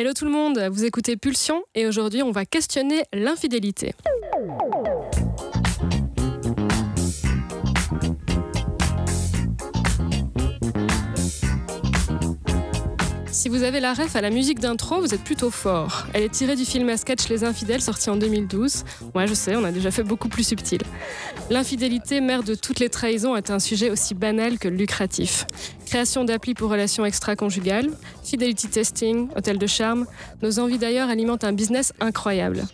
Hello 0.00 0.12
tout 0.12 0.26
le 0.26 0.30
monde, 0.30 0.60
vous 0.70 0.84
écoutez 0.84 1.16
Pulsion 1.16 1.64
et 1.74 1.88
aujourd'hui 1.88 2.22
on 2.22 2.30
va 2.30 2.44
questionner 2.44 3.02
l'infidélité. 3.12 3.96
Si 13.32 13.48
vous 13.48 13.64
avez 13.64 13.80
la 13.80 13.92
ref 13.92 14.14
à 14.14 14.20
la 14.20 14.30
musique 14.30 14.60
d'intro, 14.60 15.00
vous 15.00 15.14
êtes 15.14 15.24
plutôt 15.24 15.50
fort. 15.50 16.06
Elle 16.12 16.22
est 16.22 16.28
tirée 16.28 16.54
du 16.54 16.64
film 16.64 16.88
à 16.90 16.96
sketch 16.96 17.28
Les 17.28 17.42
Infidèles 17.42 17.80
sorti 17.80 18.08
en 18.08 18.16
2012. 18.16 18.84
Ouais, 19.16 19.26
je 19.26 19.34
sais, 19.34 19.56
on 19.56 19.64
a 19.64 19.72
déjà 19.72 19.90
fait 19.90 20.02
beaucoup 20.04 20.28
plus 20.28 20.46
subtil. 20.46 20.80
L'infidélité, 21.50 22.20
mère 22.20 22.42
de 22.42 22.54
toutes 22.54 22.78
les 22.78 22.88
trahisons, 22.88 23.34
est 23.34 23.50
un 23.50 23.58
sujet 23.58 23.90
aussi 23.90 24.14
banal 24.14 24.58
que 24.58 24.68
lucratif. 24.68 25.46
Création 25.88 26.24
d'applis 26.24 26.52
pour 26.52 26.70
relations 26.70 27.06
extra-conjugales, 27.06 27.88
fidelity 28.22 28.68
testing, 28.68 29.30
hôtel 29.34 29.56
de 29.56 29.66
charme, 29.66 30.04
nos 30.42 30.58
envies 30.58 30.76
d'ailleurs 30.76 31.08
alimentent 31.08 31.44
un 31.44 31.54
business 31.54 31.94
incroyable. 31.98 32.66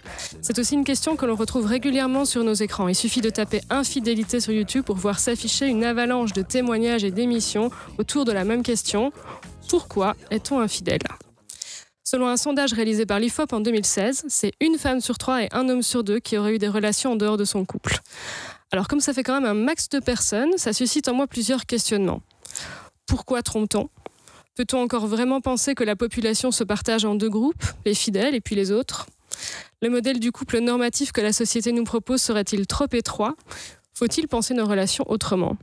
C'est 0.43 0.59
aussi 0.59 0.75
une 0.75 0.83
question 0.83 1.15
que 1.15 1.25
l'on 1.25 1.37
retrouve 1.37 1.65
régulièrement 1.65 2.25
sur 2.25 2.43
nos 2.43 2.55
écrans. 2.55 2.89
Il 2.89 2.97
suffit 2.97 3.21
de 3.21 3.31
taper 3.31 3.61
infidélité 3.71 4.41
sur 4.41 4.53
YouTube 4.53 4.83
pour 4.83 4.97
voir 4.97 5.21
s'afficher 5.21 5.69
une 5.69 5.85
avalanche 5.85 6.33
de 6.33 6.43
témoignages 6.43 7.05
et 7.05 7.13
d'émissions 7.13 7.71
autour 7.99 8.25
de 8.25 8.33
la 8.33 8.43
même 8.43 8.65
question. 8.65 9.13
Pourquoi 9.69 10.17
est-on 10.33 10.59
infidèle? 10.59 10.99
Selon 12.03 12.27
un 12.27 12.37
sondage 12.37 12.73
réalisé 12.73 13.07
par 13.07 13.21
l'IFOP 13.21 13.53
en 13.53 13.61
2016, 13.61 14.25
c'est 14.27 14.55
une 14.61 14.77
femme 14.77 15.01
sur 15.01 15.19
trois 15.19 15.45
et 15.45 15.49
un 15.53 15.69
homme 15.69 15.83
sur 15.83 16.03
deux 16.03 16.19
qui 16.19 16.37
auraient 16.37 16.57
eu 16.57 16.59
des 16.59 16.67
relations 16.67 17.13
en 17.13 17.17
dehors 17.17 17.37
de 17.37 17.45
son 17.45 17.65
couple. 17.65 18.01
Alors 18.73 18.89
comme 18.89 18.99
ça 18.99 19.13
fait 19.13 19.23
quand 19.23 19.41
même 19.41 19.49
un 19.49 19.55
max 19.55 19.89
de 19.89 20.01
personnes, 20.01 20.51
ça 20.57 20.73
suscite 20.73 21.07
en 21.07 21.15
moi 21.15 21.29
plusieurs 21.29 21.65
questionnements. 21.65 22.21
Pourquoi 23.07 23.43
trompe-t-on? 23.43 23.89
Peut-on 24.57 24.79
encore 24.83 25.07
vraiment 25.07 25.41
penser 25.41 25.75
que 25.75 25.83
la 25.85 25.97
population 25.97 26.51
se 26.53 26.63
partage 26.65 27.05
en 27.05 27.15
deux 27.17 27.29
groupes, 27.31 27.65
les 27.85 27.95
fidèles 27.95 28.35
et 28.35 28.41
puis 28.41 28.55
les 28.55 28.71
autres? 28.71 29.07
Le 29.83 29.91
modèle 29.91 30.21
du 30.21 30.31
couple 30.33 30.61
normatif 30.61 31.13
que 31.13 31.21
la 31.21 31.33
société 31.33 31.73
nous 31.73 31.85
propose 31.85 32.23
serait-il 32.23 32.67
trop 32.67 32.87
étroit? 32.93 33.35
Faut-il 33.95 34.29
penser 34.29 34.55
nos 34.55 34.67
relations 34.67 35.05
autrement? 35.09 35.57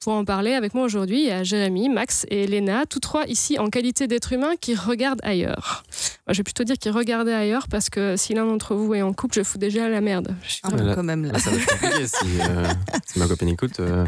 Pour 0.00 0.12
en 0.12 0.24
parler 0.24 0.54
avec 0.54 0.74
moi 0.74 0.84
aujourd'hui, 0.84 1.22
il 1.22 1.26
y 1.26 1.30
a 1.30 1.42
Jérémy, 1.42 1.88
Max 1.88 2.24
et 2.30 2.44
Elena, 2.44 2.86
tous 2.86 3.00
trois 3.00 3.26
ici 3.26 3.58
en 3.58 3.68
qualité 3.68 4.06
d'êtres 4.06 4.32
humains 4.32 4.54
qui 4.60 4.74
regardent 4.74 5.20
ailleurs. 5.24 5.82
Moi, 6.26 6.32
je 6.34 6.38
vais 6.38 6.44
plutôt 6.44 6.64
dire 6.64 6.76
qu'ils 6.76 6.92
regardaient 6.92 7.32
ailleurs 7.34 7.66
parce 7.68 7.90
que 7.90 8.16
si 8.16 8.32
l'un 8.34 8.46
d'entre 8.46 8.74
vous 8.74 8.94
est 8.94 9.02
en 9.02 9.12
couple, 9.12 9.36
je 9.36 9.42
fous 9.42 9.58
déjà 9.58 9.88
la 9.88 10.00
merde. 10.00 10.34
Je 10.44 10.50
suis 10.52 10.60
vraiment- 10.64 10.90
peu 10.90 10.94
quand 10.94 11.02
même 11.02 11.24
là. 11.24 11.32
Ah, 11.34 11.38
ça 11.38 11.50
va 11.50 11.56
être 11.56 11.66
compliqué 11.66 12.06
si, 12.06 12.26
euh, 12.40 12.64
si 13.06 13.18
ma 13.18 13.26
copine 13.26 13.48
écoute. 13.48 13.80
euh, 13.80 14.04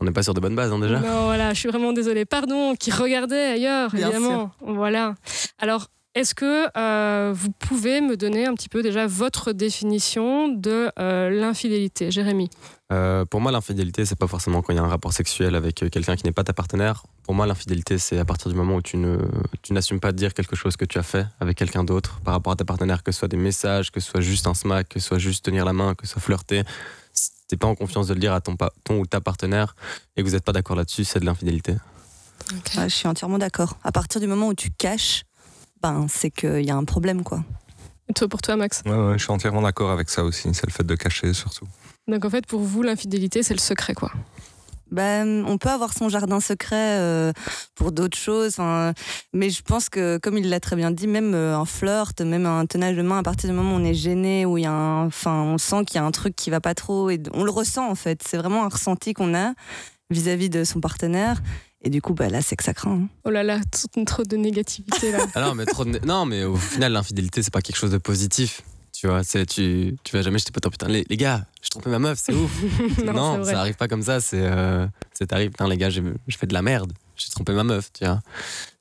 on 0.00 0.04
n'est 0.04 0.12
pas 0.12 0.22
sur 0.22 0.34
de 0.34 0.40
bonnes 0.40 0.56
bases 0.56 0.72
hein, 0.72 0.78
déjà. 0.78 1.00
Non, 1.00 1.24
voilà, 1.24 1.54
je 1.54 1.60
suis 1.60 1.68
vraiment 1.68 1.92
désolée. 1.92 2.24
Pardon, 2.24 2.74
qui 2.74 2.90
regardait 2.90 3.52
ailleurs, 3.52 3.90
Bien 3.90 4.08
évidemment. 4.08 4.50
Voilà. 4.60 5.14
Alors, 5.58 5.88
est-ce 6.18 6.34
que 6.34 6.66
euh, 6.76 7.32
vous 7.32 7.50
pouvez 7.52 8.00
me 8.00 8.16
donner 8.16 8.46
un 8.46 8.54
petit 8.54 8.68
peu 8.68 8.82
déjà 8.82 9.06
votre 9.06 9.52
définition 9.52 10.48
de 10.48 10.90
euh, 10.98 11.30
l'infidélité, 11.30 12.10
Jérémy? 12.10 12.50
Euh, 12.90 13.24
pour 13.24 13.40
moi, 13.40 13.52
l'infidélité, 13.52 14.04
c'est 14.04 14.18
pas 14.18 14.26
forcément 14.26 14.60
quand 14.60 14.72
il 14.72 14.76
y 14.76 14.78
a 14.80 14.82
un 14.82 14.88
rapport 14.88 15.12
sexuel 15.12 15.54
avec 15.54 15.76
quelqu'un 15.76 16.16
qui 16.16 16.24
n'est 16.24 16.32
pas 16.32 16.42
ta 16.42 16.54
partenaire. 16.54 17.04
Pour 17.22 17.34
moi, 17.34 17.46
l'infidélité, 17.46 17.98
c'est 17.98 18.18
à 18.18 18.24
partir 18.24 18.50
du 18.50 18.56
moment 18.56 18.76
où 18.76 18.82
tu 18.82 18.96
ne, 18.96 19.18
tu 19.62 19.74
n'assumes 19.74 20.00
pas 20.00 20.10
de 20.10 20.16
dire 20.16 20.34
quelque 20.34 20.56
chose 20.56 20.76
que 20.76 20.86
tu 20.86 20.98
as 20.98 21.04
fait 21.04 21.26
avec 21.38 21.56
quelqu'un 21.56 21.84
d'autre 21.84 22.20
par 22.24 22.34
rapport 22.34 22.52
à 22.52 22.56
ta 22.56 22.64
partenaire, 22.64 23.04
que 23.04 23.12
ce 23.12 23.20
soit 23.20 23.28
des 23.28 23.36
messages, 23.36 23.92
que 23.92 24.00
ce 24.00 24.10
soit 24.10 24.20
juste 24.20 24.48
un 24.48 24.54
smack, 24.54 24.88
que 24.88 24.98
ce 24.98 25.06
soit 25.06 25.18
juste 25.18 25.44
tenir 25.44 25.64
la 25.64 25.72
main, 25.72 25.94
que 25.94 26.06
ce 26.06 26.14
soit 26.14 26.22
flirter. 26.22 26.64
Si 27.48 27.56
t'es 27.56 27.60
pas 27.60 27.66
en 27.66 27.74
confiance 27.74 28.08
de 28.08 28.12
le 28.12 28.20
dire 28.20 28.34
à 28.34 28.42
ton, 28.42 28.58
ton 28.84 28.98
ou 28.98 29.06
ta 29.06 29.22
partenaire 29.22 29.74
et 30.14 30.22
que 30.22 30.28
vous 30.28 30.34
n'êtes 30.34 30.44
pas 30.44 30.52
d'accord 30.52 30.76
là-dessus, 30.76 31.04
c'est 31.04 31.18
de 31.18 31.24
l'infidélité. 31.24 31.72
Ouais, 32.76 32.90
je 32.90 32.94
suis 32.94 33.08
entièrement 33.08 33.38
d'accord. 33.38 33.78
À 33.82 33.90
partir 33.90 34.20
du 34.20 34.26
moment 34.26 34.48
où 34.48 34.54
tu 34.54 34.68
caches, 34.70 35.22
ben, 35.80 36.06
c'est 36.10 36.30
qu'il 36.30 36.62
y 36.66 36.70
a 36.70 36.76
un 36.76 36.84
problème, 36.84 37.22
quoi. 37.24 37.42
Et 38.10 38.12
toi, 38.12 38.28
pour 38.28 38.42
toi, 38.42 38.56
Max? 38.56 38.82
Ouais, 38.84 38.92
ouais, 38.92 39.14
je 39.16 39.22
suis 39.22 39.32
entièrement 39.32 39.62
d'accord 39.62 39.90
avec 39.90 40.10
ça 40.10 40.24
aussi. 40.24 40.50
C'est 40.52 40.66
le 40.66 40.72
fait 40.72 40.84
de 40.84 40.94
cacher 40.94 41.32
surtout. 41.32 41.66
Donc, 42.06 42.26
en 42.26 42.28
fait, 42.28 42.46
pour 42.46 42.60
vous, 42.60 42.82
l'infidélité, 42.82 43.42
c'est 43.42 43.54
le 43.54 43.60
secret, 43.60 43.94
quoi. 43.94 44.12
Ben, 44.90 45.44
on 45.46 45.58
peut 45.58 45.68
avoir 45.68 45.92
son 45.92 46.08
jardin 46.08 46.40
secret 46.40 46.98
euh, 46.98 47.32
pour 47.74 47.92
d'autres 47.92 48.16
choses, 48.16 48.54
enfin, 48.58 48.94
mais 49.32 49.50
je 49.50 49.62
pense 49.62 49.88
que, 49.88 50.18
comme 50.18 50.38
il 50.38 50.48
l'a 50.48 50.60
très 50.60 50.76
bien 50.76 50.90
dit, 50.90 51.06
même 51.06 51.34
euh, 51.34 51.56
un 51.56 51.64
flirt, 51.64 52.20
même 52.22 52.46
un 52.46 52.64
tenage 52.66 52.96
de 52.96 53.02
main, 53.02 53.18
à 53.18 53.22
partir 53.22 53.50
du 53.50 53.54
moment 53.56 53.74
où 53.74 53.78
on 53.78 53.84
est 53.84 53.94
gêné, 53.94 54.46
où 54.46 54.56
il 54.58 54.62
y 54.64 54.66
a 54.66 54.72
un, 54.72 55.06
enfin, 55.06 55.42
on 55.42 55.58
sent 55.58 55.84
qu'il 55.86 55.96
y 55.96 55.98
a 55.98 56.04
un 56.04 56.10
truc 56.10 56.34
qui 56.36 56.50
va 56.50 56.60
pas 56.60 56.74
trop, 56.74 57.10
et 57.10 57.20
on 57.34 57.44
le 57.44 57.50
ressent 57.50 57.88
en 57.90 57.94
fait. 57.94 58.22
C'est 58.26 58.38
vraiment 58.38 58.64
un 58.64 58.68
ressenti 58.68 59.12
qu'on 59.14 59.34
a 59.34 59.52
vis-à-vis 60.10 60.48
de 60.48 60.64
son 60.64 60.80
partenaire, 60.80 61.42
et 61.82 61.90
du 61.90 62.00
coup, 62.02 62.14
bah, 62.14 62.28
là, 62.28 62.40
c'est 62.40 62.56
que 62.56 62.64
ça 62.64 62.72
craint. 62.74 62.92
hein. 63.02 63.08
Oh 63.24 63.30
là 63.30 63.42
là, 63.42 63.60
trop 64.06 64.22
de 64.24 64.36
négativité, 64.36 65.12
là. 65.12 65.18
Ah 65.34 65.42
non, 65.42 65.54
mais 65.54 65.66
trop 65.66 65.84
de- 65.84 66.00
non, 66.04 66.24
mais 66.24 66.44
au 66.44 66.56
final, 66.56 66.92
l'infidélité, 66.92 67.42
c'est 67.42 67.52
pas 67.52 67.60
quelque 67.60 67.76
chose 67.76 67.90
de 67.92 67.98
positif. 67.98 68.62
Tu 68.98 69.06
vois, 69.06 69.22
c'est 69.22 69.46
tu, 69.46 69.96
tu 70.02 70.16
vas 70.16 70.22
jamais 70.22 70.38
jeter 70.40 70.50
pas 70.50 70.68
putain, 70.70 70.88
les, 70.88 71.04
les 71.08 71.16
gars, 71.16 71.46
j'ai 71.62 71.68
trompé 71.68 71.88
ma 71.88 72.00
meuf, 72.00 72.18
c'est 72.20 72.34
ouf. 72.34 72.50
non, 73.04 73.44
ça 73.44 73.60
arrive 73.60 73.76
pas 73.76 73.86
comme 73.86 74.02
ça. 74.02 74.18
C'est 74.18 74.40
euh, 74.42 74.88
c'est 75.12 75.26
t'arrives, 75.28 75.50
putain, 75.50 75.68
les 75.68 75.76
gars, 75.76 75.88
j'ai 75.88 76.02
fait 76.30 76.48
de 76.48 76.52
la 76.54 76.62
merde. 76.62 76.92
J'ai 77.14 77.28
trompé 77.30 77.52
ma 77.52 77.62
meuf, 77.62 77.92
tu 77.92 78.04
vois. 78.04 78.20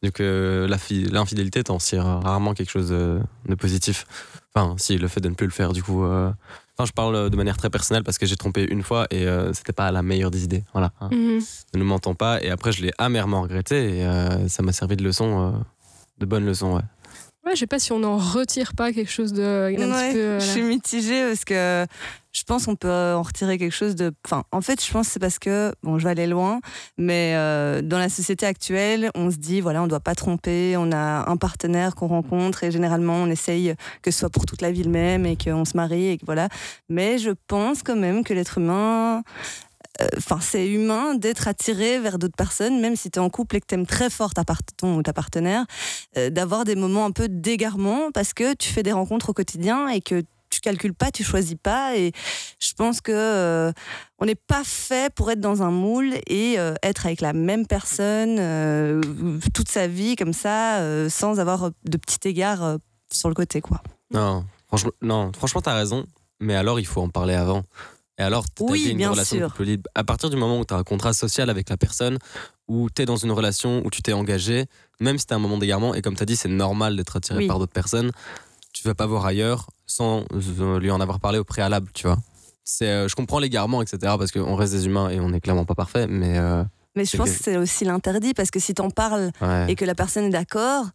Donc 0.01 0.19
euh, 0.19 0.67
la 0.67 0.79
fi- 0.79 1.03
l'infidélité, 1.06 1.63
t'en 1.63 1.77
tires 1.77 2.03
rarement 2.06 2.56
quelque 2.56 2.72
chose 2.72 2.89
de, 2.89 3.19
de 3.47 3.53
positif. 3.53 4.07
Enfin, 4.56 4.73
si, 4.79 4.97
le 4.97 5.07
fait 5.07 5.22
de 5.22 5.29
ne 5.29 5.35
plus 5.35 5.45
le 5.45 5.51
faire, 5.53 5.72
du 5.73 5.83
coup. 5.83 6.03
euh, 6.03 6.31
Enfin, 6.79 6.85
je 6.85 6.94
parle 6.94 7.29
de 7.31 7.35
manière 7.35 7.57
très 7.57 7.69
personnelle 7.72 8.03
parce 8.03 8.17
que 8.19 8.25
j'ai 8.27 8.35
trompé 8.35 8.63
une 8.69 8.83
fois 8.83 9.07
et 9.09 9.25
euh, 9.27 9.51
c'était 9.53 9.73
pas 9.73 9.91
la 9.91 10.03
meilleure 10.03 10.29
des 10.31 10.44
idées. 10.44 10.63
Voilà. 10.73 10.91
hein. 11.01 11.09
Mhm. 11.11 11.41
Ne 11.73 11.79
nous 11.79 11.85
mentons 11.85 12.13
pas. 12.16 12.41
Et 12.44 12.50
après, 12.51 12.72
je 12.72 12.83
l'ai 12.83 12.91
amèrement 13.00 13.41
regretté 13.44 13.97
et 14.00 14.06
euh, 14.06 14.47
ça 14.47 14.61
m'a 14.63 14.72
servi 14.73 14.95
de 14.95 15.03
leçon, 15.03 15.63
de 16.19 16.25
bonne 16.27 16.45
leçon, 16.45 16.75
ouais. 16.75 16.81
Ouais, 17.47 17.55
je 17.55 17.59
sais 17.61 17.67
pas 17.67 17.79
si 17.79 17.93
on 17.93 17.99
n'en 17.99 18.17
retire 18.17 18.73
pas 18.75 18.91
quelque 18.91 19.09
chose 19.11 19.31
de. 19.31 19.69
un 19.71 19.73
petit 19.73 19.89
Ouais, 19.89 20.11
peu, 20.13 20.19
euh, 20.19 20.39
je 20.41 20.45
suis 20.45 20.63
mitigée 20.63 21.23
parce 21.27 21.45
que 21.45 21.85
je 22.33 22.43
pense 22.43 22.65
qu'on 22.65 22.75
peut 22.75 22.89
en 22.91 23.21
retirer 23.23 23.57
quelque 23.57 23.73
chose 23.73 23.95
de. 23.95 24.11
Enfin, 24.25 24.43
en 24.51 24.59
fait, 24.59 24.83
je 24.85 24.91
pense 24.91 25.07
que 25.07 25.13
c'est 25.13 25.19
parce 25.19 25.39
que 25.39 25.73
bon, 25.81 25.97
je 25.97 26.03
vais 26.03 26.09
aller 26.11 26.27
loin, 26.27 26.59
mais 26.97 27.33
euh, 27.35 27.81
dans 27.81 27.97
la 27.99 28.09
société 28.09 28.45
actuelle, 28.45 29.09
on 29.15 29.31
se 29.31 29.37
dit 29.37 29.61
voilà, 29.61 29.81
on 29.81 29.87
doit 29.87 30.01
pas 30.01 30.13
tromper, 30.13 30.75
on 30.77 30.91
a 30.91 31.23
un 31.29 31.37
partenaire 31.37 31.95
qu'on 31.95 32.07
rencontre 32.07 32.65
et 32.65 32.69
généralement 32.71 33.15
on 33.15 33.27
essaye 33.27 33.73
que 34.01 34.11
ce 34.11 34.19
soit 34.19 34.29
pour 34.29 34.45
toute 34.45 34.61
la 34.61 34.71
vie 34.71 34.83
le 34.83 34.91
même 34.91 35.25
et 35.25 35.37
qu'on 35.37 35.63
se 35.63 35.77
marie 35.77 36.09
et 36.09 36.17
que 36.17 36.25
voilà. 36.25 36.49
Mais 36.89 37.17
je 37.17 37.31
pense 37.47 37.81
quand 37.81 37.95
même 37.95 38.25
que 38.25 38.33
l'être 38.33 38.57
humain. 38.57 39.23
Enfin, 40.17 40.39
c'est 40.41 40.67
humain 40.69 41.15
d'être 41.15 41.47
attiré 41.47 41.99
vers 41.99 42.19
d'autres 42.19 42.35
personnes, 42.35 42.79
même 42.79 42.95
si 42.95 43.09
tu 43.09 43.17
es 43.17 43.21
en 43.21 43.29
couple 43.29 43.55
et 43.55 43.61
que 43.61 43.65
tu 43.67 43.75
aimes 43.75 43.87
très 43.87 44.09
fort 44.09 44.33
ta 44.33 44.43
part- 44.43 44.61
ton 44.77 44.97
ou 44.97 45.03
ta 45.03 45.13
partenaire, 45.13 45.65
euh, 46.17 46.29
d'avoir 46.29 46.65
des 46.65 46.75
moments 46.75 47.05
un 47.05 47.11
peu 47.11 47.27
d'égarement 47.27 48.11
parce 48.11 48.33
que 48.33 48.53
tu 48.53 48.69
fais 48.69 48.83
des 48.83 48.91
rencontres 48.91 49.29
au 49.29 49.33
quotidien 49.33 49.87
et 49.87 50.01
que 50.01 50.23
tu 50.49 50.59
calcules 50.61 50.93
pas, 50.93 51.11
tu 51.11 51.23
choisis 51.23 51.55
pas. 51.61 51.97
Et 51.97 52.11
je 52.59 52.73
pense 52.73 53.01
que 53.01 53.11
euh, 53.11 53.71
on 54.19 54.25
n'est 54.25 54.35
pas 54.35 54.63
fait 54.63 55.13
pour 55.13 55.29
être 55.31 55.41
dans 55.41 55.61
un 55.63 55.71
moule 55.71 56.13
et 56.27 56.57
euh, 56.57 56.73
être 56.83 57.05
avec 57.05 57.21
la 57.21 57.33
même 57.33 57.65
personne 57.67 58.37
toute 59.53 59.69
sa 59.69 59.87
vie 59.87 60.15
comme 60.15 60.33
ça, 60.33 61.09
sans 61.09 61.39
avoir 61.39 61.71
de 61.85 61.97
petits 61.97 62.27
égards 62.29 62.63
euh, 62.63 62.77
sur 63.11 63.29
le 63.29 63.35
côté, 63.35 63.61
quoi. 63.61 63.81
Non, 64.11 64.45
franchement, 64.67 64.91
non, 65.01 65.31
franchement, 65.33 65.61
t'as 65.61 65.75
raison. 65.75 66.05
Mais 66.39 66.55
alors, 66.55 66.79
il 66.79 66.85
faut 66.85 67.01
en 67.01 67.09
parler 67.09 67.33
avant. 67.33 67.63
Et 68.19 68.23
alors, 68.23 68.45
t'as 68.50 68.63
Oui, 68.66 68.89
une 68.89 69.05
relation 69.05 69.38
sûr. 69.38 69.50
couple 69.51 69.63
libre. 69.63 69.89
À 69.94 70.03
partir 70.03 70.29
du 70.29 70.38
moment 70.38 70.59
où 70.59 70.66
tu 70.66 70.73
as 70.73 70.78
un 70.78 70.83
contrat 70.83 71.13
social 71.13 71.50
avec 71.50 71.69
la 71.69 71.78
personne, 71.78 72.17
où 72.67 72.89
tu 72.89 73.03
es 73.03 73.05
dans 73.05 73.16
une 73.17 73.31
relation, 73.31 73.81
où 73.85 73.89
tu 73.91 74.01
t'es 74.01 74.13
engagé, 74.13 74.66
même 75.00 75.17
si 75.19 75.28
tu 75.28 75.33
un 75.33 75.39
moment 75.39 75.57
d'égarement, 75.57 75.94
et 75.94 76.01
comme 76.01 76.16
tu 76.16 76.23
as 76.23 76.25
dit, 76.25 76.35
c'est 76.35 76.50
normal 76.50 76.95
d'être 76.97 77.16
attiré 77.17 77.39
Oui. 77.39 77.47
par 77.47 77.59
d'autres 77.59 77.73
personnes, 77.73 78.11
tu 78.73 78.83
vas 78.83 78.95
pas 78.95 79.06
voir 79.06 79.25
ailleurs 79.25 79.67
sans 79.85 80.25
euh, 80.33 80.79
lui 80.79 80.89
en 80.91 81.00
avoir 81.00 81.19
parlé 81.19 81.38
au 81.38 81.44
préalable, 81.44 81.89
tu 81.94 82.07
vois. 82.07 82.17
C'est, 82.63 82.88
euh, 82.88 83.07
je 83.07 83.16
comprends 83.16 83.39
l'égarement, 83.39 83.81
etc., 83.81 83.97
parce 84.17 84.31
qu'on 84.31 84.56
reste 84.56 84.73
des 84.73 84.85
humains 84.88 85.09
et 85.09 85.19
on 85.19 85.29
n'est 85.29 85.39
clairement 85.39 85.66
pas 85.66 85.75
parfait, 85.75 86.07
mais 86.07 86.38
euh, 86.38 86.63
Mais 86.95 87.06
je 87.06 87.16
pense 87.17 87.29
que- 87.29 87.38
que 87.38 87.44
c'est 87.44 87.57
aussi 87.57 87.85
l'interdit 87.85 88.33
parce 88.33 88.51
que 88.51 88.59
si 88.59 88.73
t'en 88.73 88.89
parles 88.89 89.31
ouais. 89.41 89.72
et 89.72 89.75
que 89.75 89.85
la 89.85 89.95
personne 89.95 90.25
est 90.25 90.29
d'accord, 90.31 90.85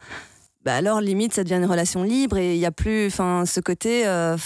bah 0.65 0.75
alors 0.77 1.01
limite 1.01 1.33
ça 1.35 1.43
devient 1.45 1.57
une 1.57 1.65
relation 1.71 2.03
libre 2.03 2.37
et 2.37 2.55
il 2.55 2.61
y 2.61 2.67
a 2.67 2.71
plus 2.73 3.07
enfin 3.07 3.47
ce 3.47 3.59
côté 3.61 4.07
euh, 4.07 4.37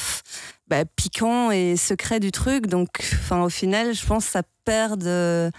bah, 0.68 0.84
piquant 0.96 1.50
et 1.50 1.76
secret 1.76 2.20
du 2.20 2.32
truc 2.32 2.66
donc 2.66 2.88
enfin 3.20 3.42
au 3.42 3.48
final 3.48 3.94
je 3.94 4.04
pense 4.04 4.26
que 4.26 4.32
ça 4.32 4.42
perd 4.64 5.02
de, 5.04 5.50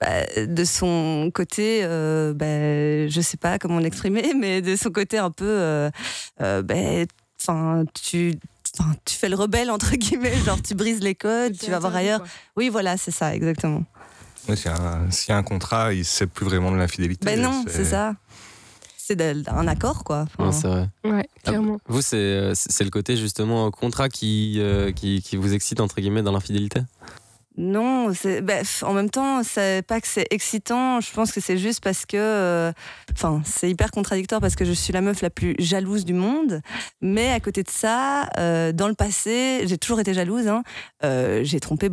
bah, 0.00 0.24
de 0.46 0.64
son 0.64 1.30
côté 1.34 1.80
euh, 1.84 2.32
bah, 2.34 3.08
je 3.08 3.20
sais 3.22 3.36
pas 3.38 3.58
comment 3.58 3.78
l'exprimer 3.78 4.34
mais 4.38 4.60
de 4.62 4.76
son 4.76 4.90
côté 4.90 5.18
un 5.18 5.30
peu 5.30 5.44
euh, 5.46 5.90
euh, 6.40 6.62
bah, 6.62 6.74
enfin 7.40 7.84
tu 8.00 8.34
Enfin, 8.78 8.94
tu 9.06 9.14
fais 9.16 9.30
le 9.30 9.36
rebelle 9.36 9.70
entre 9.70 9.92
guillemets, 9.96 10.36
genre 10.44 10.60
tu 10.60 10.74
brises 10.74 11.00
les 11.00 11.14
codes, 11.14 11.56
tu 11.56 11.70
vas 11.70 11.78
voir 11.78 11.94
ailleurs. 11.96 12.22
Oui, 12.56 12.68
voilà, 12.68 12.98
c'est 12.98 13.10
ça, 13.12 13.34
exactement. 13.34 13.84
S'il 14.44 14.66
y, 14.66 14.68
a 14.68 14.76
un- 14.76 15.10
s'il 15.10 15.30
y 15.30 15.32
a 15.32 15.38
un 15.38 15.42
contrat, 15.42 15.94
il 15.94 16.04
c'est 16.04 16.26
plus 16.26 16.44
vraiment 16.44 16.70
de 16.70 16.76
l'infidélité. 16.76 17.24
Ben 17.24 17.40
non, 17.40 17.64
c'est 17.66 17.86
ça. 17.86 18.16
C'est 19.08 19.48
un 19.48 19.68
accord, 19.68 20.02
quoi. 20.02 20.26
Enfin, 20.36 20.50
c'est 20.50 20.66
vrai. 20.66 20.88
Ouais, 21.04 21.28
clairement. 21.44 21.78
Vous, 21.86 22.02
c'est, 22.02 22.16
euh, 22.16 22.54
c'est 22.54 22.72
c'est 22.72 22.82
le 22.82 22.90
côté 22.90 23.16
justement 23.16 23.70
contrat 23.70 24.08
qui, 24.08 24.56
euh, 24.58 24.90
qui, 24.90 25.22
qui 25.22 25.36
vous 25.36 25.54
excite, 25.54 25.78
entre 25.80 26.00
guillemets, 26.00 26.22
dans 26.22 26.32
l'infidélité? 26.32 26.80
Non, 27.58 28.12
bah, 28.42 28.54
en 28.82 28.92
même 28.92 29.08
temps, 29.08 29.42
c'est 29.42 29.82
pas 29.86 30.02
que 30.02 30.06
c'est 30.06 30.26
excitant. 30.30 31.00
Je 31.00 31.10
pense 31.10 31.32
que 31.32 31.40
c'est 31.40 31.56
juste 31.56 31.82
parce 31.82 32.04
que, 32.04 32.18
euh, 32.18 32.72
enfin, 33.12 33.40
c'est 33.46 33.70
hyper 33.70 33.90
contradictoire 33.90 34.42
parce 34.42 34.56
que 34.56 34.66
je 34.66 34.72
suis 34.72 34.92
la 34.92 35.00
meuf 35.00 35.22
la 35.22 35.30
plus 35.30 35.54
jalouse 35.58 36.04
du 36.04 36.12
monde. 36.12 36.60
Mais 37.00 37.30
à 37.30 37.40
côté 37.40 37.62
de 37.62 37.70
ça, 37.70 38.28
euh, 38.38 38.72
dans 38.72 38.88
le 38.88 38.94
passé, 38.94 39.62
j'ai 39.64 39.78
toujours 39.78 40.00
été 40.00 40.12
jalouse. 40.12 40.48
Hein. 40.48 40.64
Euh, 41.02 41.44
j'ai 41.44 41.58
trompé, 41.58 41.88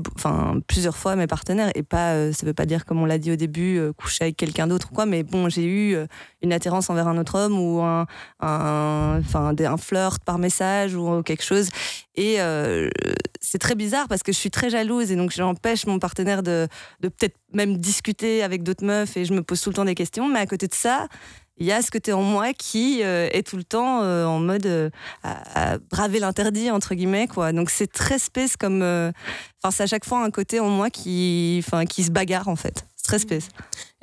plusieurs 0.68 0.98
fois 0.98 1.16
mes 1.16 1.28
partenaires 1.28 1.72
et 1.76 1.84
pas, 1.84 2.34
ça 2.34 2.46
veut 2.46 2.54
pas 2.54 2.66
dire 2.66 2.84
comme 2.84 3.02
on 3.02 3.06
l'a 3.06 3.18
dit 3.18 3.32
au 3.32 3.38
début, 3.38 3.80
coucher 3.98 4.26
avec 4.26 4.38
quelqu'un 4.38 4.68
d'autre 4.68 4.90
ou 4.92 4.96
quoi. 4.96 5.06
Mais 5.06 5.24
bon, 5.24 5.48
j'ai 5.48 5.66
eu 5.66 5.98
une 6.42 6.52
attirance 6.52 6.90
envers 6.90 7.08
un 7.08 7.18
autre 7.18 7.40
homme 7.40 7.58
ou 7.58 7.82
un, 7.82 8.06
enfin, 8.40 9.56
un 9.58 9.78
flirt 9.78 10.24
par 10.26 10.40
message 10.40 10.94
ou 10.96 11.24
quelque 11.24 11.44
chose. 11.44 11.70
Et 12.16 12.38
c'est 13.40 13.60
très 13.60 13.76
bizarre 13.76 14.08
parce 14.10 14.24
que 14.24 14.32
je 14.32 14.38
suis 14.38 14.52
très 14.52 14.70
jalouse 14.70 15.12
et 15.12 15.16
donc 15.16 15.32
j'empêche 15.54 15.86
mon 15.86 16.00
partenaire 16.00 16.44
de, 16.44 16.68
peut-être 17.02 17.36
même 17.54 17.78
discuter 17.78 18.44
avec 18.44 18.64
d'autres 18.64 18.86
meufs 18.86 19.16
et 19.18 19.26
je 19.26 19.34
me 19.34 19.44
pose 19.44 19.62
tout 19.62 19.70
le 19.70 19.76
temps 19.76 19.86
des 19.86 19.96
questions. 19.96 20.28
Mais 20.28 20.40
à 20.40 20.46
côté 20.46 20.68
de 20.68 20.74
ça, 20.74 21.08
il 21.58 21.68
y 21.68 21.72
a 21.72 21.82
ce 21.82 21.92
côté 21.92 22.14
en 22.14 22.24
moi 22.24 22.54
qui 22.54 23.04
euh, 23.04 23.30
est 23.32 23.46
tout 23.46 23.58
le 23.58 23.64
temps 23.64 24.02
euh, 24.02 24.26
en 24.26 24.40
mode 24.40 24.66
euh, 24.66 24.90
à, 25.24 25.78
braver 25.92 26.20
l'interdit 26.20 26.72
entre 26.72 26.96
guillemets 26.96 27.28
quoi. 27.28 27.54
Donc 27.54 27.70
c'est 27.70 27.92
très 27.92 28.18
space 28.18 28.58
comme, 28.58 28.82
enfin 28.82 29.72
c'est 29.72 29.84
à 29.84 29.88
chaque 29.88 30.06
fois 30.06 30.24
un 30.24 30.32
côté 30.32 30.60
en 30.60 30.70
moi 30.70 30.90
qui, 30.90 31.62
enfin 31.64 31.86
qui 31.86 32.04
se 32.04 32.12
bagarre 32.12 32.48
en 32.48 32.56
fait. 32.56 32.86
Très 33.04 33.20
space. 33.20 33.50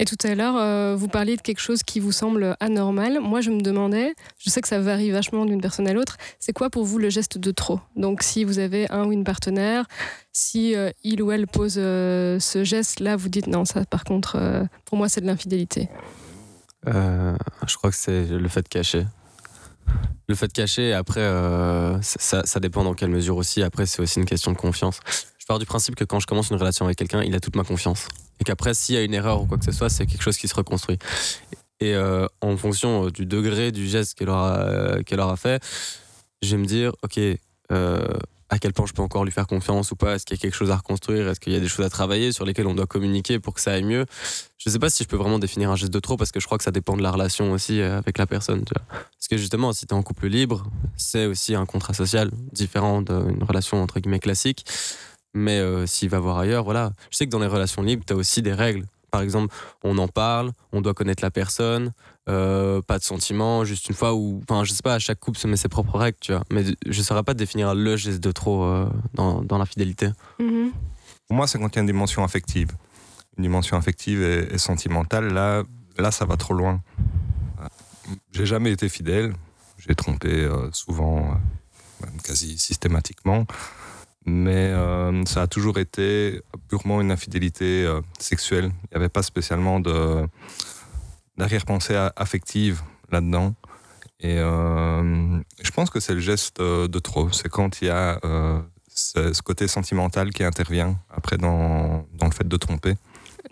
Et 0.00 0.06
tout 0.06 0.16
à 0.22 0.34
l'heure, 0.34 0.56
euh, 0.56 0.96
vous 0.96 1.08
parliez 1.08 1.36
de 1.36 1.42
quelque 1.42 1.60
chose 1.60 1.82
qui 1.82 2.00
vous 2.00 2.10
semble 2.10 2.56
anormal. 2.58 3.20
Moi, 3.20 3.42
je 3.42 3.50
me 3.50 3.60
demandais, 3.60 4.14
je 4.38 4.48
sais 4.48 4.62
que 4.62 4.68
ça 4.68 4.80
varie 4.80 5.10
vachement 5.10 5.44
d'une 5.44 5.60
personne 5.60 5.86
à 5.86 5.92
l'autre, 5.92 6.16
c'est 6.38 6.54
quoi 6.54 6.70
pour 6.70 6.86
vous 6.86 6.98
le 6.98 7.10
geste 7.10 7.36
de 7.36 7.50
trop? 7.50 7.80
Donc, 7.96 8.22
si 8.22 8.44
vous 8.44 8.58
avez 8.58 8.90
un 8.90 9.04
ou 9.04 9.12
une 9.12 9.24
partenaire, 9.24 9.84
si 10.32 10.74
euh, 10.74 10.90
il 11.04 11.22
ou 11.22 11.30
elle 11.32 11.46
pose 11.46 11.74
euh, 11.76 12.40
ce 12.40 12.64
geste-là, 12.64 13.16
vous 13.16 13.28
dites 13.28 13.46
non, 13.46 13.66
ça, 13.66 13.84
par 13.84 14.04
contre, 14.04 14.66
pour 14.86 14.96
moi, 14.96 15.10
c'est 15.10 15.20
de 15.20 15.26
l'infidélité. 15.26 15.90
je 16.86 17.76
crois 17.76 17.90
que 17.90 17.96
c'est 17.96 18.24
le 18.24 18.48
fait 18.48 18.62
de 18.62 18.68
cacher. 18.68 19.06
Le 20.28 20.34
fait 20.34 20.46
de 20.46 20.52
cacher, 20.52 20.94
après, 20.94 21.28
ça, 22.00 22.46
ça, 22.46 22.58
dépend 22.58 22.84
dans 22.84 22.94
quelle 22.94 23.10
mesure 23.10 23.36
aussi. 23.36 23.62
Après, 23.62 23.84
c'est 23.84 24.00
aussi 24.00 24.18
une 24.18 24.24
question 24.24 24.50
de 24.50 24.56
confiance. 24.56 25.00
Pars 25.50 25.58
du 25.58 25.66
principe 25.66 25.96
que 25.96 26.04
quand 26.04 26.20
je 26.20 26.28
commence 26.28 26.50
une 26.50 26.58
relation 26.58 26.84
avec 26.84 26.96
quelqu'un, 26.96 27.24
il 27.24 27.34
a 27.34 27.40
toute 27.40 27.56
ma 27.56 27.64
confiance 27.64 28.06
et 28.38 28.44
qu'après, 28.44 28.72
s'il 28.72 28.94
y 28.94 28.98
a 28.98 29.02
une 29.02 29.14
erreur 29.14 29.42
ou 29.42 29.46
quoi 29.46 29.58
que 29.58 29.64
ce 29.64 29.72
soit, 29.72 29.88
c'est 29.88 30.06
quelque 30.06 30.22
chose 30.22 30.36
qui 30.36 30.46
se 30.46 30.54
reconstruit. 30.54 30.96
Et 31.80 31.96
euh, 31.96 32.28
en 32.40 32.56
fonction 32.56 33.06
euh, 33.06 33.10
du 33.10 33.26
degré 33.26 33.72
du 33.72 33.88
geste 33.88 34.16
qu'elle 34.16 34.28
aura, 34.28 34.60
euh, 34.60 35.02
qu'elle 35.02 35.18
aura 35.18 35.36
fait, 35.36 35.60
je 36.40 36.52
vais 36.52 36.56
me 36.56 36.66
dire, 36.66 36.92
ok, 37.02 37.18
à 37.68 38.58
quel 38.60 38.72
point 38.72 38.86
je 38.86 38.92
peux 38.92 39.02
encore 39.02 39.24
lui 39.24 39.32
faire 39.32 39.48
confiance 39.48 39.90
ou 39.90 39.96
pas? 39.96 40.14
Est-ce 40.14 40.24
qu'il 40.24 40.36
y 40.36 40.38
a 40.38 40.40
quelque 40.40 40.54
chose 40.54 40.70
à 40.70 40.76
reconstruire? 40.76 41.26
Est-ce 41.28 41.40
qu'il 41.40 41.52
y 41.52 41.56
a 41.56 41.60
des 41.60 41.66
choses 41.66 41.84
à 41.84 41.90
travailler 41.90 42.30
sur 42.30 42.44
lesquelles 42.44 42.68
on 42.68 42.74
doit 42.74 42.86
communiquer 42.86 43.40
pour 43.40 43.54
que 43.54 43.60
ça 43.60 43.72
aille 43.72 43.82
mieux? 43.82 44.06
Je 44.56 44.68
ne 44.68 44.72
sais 44.72 44.78
pas 44.78 44.88
si 44.88 45.02
je 45.02 45.08
peux 45.08 45.16
vraiment 45.16 45.40
définir 45.40 45.72
un 45.72 45.76
geste 45.76 45.92
de 45.92 45.98
trop 45.98 46.16
parce 46.16 46.30
que 46.30 46.38
je 46.38 46.46
crois 46.46 46.58
que 46.58 46.64
ça 46.64 46.70
dépend 46.70 46.96
de 46.96 47.02
la 47.02 47.10
relation 47.10 47.50
aussi 47.50 47.82
avec 47.82 48.18
la 48.18 48.26
personne. 48.28 48.62
Parce 48.64 49.26
que 49.28 49.36
justement, 49.36 49.72
si 49.72 49.84
tu 49.84 49.94
es 49.94 49.98
en 49.98 50.04
couple 50.04 50.28
libre, 50.28 50.62
c'est 50.96 51.26
aussi 51.26 51.56
un 51.56 51.66
contrat 51.66 51.92
social 51.92 52.30
différent 52.52 53.02
d'une 53.02 53.42
relation 53.42 53.82
entre 53.82 53.98
guillemets 53.98 54.20
classique. 54.20 54.64
Mais 55.34 55.58
euh, 55.58 55.86
s'il 55.86 56.08
va 56.08 56.18
voir 56.18 56.38
ailleurs, 56.38 56.64
voilà. 56.64 56.92
Je 57.10 57.16
sais 57.16 57.26
que 57.26 57.30
dans 57.30 57.38
les 57.38 57.46
relations 57.46 57.82
libres, 57.82 58.04
tu 58.06 58.12
as 58.12 58.16
aussi 58.16 58.42
des 58.42 58.52
règles. 58.52 58.86
Par 59.10 59.22
exemple, 59.22 59.54
on 59.82 59.98
en 59.98 60.08
parle, 60.08 60.52
on 60.72 60.80
doit 60.80 60.94
connaître 60.94 61.22
la 61.22 61.32
personne, 61.32 61.92
euh, 62.28 62.80
pas 62.80 62.98
de 62.98 63.02
sentiments, 63.02 63.64
juste 63.64 63.88
une 63.88 63.94
fois 63.94 64.14
où, 64.14 64.40
enfin, 64.48 64.62
je 64.64 64.72
sais 64.72 64.82
pas, 64.84 64.94
à 64.94 64.98
chaque 65.00 65.18
couple 65.18 65.38
se 65.38 65.48
met 65.48 65.56
ses 65.56 65.68
propres 65.68 65.98
règles, 65.98 66.18
tu 66.20 66.32
vois. 66.32 66.44
Mais 66.52 66.64
je 66.86 66.98
ne 66.98 67.04
saurais 67.04 67.24
pas 67.24 67.34
définir 67.34 67.74
le 67.74 67.96
geste 67.96 68.20
de 68.20 68.30
trop 68.30 68.64
euh, 68.64 68.88
dans, 69.14 69.42
dans, 69.42 69.58
la 69.58 69.66
fidélité. 69.66 70.10
Mm-hmm. 70.38 70.70
Pour 71.26 71.36
moi, 71.36 71.46
c'est 71.48 71.58
quand 71.58 71.68
il 71.68 71.76
y 71.76 71.78
a 71.78 71.80
une 71.80 71.86
dimension 71.86 72.22
affective. 72.22 72.70
Une 73.36 73.42
dimension 73.42 73.76
affective 73.76 74.22
et, 74.22 74.58
sentimentale, 74.58 75.32
là, 75.32 75.64
là, 75.98 76.10
ça 76.12 76.24
va 76.24 76.36
trop 76.36 76.54
loin. 76.54 76.80
J'ai 78.32 78.46
jamais 78.46 78.70
été 78.70 78.88
fidèle. 78.88 79.34
J'ai 79.78 79.94
trompé 79.94 80.48
souvent, 80.72 81.36
même 82.00 82.20
quasi 82.22 82.58
systématiquement 82.58 83.46
mais 84.26 84.68
euh, 84.68 85.24
ça 85.24 85.42
a 85.42 85.46
toujours 85.46 85.78
été 85.78 86.42
purement 86.68 87.00
une 87.00 87.10
infidélité 87.10 87.84
euh, 87.84 88.00
sexuelle. 88.18 88.70
Il 88.84 88.88
n'y 88.92 88.96
avait 88.96 89.08
pas 89.08 89.22
spécialement 89.22 89.80
de 89.80 90.26
d'arrière-pensée 91.36 91.96
affective 92.16 92.82
là-dedans. 93.10 93.54
Et 94.20 94.36
euh, 94.38 95.40
je 95.62 95.70
pense 95.70 95.88
que 95.88 95.98
c'est 95.98 96.12
le 96.12 96.20
geste 96.20 96.60
de 96.60 96.98
trop. 96.98 97.32
C'est 97.32 97.48
quand 97.48 97.80
il 97.80 97.86
y 97.86 97.90
a 97.90 98.20
ce, 98.88 99.40
côté 99.40 99.66
sentimental 99.66 100.30
qui 100.30 100.44
intervient 100.44 100.98
après 101.10 101.38
dans, 101.38 102.06
dans, 102.12 102.26
le 102.26 102.32
fait 102.32 102.46
de 102.46 102.56
tromper. 102.58 102.96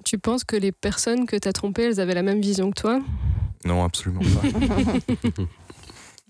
Tu 0.04 0.18
penses 0.18 0.44
que 0.44 0.56
les 0.56 0.70
personnes 0.70 1.24
que 1.24 1.36
tu 1.36 1.48
as 1.48 1.52
trompées, 1.54 1.84
elles 1.84 2.00
avaient 2.00 2.14
la 2.14 2.22
même 2.22 2.42
vision 2.42 2.70
que 2.70 2.78
toi? 2.78 3.00
Non, 3.64 3.82
absolument 3.82 4.20
pas. 4.20 5.32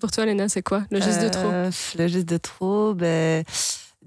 Pour 0.01 0.13
toi, 0.13 0.27
Léna, 0.27 0.49
c'est 0.49 0.63
quoi? 0.63 0.85
Le 0.93 1.01
geste 1.01 1.23
de 1.23 1.29
trop? 1.29 1.51
Le 1.99 2.07
geste 2.07 2.29
de 2.29 2.37
trop, 2.37 2.95
ben 2.95 3.45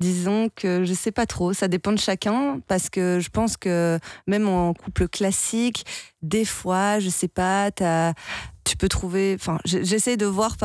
Disons 0.02 0.50
que 0.56 0.84
je 0.84 0.96
sais 0.96 1.12
pas 1.12 1.28
trop, 1.28 1.54
ça 1.54 1.68
dépend 1.68 1.92
de 1.92 2.00
chacun 2.00 2.60
parce 2.68 2.90
que 2.90 3.20
je 3.20 3.30
pense 3.30 3.56
que 3.56 4.00
même 4.26 4.50
en 4.50 4.74
couple 4.74 5.08
classique, 5.08 5.86
des 6.24 6.44
fois, 6.44 6.98
je 6.98 7.10
sais 7.10 7.28
pas, 7.28 7.70
as, 7.82 8.14
tu 8.64 8.78
peux 8.78 8.90
trouver. 8.90 9.36
Enfin, 9.36 9.58
j'essaie 9.66 10.18
de 10.18 10.26
voir, 10.26 10.56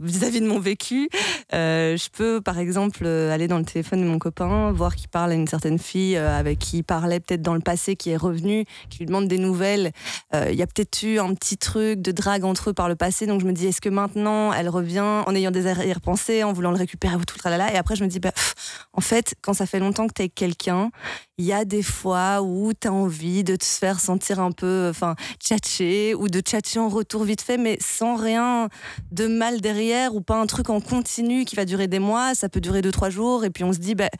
vis-à-vis 0.00 0.40
de 0.40 0.46
mon 0.46 0.58
vécu, 0.58 1.08
euh, 1.54 1.96
je 1.96 2.08
peux, 2.10 2.40
par 2.40 2.58
exemple, 2.58 3.02
euh, 3.04 3.32
aller 3.32 3.48
dans 3.48 3.58
le 3.58 3.64
téléphone 3.64 4.00
de 4.00 4.06
mon 4.06 4.18
copain, 4.18 4.72
voir 4.72 4.96
qu'il 4.96 5.08
parle 5.08 5.32
à 5.32 5.34
une 5.34 5.46
certaine 5.46 5.78
fille 5.78 6.16
euh, 6.16 6.36
avec 6.36 6.58
qui 6.58 6.78
il 6.78 6.82
parlait 6.82 7.20
peut-être 7.20 7.42
dans 7.42 7.54
le 7.54 7.60
passé, 7.60 7.96
qui 7.96 8.10
est 8.10 8.16
revenue, 8.16 8.64
qui 8.90 8.98
lui 8.98 9.06
demande 9.06 9.28
des 9.28 9.38
nouvelles. 9.38 9.92
Il 10.34 10.54
y 10.54 10.62
a 10.62 10.66
peut-être 10.66 11.02
eu 11.02 11.18
un 11.18 11.32
petit 11.34 11.56
truc 11.56 12.02
de 12.02 12.12
drague 12.12 12.44
entre 12.44 12.70
eux 12.70 12.72
par 12.72 12.88
le 12.88 12.94
passé, 12.94 13.26
donc 13.26 13.40
je 13.40 13.46
me 13.46 13.52
dis, 13.52 13.66
est-ce 13.66 13.80
que 13.80 13.88
maintenant 13.88 14.52
elle 14.52 14.68
revient 14.68 15.00
en 15.00 15.34
ayant 15.34 15.50
des 15.50 15.66
arrière-pensées, 15.66 16.44
en 16.44 16.52
voulant 16.52 16.70
le 16.70 16.76
récupérer 16.76 17.16
ou 17.16 17.24
tout, 17.24 17.38
là 17.44 17.72
Et 17.72 17.76
après, 17.76 17.96
je 17.96 18.04
me 18.04 18.08
dis, 18.08 18.20
bah, 18.20 18.32
en 18.92 19.00
fait, 19.00 19.34
quand 19.40 19.54
ça 19.54 19.66
fait 19.66 19.78
longtemps 19.78 20.06
que 20.06 20.12
tu 20.12 20.22
es 20.22 20.24
avec 20.24 20.34
quelqu'un, 20.34 20.90
il 21.38 21.44
y 21.44 21.52
a 21.52 21.64
des 21.64 21.82
fois 21.82 22.42
où 22.42 22.72
tu 22.78 22.88
as 22.88 22.92
envie 22.92 23.44
de 23.44 23.56
te 23.56 23.64
faire 23.64 24.00
sentir 24.00 24.40
un 24.40 24.52
peu, 24.52 24.88
enfin, 24.90 25.14
ou 26.18 26.28
de 26.28 26.40
tchatcher 26.40 26.78
en 26.78 26.88
retour 26.88 27.24
vite 27.24 27.35
fait, 27.42 27.58
mais 27.58 27.78
sans 27.80 28.16
rien 28.16 28.68
de 29.12 29.26
mal 29.26 29.60
derrière 29.60 30.14
ou 30.14 30.20
pas 30.20 30.36
un 30.36 30.46
truc 30.46 30.70
en 30.70 30.80
continu 30.80 31.44
qui 31.44 31.56
va 31.56 31.64
durer 31.64 31.88
des 31.88 31.98
mois. 31.98 32.34
Ça 32.34 32.48
peut 32.48 32.60
durer 32.60 32.82
deux, 32.82 32.92
trois 32.92 33.10
jours 33.10 33.44
et 33.44 33.50
puis 33.50 33.64
on 33.64 33.72
se 33.72 33.78
dit, 33.78 33.94
ben, 33.94 34.10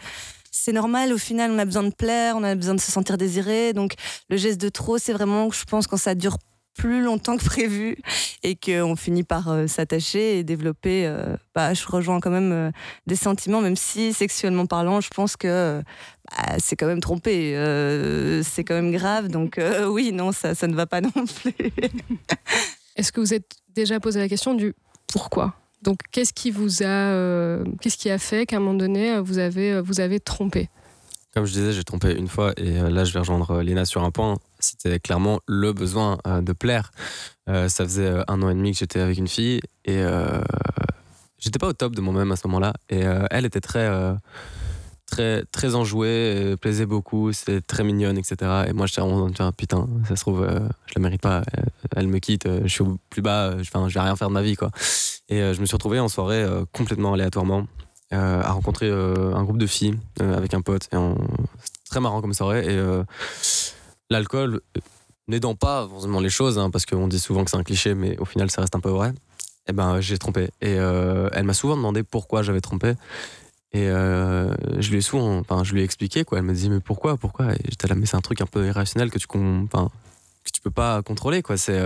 c'est 0.50 0.72
normal, 0.72 1.12
au 1.12 1.18
final, 1.18 1.50
on 1.50 1.58
a 1.58 1.64
besoin 1.64 1.82
de 1.82 1.94
plaire, 1.94 2.36
on 2.36 2.42
a 2.42 2.54
besoin 2.54 2.74
de 2.74 2.80
se 2.80 2.90
sentir 2.90 3.18
désiré. 3.18 3.72
Donc, 3.72 3.94
le 4.30 4.36
geste 4.36 4.60
de 4.60 4.68
trop, 4.68 4.98
c'est 4.98 5.12
vraiment, 5.12 5.50
je 5.50 5.64
pense, 5.64 5.86
quand 5.86 5.98
ça 5.98 6.14
dure 6.14 6.38
plus 6.76 7.02
longtemps 7.02 7.36
que 7.36 7.44
prévu 7.44 7.96
et 8.42 8.54
qu'on 8.54 8.96
finit 8.96 9.24
par 9.24 9.48
euh, 9.48 9.66
s'attacher 9.66 10.38
et 10.38 10.44
développer. 10.44 11.06
Euh, 11.06 11.36
bah, 11.54 11.74
je 11.74 11.86
rejoins 11.86 12.20
quand 12.20 12.30
même 12.30 12.52
euh, 12.52 12.70
des 13.06 13.16
sentiments, 13.16 13.60
même 13.60 13.76
si 13.76 14.12
sexuellement 14.12 14.66
parlant, 14.66 15.00
je 15.00 15.08
pense 15.08 15.36
que 15.36 15.82
bah, 16.30 16.56
c'est 16.58 16.76
quand 16.76 16.86
même 16.86 17.00
trompé, 17.00 17.52
c'est 18.44 18.64
quand 18.64 18.74
même 18.74 18.92
grave. 18.92 19.28
Donc 19.28 19.60
oui, 19.88 20.12
non, 20.12 20.32
ça, 20.32 20.54
ça 20.54 20.66
ne 20.66 20.74
va 20.74 20.86
pas 20.86 21.00
non 21.00 21.10
plus. 21.10 21.54
Est-ce 22.96 23.12
que 23.12 23.20
vous 23.20 23.32
êtes 23.32 23.56
déjà 23.74 24.00
posé 24.00 24.18
la 24.18 24.28
question 24.28 24.54
du 24.54 24.74
pourquoi? 25.06 25.54
Donc 25.82 25.98
qu'est-ce 26.10 26.32
qui 26.32 26.50
vous 26.50 26.82
a, 26.82 27.62
qu'est-ce 27.80 27.96
qui 27.96 28.10
a 28.10 28.18
fait 28.18 28.46
qu'à 28.46 28.56
un 28.56 28.60
moment 28.60 28.74
donné 28.74 29.20
vous 29.20 29.38
avez, 29.38 29.80
vous 29.80 30.00
avez 30.00 30.18
trompé? 30.18 30.68
Comme 31.32 31.44
je 31.44 31.52
disais, 31.52 31.72
j'ai 31.72 31.84
trompé 31.84 32.12
une 32.12 32.28
fois 32.28 32.54
et 32.56 32.80
là 32.80 33.04
je 33.04 33.12
vais 33.12 33.20
rejoindre 33.20 33.62
Léna 33.62 33.84
sur 33.84 34.02
un 34.02 34.10
point 34.10 34.36
c'était 34.58 34.98
clairement 34.98 35.40
le 35.46 35.72
besoin 35.72 36.18
euh, 36.26 36.40
de 36.40 36.52
plaire. 36.52 36.90
Euh, 37.48 37.68
ça 37.68 37.84
faisait 37.84 38.06
euh, 38.06 38.22
un 38.28 38.42
an 38.42 38.50
et 38.50 38.54
demi 38.54 38.72
que 38.72 38.78
j'étais 38.78 39.00
avec 39.00 39.18
une 39.18 39.28
fille 39.28 39.60
et 39.84 40.02
j'étais 41.38 41.58
pas 41.58 41.68
au 41.68 41.72
top 41.72 41.94
de 41.94 42.00
moi-même 42.00 42.32
à 42.32 42.36
ce 42.36 42.46
moment-là. 42.48 42.72
Et 42.90 43.04
elle 43.30 43.44
était 43.44 43.60
très, 43.60 43.88
très, 45.16 45.44
très 45.44 45.74
enjouée, 45.74 46.56
plaisait 46.60 46.86
beaucoup, 46.86 47.32
c'était 47.32 47.60
très 47.60 47.84
mignonne, 47.84 48.18
etc. 48.18 48.64
Et 48.68 48.72
moi, 48.72 48.86
j'étais 48.86 49.00
vraiment, 49.00 49.30
putain, 49.56 49.88
ça 50.08 50.16
se 50.16 50.20
trouve, 50.20 50.46
je 50.86 50.92
la 50.94 51.02
mérite 51.02 51.22
pas. 51.22 51.42
Elle, 51.94 52.08
me 52.08 52.18
quitte, 52.18 52.48
je 52.64 52.68
suis 52.68 52.82
au 52.82 52.98
plus 53.10 53.22
bas, 53.22 53.54
enfin, 53.60 53.88
je 53.88 53.94
vais 53.94 54.00
rien 54.00 54.16
faire 54.16 54.28
de 54.28 54.34
ma 54.34 54.42
vie, 54.42 54.56
quoi. 54.56 54.70
Et 55.28 55.38
je 55.38 55.60
me 55.60 55.66
suis 55.66 55.74
retrouvé 55.74 55.98
en 56.00 56.08
soirée 56.08 56.44
complètement 56.72 57.14
aléatoirement. 57.14 57.66
à 58.10 58.52
rencontrer 58.52 58.90
un 58.90 59.42
groupe 59.44 59.58
de 59.58 59.66
filles 59.66 59.98
avec 60.20 60.54
un 60.54 60.60
pote 60.60 60.84
et 60.92 60.96
c'était 60.96 61.80
très 61.90 62.00
marrant 62.00 62.20
comme 62.20 62.34
soirée 62.34 62.64
et 62.66 63.02
l'alcool, 64.10 64.60
euh, 64.76 64.80
n'aidant 65.28 65.54
pas 65.54 65.86
forcément 65.88 66.20
les 66.20 66.30
choses, 66.30 66.58
hein, 66.58 66.70
parce 66.70 66.86
qu'on 66.86 67.08
dit 67.08 67.18
souvent 67.18 67.44
que 67.44 67.50
c'est 67.50 67.56
un 67.56 67.64
cliché, 67.64 67.94
mais 67.94 68.16
au 68.18 68.24
final, 68.24 68.50
ça 68.50 68.60
reste 68.60 68.76
un 68.76 68.80
peu 68.80 68.90
vrai. 68.90 69.12
Eh 69.68 69.72
ben, 69.72 70.00
j'ai 70.00 70.18
trompé. 70.18 70.50
Et 70.60 70.78
euh, 70.78 71.28
elle 71.32 71.44
m'a 71.44 71.54
souvent 71.54 71.76
demandé 71.76 72.02
pourquoi 72.02 72.42
j'avais 72.42 72.60
trompé. 72.60 72.94
Et 73.72 73.88
euh, 73.88 74.54
je 74.78 74.90
lui 74.90 74.98
ai 74.98 75.00
souvent, 75.00 75.38
enfin, 75.38 75.64
je 75.64 75.72
lui 75.72 75.80
ai 75.80 75.84
expliqué 75.84 76.24
quoi. 76.24 76.38
Elle 76.38 76.44
me 76.44 76.54
dit 76.54 76.70
mais 76.70 76.80
pourquoi, 76.80 77.16
pourquoi? 77.16 77.52
J'étais 77.68 77.88
là 77.88 77.94
mais 77.94 78.06
c'est 78.06 78.16
un 78.16 78.20
truc 78.20 78.40
un 78.40 78.46
peu 78.46 78.66
irrationnel 78.66 79.10
que 79.10 79.18
tu, 79.18 79.26
enfin, 79.64 79.90
peux 80.62 80.70
pas 80.70 81.02
contrôler 81.02 81.42
quoi. 81.42 81.56
C'est 81.56 81.80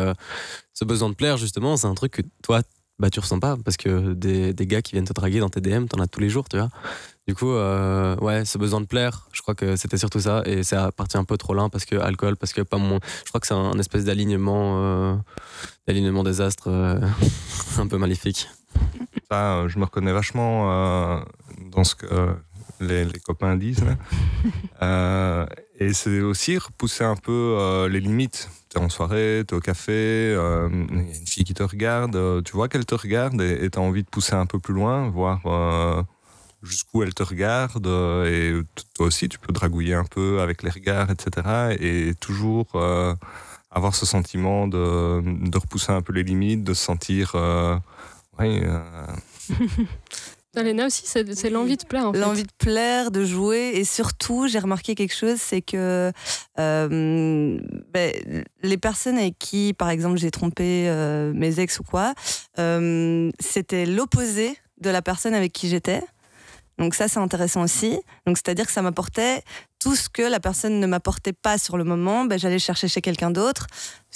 ce 0.75 0.85
besoin 0.85 1.09
de 1.09 1.15
plaire 1.15 1.37
justement, 1.37 1.77
c'est 1.77 1.87
un 1.87 1.95
truc 1.95 2.13
que 2.13 2.23
toi 2.43 2.63
bah 3.01 3.09
tu 3.09 3.19
ressens 3.19 3.41
pas 3.41 3.57
parce 3.65 3.79
que 3.79 4.13
des, 4.13 4.53
des 4.53 4.67
gars 4.67 4.83
qui 4.83 4.93
viennent 4.93 5.07
te 5.07 5.15
draguer 5.15 5.41
dans 5.41 5.49
tes 5.49 5.63
DM, 5.63 5.87
t'en 5.87 6.01
as 6.01 6.07
tous 6.07 6.21
les 6.21 6.29
jours, 6.29 6.49
tu 6.49 6.59
vois. 6.59 6.69
Du 7.27 7.35
coup, 7.35 7.51
euh, 7.51 8.15
ouais, 8.17 8.45
ce 8.45 8.59
besoin 8.59 8.81
de 8.81 8.87
plaire, 8.87 9.29
je 9.33 9.41
crois 9.41 9.55
que 9.55 9.77
c'était 9.77 9.97
surtout 9.97 10.21
ça. 10.21 10.43
Et 10.45 10.63
c'est 10.63 10.77
parti 10.93 11.17
un 11.17 11.25
peu 11.25 11.39
trop 11.39 11.55
loin 11.55 11.71
parce 11.71 11.87
que 11.87 11.97
alcool, 11.97 12.37
parce 12.37 12.53
que 12.53 12.61
pas 12.61 12.77
mon. 12.77 13.01
Je 13.25 13.29
crois 13.31 13.41
que 13.41 13.47
c'est 13.47 13.55
un 13.55 13.79
espèce 13.79 14.05
d'alignement, 14.05 14.75
euh, 14.83 15.15
d'alignement 15.87 16.23
des 16.23 16.41
astres 16.41 16.69
euh, 16.69 17.01
un 17.79 17.87
peu 17.87 17.97
maléfique. 17.97 18.49
Ça, 19.31 19.55
euh, 19.55 19.69
je 19.69 19.79
me 19.79 19.85
reconnais 19.85 20.13
vachement 20.13 20.73
euh, 20.73 21.21
dans 21.71 21.85
ce 21.85 21.95
que 21.95 22.07
euh, 22.07 22.33
les, 22.81 23.05
les 23.05 23.21
copains 23.21 23.57
disent. 23.57 23.85
et 24.83 25.93
c'est 25.93 26.21
aussi 26.21 26.59
repousser 26.59 27.05
un 27.05 27.15
peu 27.15 27.87
les 27.89 28.01
limites. 28.01 28.51
T'es 28.71 28.79
en 28.81 28.89
soirée, 28.89 29.45
t'es 29.47 29.55
au 29.55 29.61
café, 29.61 30.33
il 30.33 30.35
y 30.35 30.37
a 30.37 30.67
une 30.67 31.27
fille 31.27 31.45
qui 31.45 31.55
te 31.55 31.63
regarde, 31.63 32.43
tu 32.45 32.53
vois 32.53 32.69
qu'elle 32.69 32.87
te 32.87 32.95
regarde 32.95 33.41
et 33.41 33.69
t'as 33.71 33.81
envie 33.81 34.03
de 34.03 34.09
pousser 34.09 34.35
un 34.35 34.47
peu 34.47 34.59
plus 34.59 34.75
loin, 34.75 35.09
voir 35.11 36.07
jusqu'où 36.63 37.03
elle 37.03 37.15
te 37.15 37.23
regarde. 37.23 37.87
et 38.27 38.55
toi 38.95 39.07
aussi, 39.07 39.29
tu 39.29 39.39
peux 39.39 39.53
dragouiller 39.53 39.95
un 39.95 40.05
peu 40.05 40.41
avec 40.41 40.63
les 40.63 40.71
regards, 40.71 41.11
etc. 41.11 41.77
Et 41.81 42.15
toujours 42.15 42.67
euh, 42.75 43.15
avoir 43.71 43.95
ce 43.95 44.07
sentiment 44.07 44.67
de, 44.69 45.23
de 45.23 45.59
repousser 45.59 45.93
un 45.93 46.03
peu 46.03 46.13
les 46.13 46.23
limites, 46.25 46.65
de 46.65 46.75
se 46.75 46.85
sentir... 46.85 47.33
euh, 47.35 47.79
ouais, 48.41 48.63
euh, 48.65 49.07
aussi, 50.87 51.03
c'est 51.05 51.35
c'est 51.35 51.51
l'envie 51.51 51.77
de 51.77 51.85
plaire 51.85 52.07
en 52.07 52.13
fait. 52.13 52.19
L'envie 52.19 52.43
de 52.43 52.53
plaire, 52.59 53.11
de 53.11 53.25
jouer, 53.25 53.73
et 53.75 53.85
surtout, 53.85 54.49
j'ai 54.49 54.59
remarqué 54.59 54.95
quelque 54.95 55.15
chose, 55.15 55.39
c'est 55.39 55.63
que 55.63 56.13
euh, 56.59 57.59
ben, 57.93 58.45
les 58.63 58.77
personnes 58.77 59.19
avec 59.19 59.39
qui, 59.39 59.75
par 59.75 59.91
exemple, 59.91 60.19
j'ai 60.19 60.31
trompé 60.31 60.89
euh, 60.89 61.33
mes 61.35 61.61
ex 61.61 61.79
ou 61.81 61.85
quoi, 61.85 62.15
euh, 62.59 63.31
c'était 63.39 63.87
l'opposé 63.87 64.57
de 64.79 64.91
la 64.91 65.03
personne 65.03 65.35
avec 65.35 65.53
qui 65.53 65.69
j'étais. 65.69 66.03
Donc 66.79 66.95
ça, 66.95 67.09
c'est 67.09 67.19
intéressant 67.19 67.63
aussi. 67.63 68.01
Donc 68.27 68.39
c'est-à-dire 68.39 68.65
que 68.67 68.73
ça 68.73 68.81
m'apportait 68.81 69.43
tout 69.79 69.95
ce 69.95 70.09
que 70.09 70.23
la 70.23 70.41
personne 70.41 70.81
ne 70.81 70.87
m'apportait 70.87 71.35
pas 71.35 71.59
sur 71.59 71.77
le 71.77 71.85
moment, 71.85 72.25
ben, 72.25 72.39
j'allais 72.39 72.59
chercher 72.59 72.89
chez 72.89 73.03
quelqu'un 73.03 73.31
d'autre, 73.31 73.67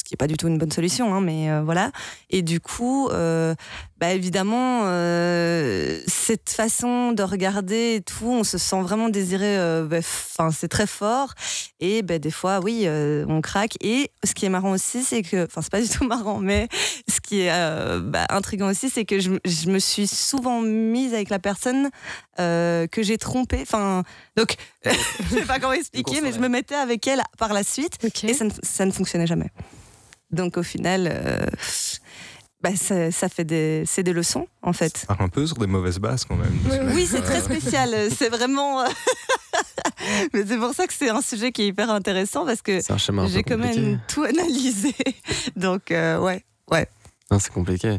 ce 0.05 0.09
qui 0.11 0.13
n'est 0.13 0.19
pas 0.19 0.27
du 0.27 0.37
tout 0.37 0.49
une 0.49 0.59
bonne 0.59 0.71
solution, 0.71 1.15
hein, 1.15 1.23
mais 1.23 1.51
euh, 1.51 1.63
voilà. 1.63 1.91
Et 2.29 2.43
du 2.43 2.61
coup, 2.61 3.09
euh, 3.09 3.55
bah 3.99 4.13
évidemment, 4.13 4.83
euh, 4.85 5.99
cette 6.07 6.51
façon 6.51 7.13
de 7.13 7.23
regarder 7.23 7.95
et 7.95 8.01
tout, 8.03 8.27
on 8.27 8.45
se 8.45 8.59
sent 8.59 8.83
vraiment 8.83 9.09
désiré. 9.09 9.57
euh, 9.57 9.87
bah, 9.87 9.97
Enfin, 10.01 10.51
c'est 10.51 10.69
très 10.69 10.87
fort. 10.87 11.33
Et 11.81 12.03
bah, 12.03 12.19
des 12.19 12.31
fois, 12.31 12.61
oui, 12.63 12.83
euh, 12.85 13.25
on 13.31 13.41
craque. 13.41 13.77
Et 13.81 14.11
ce 14.25 14.35
qui 14.35 14.45
est 14.45 14.51
marrant 14.51 14.73
aussi, 14.73 15.03
c'est 15.03 15.23
que, 15.23 15.47
enfin, 15.47 15.63
c'est 15.63 15.73
pas 15.73 15.81
du 15.81 15.89
tout 15.89 16.05
marrant, 16.07 16.39
mais 16.39 16.69
ce 17.09 17.21
qui 17.23 17.41
est 17.41 17.51
euh, 17.51 18.01
bah, 18.01 18.27
intriguant 18.29 18.69
aussi, 18.71 18.91
c'est 18.91 19.07
que 19.07 19.21
je, 19.21 19.31
je 19.47 19.71
me 19.71 19.79
suis 19.79 20.07
souvent 20.07 20.61
mise 20.61 21.15
avec 21.15 21.31
la 21.31 21.39
personne 21.39 21.89
euh, 22.41 22.87
que 22.89 23.03
j'ai 23.03 23.17
trompée. 23.17 23.61
Enfin, 23.63 24.03
donc, 24.37 24.57
je 24.85 24.91
sais 25.39 25.47
pas 25.47 25.59
comment 25.59 25.73
expliquer, 25.73 26.21
mais 26.21 26.33
je 26.33 26.41
me 26.41 26.49
mettais 26.49 26.75
avec 26.75 27.07
elle 27.07 27.23
par 27.39 27.55
la 27.55 27.63
suite. 27.63 27.97
Et 28.29 28.35
ça 28.35 28.45
ne, 28.45 28.51
ça 28.63 28.85
ne 28.85 28.91
fonctionnait 28.91 29.27
jamais. 29.27 29.51
Donc 30.35 30.57
au 30.57 30.63
final, 30.63 31.09
euh, 31.13 31.47
bah, 32.63 32.71
ça, 32.77 33.11
ça 33.11 33.29
fait 33.29 33.45
des, 33.45 33.85
c'est 33.87 34.03
des 34.03 34.13
leçons 34.13 34.47
en 34.63 34.73
fait. 34.73 35.05
part 35.07 35.21
un 35.21 35.29
peu 35.29 35.47
sur 35.47 35.57
des 35.57 35.67
mauvaises 35.67 35.99
bases 35.99 36.25
quand 36.25 36.37
même. 36.37 36.57
Oui, 36.71 36.77
Oui, 36.95 37.07
c'est 37.11 37.23
très 37.23 37.41
spécial. 37.41 37.95
C'est 38.17 38.29
vraiment. 38.29 38.81
euh, 38.83 38.87
Mais 40.35 40.45
c'est 40.47 40.59
pour 40.59 40.75
ça 40.75 40.87
que 40.87 40.93
c'est 40.93 41.09
un 41.09 41.21
sujet 41.23 41.53
qui 41.53 41.63
est 41.63 41.67
hyper 41.69 41.89
intéressant 41.91 42.45
parce 42.45 42.61
que 42.63 42.81
j'ai 42.81 43.43
quand 43.43 43.57
compliqué. 43.57 43.81
même 43.81 44.01
tout 44.09 44.23
analysé. 44.25 44.95
Donc 45.57 45.91
euh, 45.91 46.19
ouais. 46.19 46.43
Non, 47.31 47.39
c'est 47.39 47.53
compliqué. 47.53 47.99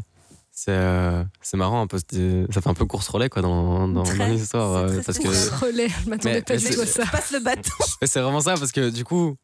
C'est 0.52 0.72
euh, 0.72 1.24
c'est 1.42 1.58
marrant 1.58 1.82
un 1.82 1.88
peu. 1.88 1.98
Ça 1.98 2.62
fait 2.62 2.70
un 2.70 2.74
peu 2.74 2.86
course 2.86 3.08
relais 3.08 3.30
quoi 3.30 3.42
dans, 3.42 3.88
dans, 3.88 4.04
Très. 4.04 4.18
dans 4.18 4.26
l'histoire. 4.28 4.90
C'est 4.90 4.96
euh, 4.98 5.02
parce 5.06 5.20
que 5.20 5.66
Relais, 5.66 5.88
je 5.90 6.10
m'attendais 6.10 6.36
Mais- 6.36 6.42
pas 6.42 6.54
mais 6.56 6.60
du 6.60 6.70
tout 6.76 6.82
à 6.82 6.86
c'est- 6.86 6.92
ça. 7.02 7.04
Je 7.06 7.12
passe 7.12 7.32
le 7.32 7.40
bâton, 7.40 7.72
Mais 8.02 8.08
c'est 8.08 8.22
vraiment 8.22 8.42
ça 8.42 8.54
parce 8.56 8.72
que 8.72 8.90
du 8.90 9.04
coup, 9.04 9.36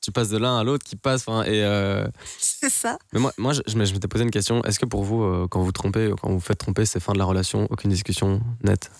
tu 0.00 0.12
passes 0.12 0.28
de 0.30 0.38
l'un 0.38 0.58
à 0.58 0.64
l'autre 0.64 0.84
qui 0.84 0.96
passe. 0.96 1.22
Et 1.46 1.62
euh, 1.64 2.06
c'est 2.38 2.70
ça. 2.70 2.98
mais 3.12 3.20
moi, 3.20 3.32
moi, 3.38 3.52
je, 3.52 3.60
je 3.66 3.76
m'étais 3.76 4.08
posé 4.08 4.24
une 4.24 4.30
question. 4.30 4.62
Est-ce 4.64 4.78
que 4.78 4.86
pour 4.86 5.02
vous, 5.04 5.22
euh, 5.22 5.46
quand 5.50 5.60
vous 5.62 5.72
trompez, 5.72 6.12
quand 6.20 6.30
vous 6.30 6.40
faites 6.40 6.58
tromper, 6.58 6.84
c'est 6.86 7.00
fin 7.00 7.12
de 7.12 7.18
la 7.18 7.24
relation, 7.24 7.66
aucune 7.70 7.90
discussion 7.90 8.40
nette? 8.62 8.90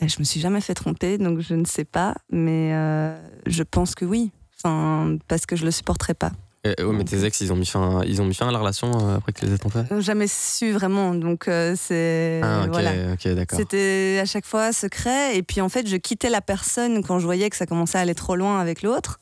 Ben, 0.00 0.08
Je 0.08 0.16
me 0.18 0.24
suis 0.24 0.40
jamais 0.40 0.60
fait 0.60 0.74
tromper, 0.74 1.18
donc 1.18 1.40
je 1.40 1.54
ne 1.54 1.64
sais 1.64 1.84
pas, 1.84 2.14
mais 2.30 2.72
euh, 2.74 3.16
je 3.46 3.62
pense 3.62 3.94
que 3.94 4.04
oui. 4.04 4.30
Enfin, 4.64 5.16
parce 5.28 5.44
que 5.46 5.56
je 5.56 5.64
le 5.64 5.70
supporterais 5.70 6.14
pas. 6.14 6.32
Et, 6.64 6.76
mais 6.84 7.02
tes 7.02 7.24
ex, 7.24 7.40
ils 7.40 7.52
ont 7.52 7.56
mis 7.56 7.66
fin, 7.66 8.02
ils 8.06 8.22
ont 8.22 8.24
mis 8.24 8.34
fin 8.34 8.48
à 8.48 8.52
la 8.52 8.58
relation 8.60 8.88
euh, 8.92 9.16
après 9.16 9.32
que 9.32 9.44
les 9.44 9.52
ait 9.52 9.58
trompés 9.58 9.80
Jamais 9.98 10.28
su 10.28 10.70
vraiment, 10.70 11.12
donc 11.12 11.48
euh, 11.48 11.74
c'est 11.76 12.40
Ah, 12.40 12.62
ok, 12.62 12.68
voilà. 12.70 12.92
ok, 13.14 13.28
d'accord. 13.34 13.58
C'était 13.58 14.20
à 14.22 14.24
chaque 14.26 14.46
fois 14.46 14.72
secret. 14.72 15.36
Et 15.36 15.42
puis 15.42 15.60
en 15.60 15.68
fait, 15.68 15.88
je 15.88 15.96
quittais 15.96 16.30
la 16.30 16.40
personne 16.40 17.02
quand 17.02 17.18
je 17.18 17.24
voyais 17.24 17.50
que 17.50 17.56
ça 17.56 17.66
commençait 17.66 17.98
à 17.98 18.02
aller 18.02 18.14
trop 18.14 18.36
loin 18.36 18.60
avec 18.60 18.82
l'autre. 18.82 19.18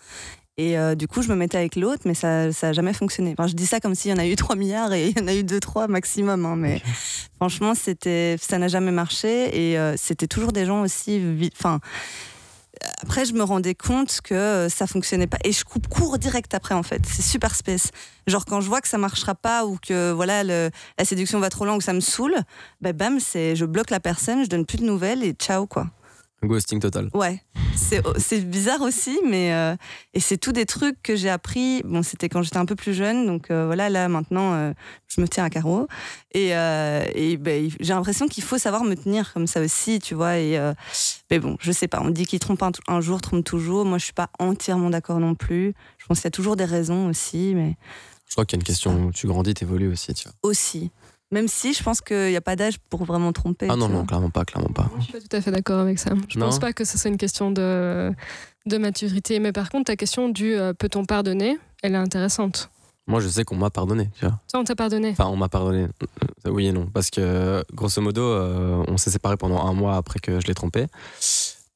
Et 0.62 0.76
euh, 0.78 0.94
du 0.94 1.08
coup, 1.08 1.22
je 1.22 1.28
me 1.28 1.34
mettais 1.36 1.56
avec 1.56 1.74
l'autre, 1.74 2.02
mais 2.04 2.12
ça 2.12 2.48
n'a 2.48 2.72
jamais 2.74 2.92
fonctionné. 2.92 3.34
Enfin, 3.38 3.46
je 3.46 3.54
dis 3.54 3.64
ça 3.64 3.80
comme 3.80 3.94
s'il 3.94 4.10
y 4.10 4.14
en 4.14 4.18
a 4.18 4.26
eu 4.26 4.36
3 4.36 4.56
milliards 4.56 4.92
et 4.92 5.08
il 5.08 5.18
y 5.18 5.22
en 5.22 5.26
a 5.26 5.34
eu 5.34 5.42
2-3 5.42 5.88
maximum. 5.88 6.44
hein, 6.44 6.56
mais 6.56 6.82
franchement, 7.36 7.74
c'était, 7.74 8.36
ça 8.38 8.58
n'a 8.58 8.68
jamais 8.68 8.90
marché. 8.92 9.48
Et 9.70 9.78
euh, 9.78 9.94
c'était 9.96 10.26
toujours 10.26 10.52
des 10.52 10.66
gens 10.66 10.82
aussi. 10.82 11.18
Enfin, 11.58 11.80
après, 13.02 13.24
je 13.24 13.32
me 13.34 13.42
rendais 13.42 13.74
compte 13.74 14.20
que 14.22 14.34
euh, 14.34 14.68
ça 14.68 14.86
fonctionnait 14.86 15.26
pas. 15.26 15.38
Et 15.44 15.52
je 15.52 15.64
coupe 15.64 15.86
court 15.88 16.18
direct 16.18 16.52
après, 16.54 16.74
en 16.74 16.82
fait. 16.82 17.00
C'est 17.06 17.22
super 17.22 17.54
space. 17.54 17.88
Genre, 18.26 18.44
quand 18.44 18.60
je 18.60 18.68
vois 18.68 18.80
que 18.80 18.88
ça 18.88 18.98
marchera 18.98 19.34
pas 19.34 19.64
ou 19.66 19.78
que 19.80 20.12
voilà, 20.12 20.44
le- 20.44 20.70
la 20.98 21.04
séduction 21.04 21.40
va 21.40 21.48
trop 21.50 21.64
loin 21.64 21.74
ou 21.74 21.78
que 21.78 21.84
ça 21.84 21.92
me 21.94 22.00
saoule, 22.00 22.36
bah, 22.80 22.92
bam, 22.92 23.18
c'est, 23.20 23.56
je 23.56 23.64
bloque 23.64 23.90
la 23.90 24.00
personne, 24.00 24.44
je 24.44 24.48
donne 24.48 24.66
plus 24.66 24.78
de 24.78 24.84
nouvelles 24.84 25.24
et 25.24 25.32
ciao, 25.32 25.66
quoi. 25.66 25.86
Ghosting 26.42 26.80
total. 26.80 27.10
Ouais, 27.12 27.42
c'est 27.76 28.02
c'est 28.18 28.40
bizarre 28.40 28.80
aussi, 28.80 29.18
mais 29.28 29.52
euh, 29.52 29.76
et 30.14 30.20
c'est 30.20 30.38
tout 30.38 30.52
des 30.52 30.64
trucs 30.64 31.02
que 31.02 31.14
j'ai 31.14 31.28
appris. 31.28 31.82
Bon, 31.84 32.02
c'était 32.02 32.28
quand 32.30 32.42
j'étais 32.42 32.56
un 32.56 32.64
peu 32.64 32.76
plus 32.76 32.94
jeune, 32.94 33.26
donc 33.26 33.50
euh, 33.50 33.66
voilà, 33.66 33.90
là 33.90 34.08
maintenant, 34.08 34.54
euh, 34.54 34.72
je 35.06 35.20
me 35.20 35.28
tiens 35.28 35.44
à 35.44 35.50
carreau. 35.50 35.86
Et, 36.32 36.50
et 36.50 37.36
ben, 37.36 37.70
j'ai 37.80 37.92
l'impression 37.92 38.26
qu'il 38.28 38.42
faut 38.44 38.56
savoir 38.58 38.84
me 38.84 38.94
tenir 38.94 39.32
comme 39.34 39.46
ça 39.46 39.60
aussi, 39.60 39.98
tu 39.98 40.14
vois. 40.14 40.38
Et 40.38 40.58
mais 41.30 41.38
bon, 41.40 41.56
je 41.60 41.72
sais 41.72 41.88
pas. 41.88 42.00
On 42.02 42.10
dit 42.10 42.24
qu'il 42.24 42.38
trompe 42.38 42.62
un, 42.62 42.70
un 42.88 43.00
jour, 43.00 43.20
trompe 43.20 43.44
toujours. 43.44 43.84
Moi, 43.84 43.98
je 43.98 44.04
suis 44.04 44.12
pas 44.12 44.30
entièrement 44.38 44.90
d'accord 44.90 45.20
non 45.20 45.34
plus. 45.34 45.74
Je 45.98 46.06
pense 46.06 46.18
qu'il 46.18 46.24
y 46.26 46.28
a 46.28 46.30
toujours 46.30 46.56
des 46.56 46.64
raisons 46.64 47.08
aussi, 47.08 47.52
mais 47.54 47.76
Je 48.28 48.32
crois 48.34 48.44
qu'il 48.46 48.56
y 48.56 48.58
a 48.58 48.60
une 48.60 48.66
question 48.66 49.06
où 49.06 49.12
tu 49.12 49.26
grandis, 49.26 49.52
t'évolues 49.54 49.90
aussi, 49.92 50.14
tu 50.14 50.24
vois. 50.28 50.34
aussi. 50.50 50.90
Même 51.32 51.46
si 51.48 51.72
je 51.74 51.82
pense 51.82 52.00
qu'il 52.00 52.28
n'y 52.30 52.36
a 52.36 52.40
pas 52.40 52.56
d'âge 52.56 52.78
pour 52.90 53.04
vraiment 53.04 53.32
tromper. 53.32 53.68
Ah 53.70 53.76
non, 53.76 53.88
non, 53.88 54.04
clairement 54.04 54.30
pas, 54.30 54.44
clairement 54.44 54.72
pas. 54.72 54.90
Je 54.98 55.04
suis 55.04 55.12
pas 55.12 55.20
tout 55.20 55.36
à 55.36 55.40
fait 55.40 55.50
d'accord 55.52 55.78
avec 55.78 55.98
ça. 56.00 56.10
Je 56.28 56.38
Non. 56.38 56.46
pense 56.46 56.58
pas 56.58 56.72
que 56.72 56.84
ce 56.84 56.98
soit 56.98 57.08
une 57.10 57.16
question 57.18 57.52
de, 57.52 58.12
de 58.66 58.78
maturité. 58.78 59.38
Mais 59.38 59.52
par 59.52 59.70
contre, 59.70 59.84
ta 59.86 59.96
question 59.96 60.28
du 60.28 60.54
euh, 60.54 60.72
peut-on 60.72 61.04
pardonner, 61.04 61.56
elle 61.82 61.94
est 61.94 61.98
intéressante. 61.98 62.68
Moi, 63.06 63.20
je 63.20 63.28
sais 63.28 63.44
qu'on 63.44 63.56
m'a 63.56 63.70
pardonné, 63.70 64.08
tu 64.18 64.24
vois. 64.26 64.38
Ça, 64.48 64.58
on 64.58 64.64
t'a 64.64 64.74
pardonné. 64.76 65.10
Enfin, 65.10 65.26
on 65.26 65.36
m'a 65.36 65.48
pardonné. 65.48 65.86
Euh, 66.46 66.50
Oui 66.50 66.66
et 66.66 66.72
non. 66.72 66.86
Parce 66.86 67.10
que, 67.10 67.64
grosso 67.72 68.00
modo, 68.02 68.22
euh, 68.22 68.84
on 68.88 68.96
s'est 68.96 69.10
séparés 69.10 69.36
pendant 69.36 69.64
un 69.64 69.72
mois 69.72 69.96
après 69.96 70.18
que 70.20 70.40
je 70.40 70.46
l'ai 70.48 70.54
trompé. 70.54 70.86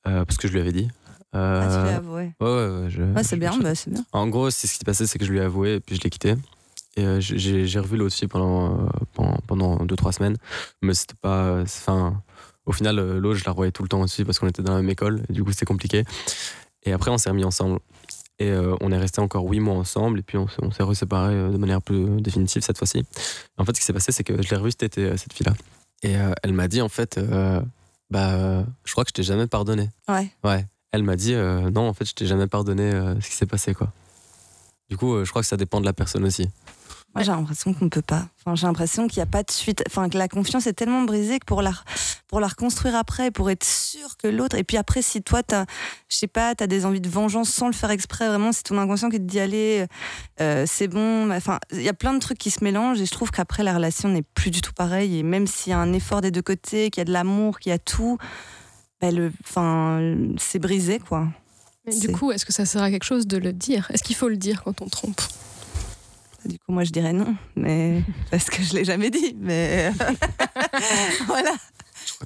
Euh, 0.07 0.25
parce 0.25 0.37
que 0.37 0.49
je 0.49 0.53
lui 0.53 0.61
avais 0.61 0.73
dit. 0.73 0.89
Euh, 1.35 1.61
Ah, 1.63 1.67
tu 1.69 1.85
l'as 1.91 1.97
avoué. 1.97 2.33
ouais, 2.41 2.47
ouais, 2.47 2.69
ouais, 2.83 2.91
je- 2.91 3.03
Ouais, 3.03 3.23
c'est 3.25 3.37
bien, 3.37 3.53
je- 3.53 3.61
bah, 3.63 3.75
c'est 3.75 3.91
bien. 3.91 4.05
En 4.13 4.27
gros, 4.29 4.51
c'est 4.51 4.67
ce 4.67 4.73
qui 4.75 4.79
s'est 4.79 4.85
passé, 4.85 5.07
c'est 5.07 5.19
que 5.19 5.25
je 5.25 5.33
lui 5.33 5.39
ai 5.39 5.43
avoué 5.43 5.75
et 5.77 5.81
puis 5.81 5.97
je 5.97 6.01
l'ai 6.03 6.11
quitté. 6.11 6.35
Et 6.97 7.05
euh, 7.05 7.19
j'ai 7.21 7.67
j'ai 7.67 7.79
revu 7.81 7.97
l'autre 7.97 8.15
fille 8.15 8.29
pendant, 8.29 8.67
euh, 8.85 8.87
pendant, 9.47 9.73
pendant 9.73 9.85
deux, 9.85 9.97
trois 9.97 10.13
semaines. 10.13 10.37
Mais 10.83 10.95
c'était 10.95 11.15
pas. 11.21 11.61
Enfin, 11.63 12.23
au 12.67 12.73
final, 12.73 12.99
euh, 12.99 13.21
l'autre, 13.21 13.39
je 13.39 13.45
la 13.45 13.53
revoyais 13.53 13.73
tout 13.73 13.83
le 13.83 13.89
temps 13.89 14.01
aussi 14.01 14.25
parce 14.25 14.39
qu'on 14.39 14.49
était 14.49 14.63
dans 14.63 14.73
la 14.75 14.81
même 14.81 14.91
école. 14.91 15.23
Et 15.29 15.33
du 15.33 15.45
coup, 15.45 15.53
c'était 15.53 15.67
compliqué. 15.67 16.05
Et 16.85 16.93
après, 16.93 17.11
on 17.11 17.19
s'est 17.19 17.31
remis 17.31 17.45
ensemble. 17.45 17.79
Et 18.39 18.51
euh, 18.51 18.75
on 18.81 18.91
est 18.91 18.99
resté 18.99 19.21
encore 19.21 19.45
huit 19.49 19.61
mois 19.61 19.75
ensemble. 19.75 20.19
Et 20.19 20.23
puis, 20.23 20.39
on, 20.39 20.49
s'est- 20.49 20.83
reséparés 20.83 21.35
euh, 21.35 21.51
de 21.51 21.57
manière 21.57 21.81
plus 21.83 22.21
définitive 22.21 22.63
cette 22.63 22.79
fois-ci. 22.79 23.05
En 23.59 23.65
fait, 23.65 23.75
ce 23.75 23.81
qui 23.81 23.87
s'est 23.87 23.93
passé, 23.93 24.13
c'est 24.13 24.25
que 24.25 24.43
je 24.43 24.51
l'ai 24.51 24.57
revue 24.57 24.71
cet 24.73 24.83
été, 24.83 25.17
cette 25.17 25.33
fille-là. 25.33 25.55
Et 26.03 26.17
euh, 26.17 26.33
elle 26.43 26.53
m'a 26.53 26.67
dit, 26.69 26.81
en 26.83 26.89
fait, 26.89 27.17
euh, 27.19 27.61
bah, 28.11 28.65
je 28.85 28.93
crois 28.93 29.05
que 29.05 29.11
je 29.11 29.15
t'ai 29.15 29.23
jamais 29.23 29.47
pardonné. 29.47 29.91
Ouais. 30.09 30.29
Ouais. 30.43 30.67
Elle 30.93 31.03
m'a 31.03 31.17
dit, 31.17 31.35
non, 31.35 31.89
en 31.89 31.93
fait, 31.95 32.05
je 32.05 32.15
t'ai 32.15 32.27
jamais 32.27 32.47
pardonné 32.47 32.91
ce 33.21 33.29
qui 33.29 33.35
s'est 33.35 33.47
passé, 33.47 33.75
quoi. 33.75 33.91
Du 34.89 34.97
coup, 34.97 35.25
je 35.25 35.31
crois 35.31 35.43
que 35.43 35.49
ça 35.49 35.57
dépend 35.57 35.81
de 35.81 35.87
la 35.87 35.93
personne 35.93 36.25
aussi. 36.25 36.49
Moi, 37.15 37.23
j'ai 37.23 37.31
l'impression 37.31 37.73
qu'on 37.73 37.85
ne 37.85 37.91
peut 37.91 38.03
pas. 38.03 38.27
Enfin, 38.41 38.57
j'ai 38.57 38.67
l'impression 38.67 39.07
qu'il 39.07 39.21
n'y 39.21 39.23
a 39.23 39.31
pas 39.31 39.45
de 39.45 39.51
suite. 39.51 39.85
Enfin, 39.87 40.09
que 40.09 40.19
la 40.19 40.27
confiance 40.27 40.67
est 40.67 40.73
tellement 40.73 41.03
brisée 41.03 41.39
que 41.39 41.45
pour 41.45 41.63
la, 41.63 41.73
pour 42.27 42.41
la 42.41 42.49
reconstruire 42.49 42.97
après, 42.97 43.31
pour 43.31 43.51
être 43.51 43.63
sûr 43.63 44.17
que 44.17 44.27
l'autre. 44.27 44.57
Et 44.57 44.65
puis 44.65 44.77
après, 44.77 45.01
si 45.01 45.23
toi, 45.23 45.43
je 45.49 45.65
sais 46.17 46.27
pas, 46.27 46.57
t'as 46.57 46.67
des 46.67 46.85
envies 46.85 47.01
de 47.01 47.09
vengeance 47.09 47.51
sans 47.51 47.69
le 47.69 47.73
faire 47.73 47.93
exprès, 47.93 48.27
vraiment, 48.27 48.51
c'est 48.51 48.65
ton 48.65 48.79
inconscient 48.79 49.11
qui 49.11 49.19
te 49.19 49.23
dit 49.23 49.39
allez, 49.39 49.87
euh, 50.41 50.65
c'est 50.67 50.89
bon. 50.89 51.31
Enfin, 51.31 51.61
il 51.71 51.83
y 51.83 51.89
a 51.89 51.95
plein 51.95 52.15
de 52.15 52.19
trucs 52.19 52.39
qui 52.39 52.51
se 52.51 52.65
mélangent 52.65 53.01
et 53.01 53.07
je 53.07 53.13
trouve 53.13 53.31
qu'après, 53.31 53.63
la 53.63 53.75
relation 53.75 54.09
n'est 54.09 54.23
plus 54.23 54.51
du 54.51 54.61
tout 54.61 54.73
pareille. 54.73 55.19
Et 55.19 55.23
même 55.23 55.47
s'il 55.47 55.71
y 55.71 55.75
a 55.75 55.79
un 55.79 55.93
effort 55.93 56.21
des 56.21 56.33
deux 56.33 56.43
côtés, 56.43 56.91
qu'il 56.91 57.01
y 57.01 57.03
a 57.03 57.05
de 57.05 57.13
l'amour, 57.13 57.61
qu'il 57.61 57.71
y 57.71 57.75
a 57.75 57.79
tout, 57.79 58.19
ben, 59.01 59.15
le, 59.15 59.33
enfin, 59.45 60.01
c'est 60.37 60.59
brisé, 60.59 60.99
quoi. 60.99 61.29
Mais 61.87 61.97
du 61.97 62.09
coup, 62.09 62.33
est-ce 62.33 62.47
que 62.47 62.53
ça 62.53 62.65
sert 62.65 62.83
à 62.83 62.91
quelque 62.91 63.05
chose 63.05 63.27
de 63.27 63.37
le 63.37 63.53
dire? 63.53 63.89
Est-ce 63.93 64.03
qu'il 64.03 64.17
faut 64.17 64.29
le 64.29 64.37
dire 64.37 64.65
quand 64.65 64.81
on 64.81 64.89
trompe? 64.89 65.21
Du 66.45 66.59
coup, 66.59 66.73
moi, 66.73 66.85
je 66.85 66.91
dirais 66.91 67.13
non, 67.13 67.35
mais 67.57 68.03
parce 68.31 68.51
que 68.51 68.63
je 68.63 68.75
l'ai 68.75 68.85
jamais 68.85 69.11
dit. 69.11 69.37
Mais 69.41 69.91
voilà. 71.27 71.53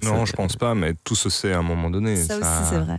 Non, 0.02 0.24
je 0.24 0.32
pense 0.32 0.56
pas, 0.56 0.74
mais 0.74 0.94
tout 1.04 1.14
se 1.14 1.28
sait 1.28 1.52
à 1.52 1.58
un 1.58 1.62
moment 1.62 1.90
donné. 1.90 2.16
Ça, 2.16 2.36
aussi, 2.36 2.70
c'est 2.70 2.78
vrai. 2.78 2.98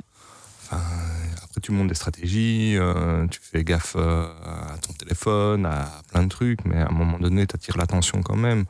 après, 0.71 1.61
tu 1.61 1.71
montes 1.71 1.87
des 1.87 1.95
stratégies, 1.95 2.75
euh, 2.77 3.27
tu 3.27 3.39
fais 3.41 3.63
gaffe 3.63 3.95
euh, 3.97 4.27
à 4.43 4.77
ton 4.77 4.93
téléphone, 4.93 5.65
à 5.65 6.01
plein 6.09 6.23
de 6.23 6.29
trucs, 6.29 6.63
mais 6.65 6.77
à 6.77 6.87
un 6.87 6.93
moment 6.93 7.19
donné, 7.19 7.45
tu 7.47 7.55
attires 7.55 7.77
l'attention 7.77 8.21
quand 8.21 8.37
même. 8.37 8.65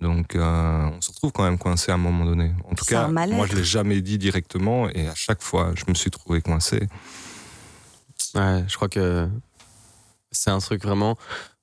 Donc, 0.00 0.34
euh, 0.34 0.90
on 0.92 1.00
se 1.00 1.10
retrouve 1.10 1.32
quand 1.32 1.44
même 1.44 1.58
coincé 1.58 1.92
à 1.92 1.94
un 1.94 1.98
moment 1.98 2.24
donné. 2.24 2.52
En 2.68 2.74
tout 2.74 2.84
cas, 2.84 3.06
moi, 3.06 3.46
je 3.46 3.56
l'ai 3.56 3.64
jamais 3.64 4.00
dit 4.00 4.18
directement, 4.18 4.90
et 4.90 5.08
à 5.08 5.14
chaque 5.14 5.40
fois, 5.40 5.72
je 5.76 5.84
me 5.88 5.94
suis 5.94 6.10
trouvé 6.10 6.42
coincé. 6.42 6.88
Ouais, 8.34 8.64
je 8.66 8.74
crois 8.76 8.88
que 8.88 9.28
c'est 10.32 10.50
un 10.50 10.58
truc 10.58 10.82
vraiment 10.82 11.16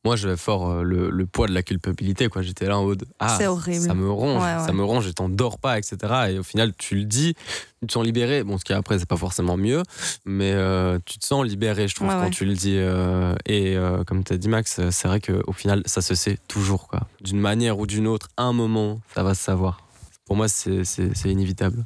moi 0.05 0.15
j'avais 0.15 0.37
fort 0.37 0.69
euh, 0.69 0.83
le, 0.83 1.25
poids 1.25 1.47
de 1.47 1.53
la 1.53 1.61
culpabilité 1.61 2.29
quoi. 2.29 2.41
J'étais 2.41 2.65
là 2.65 2.77
en 2.77 2.85
mode 2.85 3.05
ah 3.19 3.37
ça 3.37 3.93
me 3.93 4.09
ronge 4.09 4.41
ça 4.41 4.71
me 4.71 4.83
ronge 4.83 5.07
et 5.07 5.13
t'en 5.13 5.29
dors 5.29 5.59
pas 5.59 5.77
etc 5.77 5.97
et 6.29 6.39
au 6.39 6.43
final 6.43 6.73
tu 6.77 6.95
le 6.95 7.03
dis 7.03 7.35
tu 7.81 7.87
te 7.87 7.91
sens 7.91 8.05
libéré. 8.05 8.43
Bon 8.43 8.57
ce 8.57 8.63
qui 8.63 8.73
après 8.73 8.99
c'est 8.99 9.07
pas 9.07 9.17
forcément 9.17 9.57
mieux 9.57 9.83
mais 10.25 10.53
euh, 10.53 10.99
tu 11.05 11.19
te 11.19 11.25
sens 11.25 11.45
libéré 11.45 11.87
je 11.87 11.95
trouve 11.95 12.07
quand 12.07 12.29
tu 12.29 12.45
le 12.45 12.53
dis 12.53 12.75
euh, 12.77 13.35
et 13.45 13.75
comme 14.07 14.23
tu 14.23 14.33
as 14.33 14.37
dit 14.37 14.49
Max 14.49 14.79
c'est 14.89 15.07
vrai 15.07 15.19
qu'au 15.19 15.53
final 15.53 15.83
ça 15.85 16.01
se 16.01 16.15
sait 16.15 16.37
toujours 16.47 16.87
quoi. 16.87 17.01
D'une 17.21 17.39
manière 17.39 17.79
ou 17.79 17.85
d'une 17.85 18.07
autre 18.07 18.29
un 18.37 18.53
moment 18.53 19.01
ça 19.13 19.23
va 19.23 19.33
se 19.33 19.43
savoir. 19.43 19.81
Pour 20.25 20.35
moi 20.35 20.47
c'est 20.47 20.85
inévitable. 21.25 21.85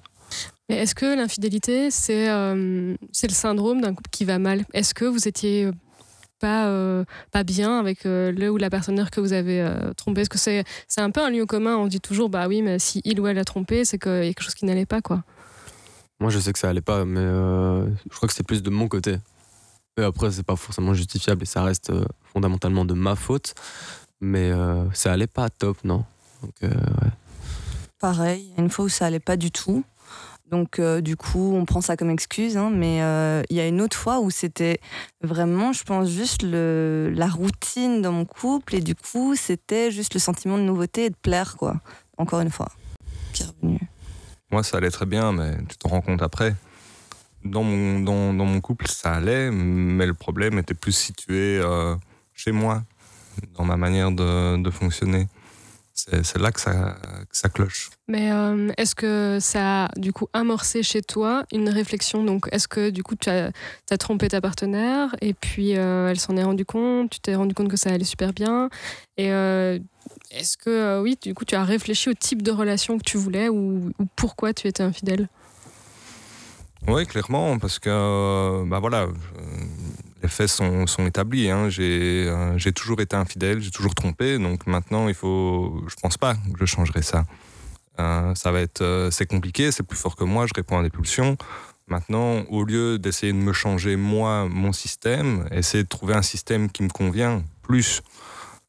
Mais 0.69 0.77
est-ce 0.77 0.95
que 0.95 1.17
l'infidélité, 1.17 1.91
c'est 1.91 2.27
c'est 3.11 3.27
le 3.27 3.33
syndrome 3.33 3.81
d'un 3.81 3.93
couple 3.93 4.09
qui 4.11 4.23
va 4.23 4.39
mal? 4.39 4.65
Est-ce 4.73 4.93
que 4.93 5.05
vous 5.05 5.27
étiez 5.27 5.69
pas, 6.43 6.67
euh, 6.67 7.05
pas 7.31 7.45
bien 7.45 7.79
avec 7.79 8.05
euh, 8.05 8.33
le 8.33 8.49
ou 8.49 8.57
la 8.57 8.69
partenaire 8.69 9.11
que 9.11 9.21
vous 9.21 9.31
avez 9.31 9.61
euh, 9.61 9.93
trompé 9.93 10.21
Est-ce 10.21 10.29
que 10.29 10.37
c'est 10.37 10.65
c'est 10.89 10.99
un 10.99 11.09
peu 11.09 11.23
un 11.23 11.29
lieu 11.29 11.45
commun? 11.45 11.77
On 11.77 11.87
dit 11.87 12.01
toujours, 12.01 12.27
bah 12.27 12.49
oui, 12.49 12.61
mais 12.61 12.79
si 12.79 12.99
il 13.05 13.21
ou 13.21 13.27
elle 13.27 13.39
a 13.39 13.45
trompé, 13.45 13.85
c'est 13.85 13.97
qu'il 13.97 14.11
y 14.11 14.17
a 14.17 14.23
quelque 14.23 14.43
chose 14.43 14.53
qui 14.53 14.65
n'allait 14.65 14.85
pas, 14.85 15.01
quoi. 15.01 15.23
Moi, 16.19 16.31
je 16.31 16.39
sais 16.39 16.51
que 16.51 16.59
ça 16.59 16.67
allait 16.67 16.81
pas, 16.81 17.05
mais 17.05 17.21
je 17.21 18.15
crois 18.15 18.27
que 18.27 18.35
c'est 18.35 18.45
plus 18.45 18.61
de 18.61 18.69
mon 18.69 18.89
côté. 18.89 19.15
Et 19.97 20.03
après, 20.03 20.31
c'est 20.31 20.43
pas 20.43 20.57
forcément 20.57 20.93
justifiable 20.93 21.43
et 21.43 21.45
ça 21.45 21.63
reste 21.63 21.93
fondamentalement 22.33 22.83
de 22.83 22.93
ma 22.93 23.15
faute. 23.15 23.53
Mais 24.19 24.51
ça 24.93 25.13
allait 25.13 25.27
pas 25.27 25.49
top, 25.49 25.77
non? 25.85 26.03
Donc, 26.41 26.53
ouais. 26.61 27.09
Pareil, 27.99 28.51
une 28.57 28.69
fois 28.69 28.85
où 28.85 28.89
ça 28.89 29.05
allait 29.05 29.19
pas 29.19 29.37
du 29.37 29.49
tout. 29.51 29.85
Donc 30.53 30.77
euh, 30.77 31.01
du 31.01 31.17
coup, 31.17 31.55
on 31.55 31.65
prend 31.65 31.81
ça 31.81 31.97
comme 31.97 32.11
excuse. 32.11 32.57
Hein, 32.57 32.69
mais 32.71 33.01
euh, 33.01 33.41
il 33.49 33.57
y 33.57 33.59
a 33.59 33.65
une 33.65 33.81
autre 33.81 33.97
fois 33.97 34.19
où 34.19 34.29
c'était 34.29 34.79
vraiment, 35.23 35.73
je 35.73 35.83
pense, 35.83 36.11
juste 36.11 36.43
la 36.43 37.27
routine 37.27 38.03
dans 38.03 38.11
mon 38.11 38.23
couple. 38.23 38.75
Et 38.75 38.79
du 38.79 38.93
coup, 38.93 39.33
c'était 39.35 39.89
juste 39.89 40.13
le 40.13 40.19
sentiment 40.19 40.59
de 40.59 40.61
nouveauté 40.61 41.05
et 41.05 41.09
de 41.09 41.15
plaire, 41.19 41.57
quoi. 41.57 41.81
Encore 42.19 42.39
une 42.41 42.51
fois, 42.51 42.69
qui 43.33 43.43
revenu. 43.43 43.79
Moi, 44.51 44.61
ça 44.61 44.77
allait 44.77 44.91
très 44.91 45.07
bien, 45.07 45.31
mais 45.31 45.57
tu 45.67 45.75
t'en 45.77 45.89
rends 45.89 46.01
compte 46.01 46.21
après. 46.21 46.53
Dans 47.43 47.63
mon, 47.63 48.01
dans, 48.01 48.35
dans, 48.35 48.45
mon 48.45 48.61
couple, 48.61 48.87
ça 48.87 49.13
allait, 49.13 49.49
mais 49.49 50.05
le 50.05 50.13
problème 50.13 50.59
était 50.59 50.75
plus 50.75 50.91
situé 50.91 51.57
euh, 51.57 51.95
chez 52.35 52.51
moi, 52.51 52.83
dans 53.55 53.65
ma 53.65 53.75
manière 53.75 54.11
de 54.11 54.69
fonctionner 54.69 55.27
c'est 55.93 56.39
là 56.39 56.51
que 56.51 56.59
ça, 56.59 56.97
ça, 57.31 57.49
cloche. 57.49 57.91
Mais 58.07 58.31
euh, 58.31 58.71
est-ce 58.77 58.95
que 58.95 59.37
ça 59.39 59.85
a 59.85 59.89
du 59.95 60.11
coup 60.11 60.27
amorcé 60.33 60.81
chez 60.81 61.01
toi 61.01 61.43
une 61.51 61.69
réflexion? 61.69 62.23
Donc, 62.23 62.47
est-ce 62.51 62.67
que 62.67 62.89
du 62.89 63.03
coup 63.03 63.15
tu 63.15 63.29
as, 63.29 63.51
as, 63.91 63.97
trompé 63.97 64.27
ta 64.27 64.41
partenaire 64.41 65.15
et 65.21 65.33
puis 65.33 65.77
euh, 65.77 66.09
elle 66.09 66.19
s'en 66.19 66.35
est 66.35 66.43
rendue 66.43 66.65
compte 66.65 67.11
Tu 67.11 67.19
t'es 67.19 67.35
rendu 67.35 67.53
compte 67.53 67.69
que 67.69 67.77
ça 67.77 67.91
allait 67.91 68.03
super 68.03 68.33
bien 68.33 68.69
Et 69.17 69.31
euh, 69.31 69.77
est-ce 70.31 70.57
que 70.57 70.99
oui, 71.01 71.17
du 71.21 71.35
coup 71.35 71.45
tu 71.45 71.55
as 71.55 71.63
réfléchi 71.63 72.09
au 72.09 72.13
type 72.13 72.41
de 72.41 72.51
relation 72.51 72.97
que 72.97 73.03
tu 73.03 73.17
voulais 73.17 73.49
ou, 73.49 73.91
ou 73.99 74.05
pourquoi 74.15 74.53
tu 74.53 74.67
étais 74.67 74.83
infidèle? 74.83 75.29
Oui, 76.87 77.05
clairement, 77.05 77.59
parce 77.59 77.79
que 77.79 78.65
bah 78.65 78.79
voilà 78.79 79.07
les 80.23 80.29
faits 80.29 80.47
sont, 80.47 80.85
établis. 81.05 81.49
Hein. 81.49 81.69
Euh, 81.77 82.53
j'ai 82.57 82.71
toujours 82.71 83.01
été 83.01 83.15
infidèle, 83.15 83.61
j'ai 83.61 83.71
toujours 83.71 83.93
trompé, 83.93 84.39
donc 84.39 84.65
maintenant 84.65 85.09
il 85.09 85.13
faut. 85.13 85.83
Je 85.87 85.95
pense 86.01 86.17
pas 86.17 86.35
que 86.35 86.59
je 86.59 86.65
changerai 86.65 87.01
ça. 87.01 87.25
Euh, 87.99 88.33
ça 88.33 88.51
va 88.51 88.61
être, 88.61 88.81
euh, 88.81 89.11
c'est 89.11 89.27
compliqué, 89.27 89.71
c'est 89.71 89.83
plus 89.83 89.97
fort 89.97 90.15
que 90.15 90.23
moi, 90.23 90.47
je 90.47 90.53
réponds 90.55 90.79
à 90.79 90.83
des 90.83 90.89
pulsions. 90.89 91.37
Maintenant, 91.87 92.43
au 92.49 92.63
lieu 92.63 92.97
d'essayer 92.97 93.33
de 93.33 93.37
me 93.37 93.51
changer 93.51 93.97
moi, 93.97 94.47
mon 94.49 94.71
système, 94.71 95.45
essayer 95.51 95.83
de 95.83 95.89
trouver 95.89 96.15
un 96.15 96.21
système 96.21 96.71
qui 96.71 96.81
me 96.81 96.89
convient 96.89 97.43
plus. 97.61 98.01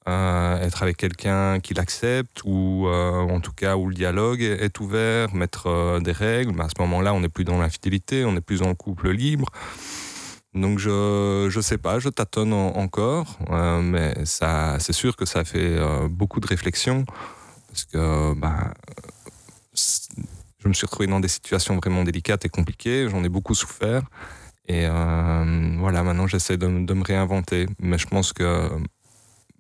être 0.06 0.82
avec 0.82 0.96
quelqu'un 0.98 1.60
qui 1.60 1.72
l'accepte 1.72 2.42
ou 2.44 2.86
en 2.88 3.40
tout 3.40 3.52
cas 3.52 3.76
où 3.76 3.88
le 3.88 3.94
dialogue 3.94 4.42
est, 4.42 4.78
ouvert, 4.80 5.32
mettre 5.34 6.00
des 6.00 6.12
règles. 6.12 6.52
Mais 6.54 6.64
à 6.64 6.68
ce 6.68 6.82
moment-là, 6.82 7.14
on 7.14 7.20
n'est 7.20 7.30
plus 7.30 7.44
dans 7.44 7.58
l'infidélité, 7.58 8.24
on 8.24 8.32
n'est 8.32 8.42
plus 8.42 8.60
dans 8.60 8.68
le 8.68 8.74
couple 8.74 9.10
libre. 9.10 9.46
Donc 10.54 10.78
je 10.78 11.48
je 11.50 11.60
sais 11.60 11.78
pas, 11.78 11.98
je 11.98 12.08
tâtonne 12.08 12.52
encore, 12.52 13.38
euh, 13.50 13.80
mais 13.82 14.24
ça 14.24 14.76
c'est 14.78 14.92
sûr 14.92 15.16
que 15.16 15.24
ça 15.24 15.44
fait 15.44 15.76
euh, 15.78 16.08
beaucoup 16.08 16.38
de 16.38 16.46
réflexion 16.46 17.04
parce 17.68 17.84
que 17.86 18.34
bah, 18.34 18.72
je 19.74 20.68
me 20.68 20.72
suis 20.72 20.86
retrouvé 20.86 21.08
dans 21.08 21.18
des 21.18 21.28
situations 21.28 21.76
vraiment 21.76 22.04
délicates 22.04 22.44
et 22.44 22.48
compliquées, 22.48 23.08
j'en 23.10 23.24
ai 23.24 23.28
beaucoup 23.28 23.56
souffert 23.56 24.02
et 24.68 24.86
euh, 24.86 25.76
voilà 25.80 26.04
maintenant 26.04 26.28
j'essaie 26.28 26.56
de, 26.56 26.68
de, 26.68 26.94
me 26.94 27.02
réinventer, 27.02 27.66
mais 27.80 27.98
je 27.98 28.06
pense 28.06 28.32
que 28.32 28.70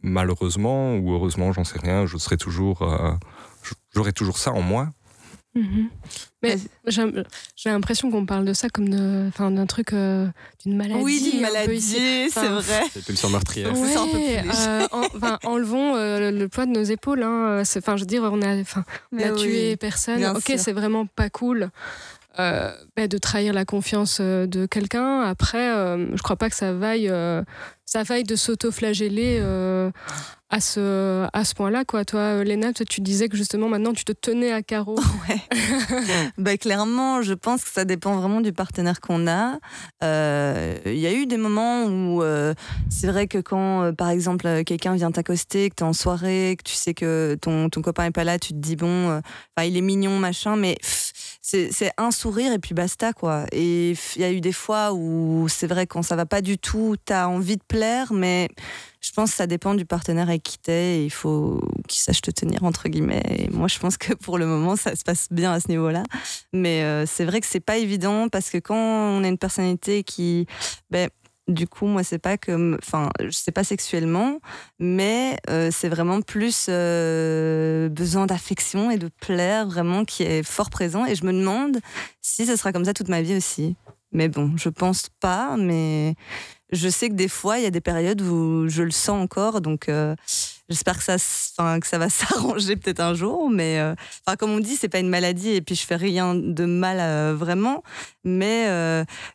malheureusement 0.00 0.94
ou 0.96 1.12
heureusement 1.12 1.52
j'en 1.52 1.64
sais 1.64 1.80
rien, 1.80 2.06
je 2.06 2.18
serai 2.18 2.36
toujours 2.36 2.88
j'aurai 3.92 4.12
toujours 4.12 4.38
ça 4.38 4.52
en 4.52 4.62
moi 4.62 4.90
Mhm. 5.54 5.88
Mais 6.42 6.56
j'ai 7.56 7.70
l'impression 7.70 8.10
qu'on 8.10 8.26
parle 8.26 8.44
de 8.44 8.52
ça 8.52 8.68
comme 8.68 8.88
d'un 8.88 9.66
truc, 9.66 9.92
euh, 9.92 10.26
d'une 10.64 10.76
maladie. 10.76 11.00
Oui, 11.02 11.30
d'une 11.30 11.40
maladie, 11.40 11.80
c'est 12.30 12.48
vrai. 12.48 12.82
C'est 12.92 13.04
pulsion 13.04 13.30
meurtrière. 13.30 13.72
euh, 14.68 14.86
en, 14.92 15.50
enlevons 15.50 15.96
euh, 15.96 16.30
le 16.30 16.48
poids 16.48 16.66
de 16.66 16.72
nos 16.72 16.82
épaules. 16.82 17.22
Hein. 17.22 17.62
Enfin, 17.76 17.96
je 17.96 18.02
veux 18.02 18.06
dire, 18.06 18.22
on 18.24 18.42
a, 18.42 18.56
on 19.12 19.18
a 19.18 19.30
tué 19.30 19.76
personne. 19.76 20.24
ok, 20.36 20.52
c'est 20.58 20.72
vraiment 20.72 21.06
pas 21.06 21.30
cool. 21.30 21.70
Euh, 22.38 22.72
bah, 22.96 23.06
de 23.06 23.18
trahir 23.18 23.52
la 23.52 23.64
confiance 23.64 24.20
de 24.20 24.66
quelqu'un. 24.66 25.20
Après, 25.22 25.66
je 25.68 26.22
crois 26.22 26.36
pas 26.36 26.50
que 26.50 26.56
ça 26.56 26.72
vaille, 26.72 27.12
ça 27.84 28.02
vaille 28.02 28.24
de 28.24 28.36
s'auto-flageller 28.36 29.40
à 30.54 30.60
ce, 30.60 31.26
à 31.32 31.44
ce 31.44 31.52
point-là, 31.54 31.84
quoi. 31.84 32.04
Toi, 32.04 32.44
Léna, 32.44 32.72
toi, 32.72 32.86
tu 32.88 33.00
disais 33.00 33.28
que 33.28 33.36
justement 33.36 33.68
maintenant 33.68 33.92
tu 33.92 34.04
te 34.04 34.12
tenais 34.12 34.52
à 34.52 34.62
carreau. 34.62 34.96
Ouais. 35.28 35.40
bah, 36.38 36.58
clairement, 36.58 37.22
je 37.22 37.32
pense 37.32 37.64
que 37.64 37.70
ça 37.70 37.86
dépend 37.86 38.16
vraiment 38.16 38.42
du 38.42 38.52
partenaire 38.52 39.00
qu'on 39.00 39.26
a. 39.26 39.58
Euh, 40.02 40.76
il 40.84 40.98
y 40.98 41.06
a 41.06 41.14
eu 41.14 41.24
des 41.24 41.38
moments 41.38 41.84
où 41.84 42.22
euh, 42.22 42.52
c'est 42.90 43.06
vrai 43.06 43.26
que 43.26 43.38
quand, 43.38 43.84
euh, 43.84 43.92
par 43.92 44.10
exemple, 44.10 44.64
quelqu'un 44.64 44.94
vient 44.96 45.10
t'accoster, 45.10 45.70
que 45.70 45.76
tu 45.76 45.82
es 45.82 45.86
en 45.86 45.94
soirée, 45.94 46.56
que 46.58 46.68
tu 46.68 46.74
sais 46.74 46.92
que 46.92 47.38
ton, 47.40 47.70
ton 47.70 47.80
copain 47.80 48.04
est 48.04 48.10
pas 48.10 48.24
là, 48.24 48.38
tu 48.38 48.52
te 48.52 48.58
dis, 48.58 48.76
bon, 48.76 49.22
il 49.62 49.76
est 49.78 49.80
mignon, 49.80 50.18
machin, 50.18 50.56
mais 50.56 50.76
c'est 51.46 51.92
un 51.98 52.10
sourire 52.10 52.52
et 52.52 52.58
puis 52.58 52.72
basta, 52.72 53.12
quoi. 53.12 53.44
Et 53.52 53.94
il 54.16 54.22
y 54.22 54.24
a 54.24 54.32
eu 54.32 54.40
des 54.40 54.52
fois 54.52 54.94
où 54.94 55.46
c'est 55.48 55.66
vrai, 55.66 55.86
quand 55.86 56.02
ça 56.02 56.16
va 56.16 56.24
pas 56.24 56.40
du 56.40 56.56
tout, 56.56 56.96
tu 57.04 57.12
as 57.12 57.28
envie 57.28 57.58
de 57.58 57.62
plaire, 57.62 58.14
mais 58.14 58.48
je 59.02 59.12
pense 59.12 59.32
que 59.32 59.36
ça 59.36 59.46
dépend 59.46 59.74
du 59.74 59.84
partenaire 59.84 60.30
avec 60.30 60.42
qui 60.42 60.58
t'es. 60.58 61.04
Il 61.04 61.10
faut 61.10 61.60
qu'il 61.86 62.00
sache 62.00 62.22
te 62.22 62.30
tenir, 62.30 62.64
entre 62.64 62.88
guillemets. 62.88 63.22
Et 63.28 63.50
moi, 63.50 63.68
je 63.68 63.78
pense 63.78 63.98
que 63.98 64.14
pour 64.14 64.38
le 64.38 64.46
moment, 64.46 64.74
ça 64.76 64.96
se 64.96 65.04
passe 65.04 65.28
bien 65.30 65.52
à 65.52 65.60
ce 65.60 65.68
niveau-là. 65.68 66.02
Mais 66.54 66.82
euh, 66.82 67.04
c'est 67.04 67.26
vrai 67.26 67.42
que 67.42 67.46
c'est 67.46 67.60
pas 67.60 67.76
évident 67.76 68.28
parce 68.30 68.48
que 68.48 68.56
quand 68.56 68.74
on 68.74 69.22
a 69.22 69.28
une 69.28 69.38
personnalité 69.38 70.02
qui. 70.02 70.46
Ben, 70.90 71.10
du 71.48 71.68
coup, 71.68 71.86
moi, 71.86 72.02
c'est 72.02 72.18
pas 72.18 72.38
que, 72.38 72.76
enfin, 72.78 73.10
sais 73.30 73.52
pas 73.52 73.64
sexuellement, 73.64 74.40
mais 74.78 75.36
euh, 75.50 75.70
c'est 75.70 75.88
vraiment 75.88 76.22
plus 76.22 76.66
euh, 76.68 77.88
besoin 77.88 78.26
d'affection 78.26 78.90
et 78.90 78.96
de 78.96 79.08
plaire 79.20 79.66
vraiment 79.66 80.04
qui 80.04 80.22
est 80.22 80.42
fort 80.42 80.70
présent. 80.70 81.04
Et 81.04 81.14
je 81.14 81.24
me 81.24 81.32
demande 81.32 81.80
si 82.22 82.46
ce 82.46 82.56
sera 82.56 82.72
comme 82.72 82.84
ça 82.84 82.94
toute 82.94 83.08
ma 83.08 83.20
vie 83.20 83.36
aussi. 83.36 83.76
Mais 84.12 84.28
bon, 84.28 84.52
je 84.56 84.68
pense 84.68 85.08
pas, 85.20 85.56
mais 85.58 86.14
je 86.72 86.88
sais 86.88 87.08
que 87.08 87.14
des 87.14 87.28
fois, 87.28 87.58
il 87.58 87.64
y 87.64 87.66
a 87.66 87.70
des 87.70 87.80
périodes 87.80 88.22
où 88.22 88.68
je 88.68 88.82
le 88.82 88.90
sens 88.90 89.22
encore, 89.22 89.60
donc 89.60 89.88
euh, 89.88 90.14
j'espère 90.68 90.96
que 90.98 91.04
ça, 91.04 91.16
que 91.78 91.86
ça 91.86 91.98
va 91.98 92.08
s'arranger 92.10 92.76
peut-être 92.76 93.00
un 93.00 93.14
jour. 93.14 93.50
Mais 93.50 93.78
euh, 93.78 93.94
comme 94.38 94.50
on 94.50 94.60
dit, 94.60 94.76
c'est 94.76 94.88
pas 94.88 94.98
une 94.98 95.08
maladie 95.08 95.50
et 95.50 95.60
puis 95.60 95.74
je 95.74 95.84
fais 95.84 95.96
rien 95.96 96.34
de 96.34 96.64
mal 96.64 96.98
euh, 97.00 97.34
vraiment. 97.36 97.82
Mais 98.24 98.66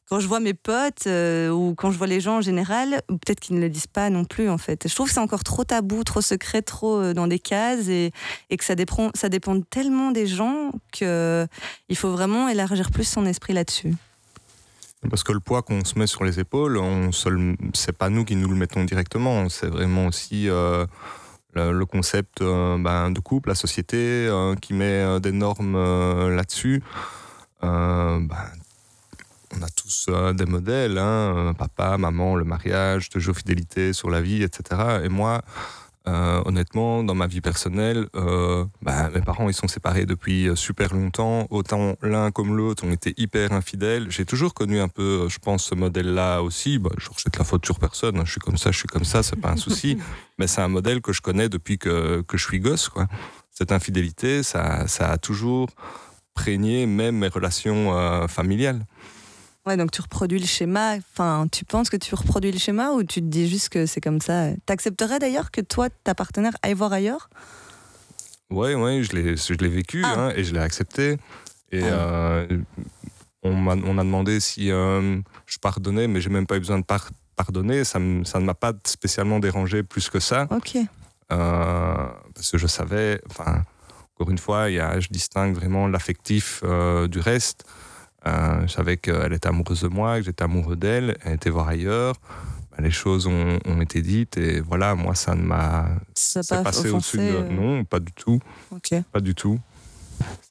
quand 0.09 0.19
je 0.19 0.27
vois 0.27 0.39
mes 0.39 0.55
potes 0.55 1.05
ou 1.05 1.75
quand 1.77 1.91
je 1.91 1.97
vois 1.97 2.07
les 2.07 2.19
gens 2.19 2.37
en 2.37 2.41
général, 2.41 3.01
peut-être 3.07 3.39
qu'ils 3.39 3.55
ne 3.55 3.61
le 3.61 3.69
disent 3.69 3.87
pas 3.87 4.09
non 4.09 4.25
plus 4.25 4.49
en 4.49 4.57
fait. 4.57 4.87
Je 4.87 4.95
trouve 4.95 5.07
que 5.07 5.13
c'est 5.13 5.19
encore 5.19 5.43
trop 5.43 5.63
tabou, 5.63 6.03
trop 6.03 6.21
secret, 6.21 6.63
trop 6.63 7.13
dans 7.13 7.27
des 7.27 7.37
cases 7.37 7.87
et, 7.87 8.11
et 8.49 8.57
que 8.57 8.65
ça 8.65 8.73
dépend, 8.73 9.11
ça 9.13 9.29
dépend 9.29 9.61
tellement 9.61 10.09
des 10.11 10.25
gens 10.25 10.71
qu'il 10.91 11.47
faut 11.95 12.11
vraiment 12.11 12.49
élargir 12.49 12.89
plus 12.89 13.07
son 13.07 13.27
esprit 13.27 13.53
là-dessus. 13.53 13.93
Parce 15.07 15.23
que 15.23 15.31
le 15.31 15.39
poids 15.39 15.61
qu'on 15.61 15.85
se 15.85 15.97
met 15.97 16.07
sur 16.07 16.25
les 16.25 16.39
épaules, 16.39 16.77
on 16.77 17.11
se 17.11 17.29
c'est 17.73 17.97
pas 17.97 18.09
nous 18.09 18.25
qui 18.25 18.35
nous 18.35 18.49
le 18.49 18.55
mettons 18.55 18.83
directement. 18.83 19.47
C'est 19.47 19.67
vraiment 19.67 20.07
aussi 20.07 20.49
euh, 20.49 20.85
le, 21.53 21.85
concept 21.85 22.41
euh, 22.41 22.77
ben, 22.77 23.09
de 23.09 23.19
couple, 23.21 23.49
la 23.49 23.55
société 23.55 24.27
euh, 24.27 24.55
qui 24.55 24.73
met 24.73 25.19
des 25.21 25.31
normes 25.31 25.77
là-dessus. 26.35 26.83
Ben, 27.61 28.27
on 29.55 29.61
a 29.63 29.69
tous 29.69 30.09
des 30.35 30.45
modèles, 30.45 30.97
hein, 30.97 31.53
papa, 31.57 31.97
maman, 31.97 32.35
le 32.35 32.43
mariage, 32.43 33.09
toujours 33.09 33.35
fidélité 33.35 33.93
sur 33.93 34.09
la 34.09 34.21
vie, 34.21 34.43
etc. 34.43 35.01
Et 35.03 35.09
moi, 35.09 35.41
euh, 36.07 36.41
honnêtement, 36.45 37.03
dans 37.03 37.13
ma 37.13 37.27
vie 37.27 37.41
personnelle, 37.41 38.07
euh, 38.15 38.65
bah, 38.81 39.09
mes 39.13 39.21
parents 39.21 39.49
ils 39.49 39.53
sont 39.53 39.67
séparés 39.67 40.05
depuis 40.05 40.47
euh, 40.47 40.55
super 40.55 40.93
longtemps. 40.93 41.45
Autant 41.49 41.95
l'un 42.01 42.31
comme 42.31 42.55
l'autre 42.55 42.85
ont 42.85 42.91
été 42.91 43.13
hyper 43.17 43.51
infidèles. 43.51 44.09
J'ai 44.09 44.25
toujours 44.25 44.53
connu 44.53 44.79
un 44.79 44.87
peu, 44.87 45.27
je 45.27 45.37
pense, 45.39 45.65
ce 45.65 45.75
modèle-là 45.75 46.41
aussi. 46.41 46.79
Bah, 46.79 46.89
je 46.97 47.09
rejette 47.09 47.37
la 47.37 47.43
faute 47.43 47.65
sur 47.65 47.79
personne. 47.79 48.21
Je 48.25 48.31
suis 48.31 48.39
comme 48.39 48.57
ça, 48.57 48.71
je 48.71 48.77
suis 48.77 48.87
comme 48.87 49.03
ça, 49.03 49.23
c'est 49.23 49.35
pas 49.35 49.51
un 49.51 49.57
souci. 49.57 49.97
Mais 50.39 50.47
c'est 50.47 50.61
un 50.61 50.69
modèle 50.69 51.01
que 51.01 51.11
je 51.11 51.21
connais 51.21 51.49
depuis 51.49 51.77
que, 51.77 52.21
que 52.21 52.37
je 52.37 52.45
suis 52.45 52.59
gosse. 52.59 52.87
Quoi. 52.87 53.07
Cette 53.51 53.73
infidélité, 53.73 54.41
ça, 54.41 54.87
ça 54.87 55.11
a 55.11 55.17
toujours 55.17 55.67
prégné 56.33 56.85
même 56.85 57.17
mes 57.17 57.27
relations 57.27 58.27
familiales. 58.29 58.85
Ouais, 59.69 59.77
donc 59.77 59.91
tu 59.91 60.01
reproduis 60.01 60.39
le 60.39 60.47
schéma. 60.47 60.95
Enfin, 60.95 61.45
tu 61.51 61.63
penses 61.63 61.91
que 61.91 61.97
tu 61.97 62.15
reproduis 62.15 62.51
le 62.51 62.57
schéma 62.57 62.89
ou 62.89 63.03
tu 63.03 63.21
te 63.21 63.27
dis 63.27 63.47
juste 63.47 63.69
que 63.69 63.85
c'est 63.85 64.01
comme 64.01 64.19
ça? 64.19 64.47
T'accepterais 64.65 65.19
d'ailleurs 65.19 65.51
que 65.51 65.61
toi, 65.61 65.89
ta 66.03 66.15
partenaire 66.15 66.53
aille 66.63 66.73
voir 66.73 66.91
ailleurs? 66.91 67.29
Ouais, 68.49 68.73
ouais, 68.73 69.03
je 69.03 69.15
l'ai, 69.15 69.37
je 69.37 69.53
l'ai 69.53 69.69
vécu 69.69 70.01
ah. 70.03 70.15
hein, 70.17 70.33
et 70.35 70.43
je 70.43 70.55
l'ai 70.55 70.59
accepté. 70.59 71.19
Et 71.71 71.83
ah 71.83 71.93
euh, 71.93 72.47
on, 73.43 73.53
m'a, 73.53 73.75
on 73.75 73.99
a 73.99 74.03
demandé 74.03 74.39
si 74.39 74.71
euh, 74.71 75.21
je 75.45 75.59
pardonnais, 75.59 76.07
mais 76.07 76.19
j'ai 76.19 76.31
même 76.31 76.47
pas 76.47 76.55
eu 76.55 76.61
besoin 76.61 76.79
de 76.79 76.85
pardonner. 77.35 77.83
Ça, 77.83 77.99
ça 78.23 78.39
ne 78.39 78.45
m'a 78.45 78.55
pas 78.55 78.73
spécialement 78.87 79.37
dérangé 79.37 79.83
plus 79.83 80.09
que 80.09 80.19
ça. 80.19 80.47
Ok. 80.49 80.77
Euh, 80.77 80.87
parce 82.33 82.49
que 82.49 82.57
je 82.57 82.65
savais, 82.65 83.21
enfin, 83.29 83.61
encore 84.15 84.31
une 84.31 84.39
fois, 84.39 84.71
y 84.71 84.79
a, 84.79 84.99
je 84.99 85.09
distingue 85.09 85.53
vraiment 85.53 85.87
l'affectif 85.87 86.63
du 86.63 87.19
reste. 87.19 87.65
Euh, 88.27 88.61
je 88.67 88.73
savais 88.73 88.97
qu'elle 88.97 89.33
était 89.33 89.47
amoureuse 89.47 89.81
de 89.81 89.87
moi, 89.87 90.17
que 90.17 90.25
j'étais 90.25 90.43
amoureux 90.43 90.75
d'elle, 90.75 91.17
elle 91.23 91.35
était 91.35 91.49
voir 91.49 91.67
ailleurs. 91.69 92.15
Bah, 92.71 92.77
les 92.79 92.91
choses 92.91 93.27
ont, 93.27 93.81
été 93.81 94.01
dites 94.01 94.37
et 94.37 94.59
voilà, 94.59 94.95
moi 94.95 95.15
ça 95.15 95.35
ne 95.35 95.41
m'a. 95.41 95.89
Ça 96.15 96.41
pas 96.47 96.63
passé 96.63 96.89
au-dessus 96.89 97.17
de. 97.17 97.23
Euh 97.23 97.49
non, 97.49 97.85
pas 97.85 97.99
du 97.99 98.11
tout. 98.11 98.39
Pas 99.11 99.21
du 99.21 99.35
tout. 99.35 99.59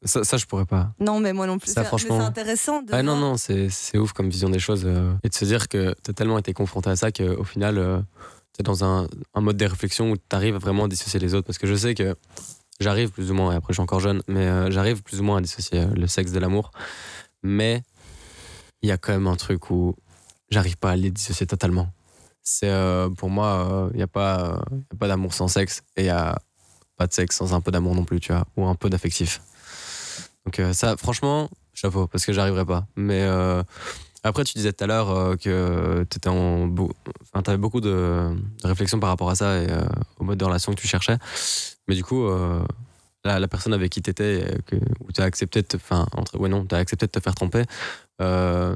Ça, 0.03 0.25
ça, 0.25 0.39
je 0.39 0.47
pourrais 0.47 0.65
pas. 0.65 0.93
Non, 0.99 1.21
mais 1.21 1.35
moi 1.35 1.47
non 1.47 1.59
plus. 1.59 1.71
Ça, 1.71 1.85
franchement. 1.85 2.19
C'est 2.19 2.25
intéressant. 2.25 2.81
De 2.81 2.89
ah, 2.93 3.03
non, 3.03 3.17
non, 3.17 3.37
c'est 3.37 3.99
ouf 3.99 4.13
comme 4.15 4.31
vision 4.31 4.49
des 4.49 4.59
choses. 4.59 4.85
Euh, 4.87 5.13
et 5.23 5.29
de 5.29 5.35
se 5.35 5.45
dire 5.45 5.69
que 5.69 5.95
tu 6.03 6.11
as 6.11 6.15
tellement 6.15 6.39
été 6.39 6.55
confronté 6.55 6.89
à 6.89 6.97
ça 6.97 7.13
qu'au 7.13 7.45
final, 7.45 8.03
tu 8.55 8.61
es 8.61 8.63
dans 8.63 8.83
un, 8.83 9.07
un, 9.35 9.41
mode 9.43 9.59
de 9.59 9.67
réflexion 9.67 10.13
où 10.13 10.17
tu 10.17 10.23
arrives 10.31 10.57
vraiment 10.57 10.87
à 10.87 10.89
dissocier 10.89 11.21
les 11.21 11.35
autres. 11.35 11.47
Parce 11.47 11.59
que 11.59 11.67
je 11.67 11.75
sais 11.75 11.95
que 11.95 12.17
j'arrive 12.81 13.11
plus 13.11 13.31
ou 13.31 13.35
moins, 13.35 13.53
et 13.53 13.57
après 13.57 13.75
je 13.75 13.75
suis 13.75 13.83
encore 13.83 14.01
jeune, 14.01 14.23
mais 14.27 14.71
j'arrive 14.71 15.03
plus 15.03 15.21
ou 15.21 15.25
moins 15.25 15.37
à 15.37 15.41
dissocier 15.43 15.85
le 15.95 16.07
sexe 16.07 16.33
de 16.33 16.39
l'amour 16.39 16.71
mais 17.43 17.83
il 18.83 18.89
y 18.89 18.93
a 18.93 18.99
quand 18.99 19.13
même 19.13 19.27
un 19.27 19.37
truc 19.37 19.71
où 19.71 19.95
j'arrive 20.51 20.77
pas 20.77 20.93
à 20.93 20.97
les 20.97 21.11
dissocier 21.11 21.47
totalement. 21.47 21.89
C'est 22.43 22.71
euh, 22.71 23.11
pour 23.11 23.29
moi, 23.29 23.91
il 23.91 23.95
euh, 23.95 23.97
n'y 23.97 24.03
a 24.03 24.07
pas, 24.07 24.65
pas 24.99 25.09
d'amour 25.09 25.35
sans 25.35 25.49
sexe 25.49 25.83
et 25.97 26.03
il 26.03 26.05
n'y 26.05 26.11
a 26.11 26.39
pas 26.97 27.07
de 27.07 27.13
sexe 27.13 27.37
sans 27.37 27.53
un 27.55 27.61
peu 27.61 27.71
d'amour 27.71 27.95
non 27.95 28.05
plus, 28.05 28.21
tu 28.21 28.33
vois, 28.33 28.47
ou 28.57 28.67
un 28.67 28.75
peu 28.75 28.89
d'affectif. 28.89 29.43
Donc 30.47 30.59
euh, 30.59 30.73
ça, 30.73 30.97
franchement, 30.97 31.51
chapeau, 31.75 32.07
parce 32.07 32.25
que 32.25 32.33
j'arriverai 32.33 32.65
pas. 32.65 32.87
Mais 32.97 33.23
après, 34.25 34.45
tu 34.45 34.55
disais 34.55 34.73
tout 34.73 34.85
à 34.85 34.87
l'heure 34.87 35.37
que 35.39 36.05
tu 36.11 36.29
en 36.29 36.75
avais 37.47 37.59
beaucoup 37.59 37.81
de 37.81 38.35
réflexions 38.65 38.99
par 38.99 39.11
rapport 39.11 39.31
à 39.31 39.35
ça 39.35 39.63
et 39.63 39.69
au 40.19 40.25
mode 40.25 40.39
de 40.39 40.45
relation 40.45 40.73
que 40.73 40.81
tu 40.81 40.89
cherchais. 40.89 41.19
Mais 41.87 41.95
du 41.95 42.03
coup, 42.03 42.27
la, 43.39 43.49
personne 43.49 43.75
avec 43.75 43.91
qui 43.93 44.03
tu 44.03 44.11
étais, 44.11 44.45
où 45.01 45.13
tu 45.13 45.21
as 45.21 45.25
accepté 45.25 45.63
de 45.63 45.67
te, 45.67 45.77
ouais, 46.37 46.49
non, 46.49 46.67
as 46.71 46.77
accepté 46.77 47.07
de 47.07 47.11
te 47.13 47.21
faire 47.21 47.35
tromper, 47.35 47.65
euh, 48.21 48.75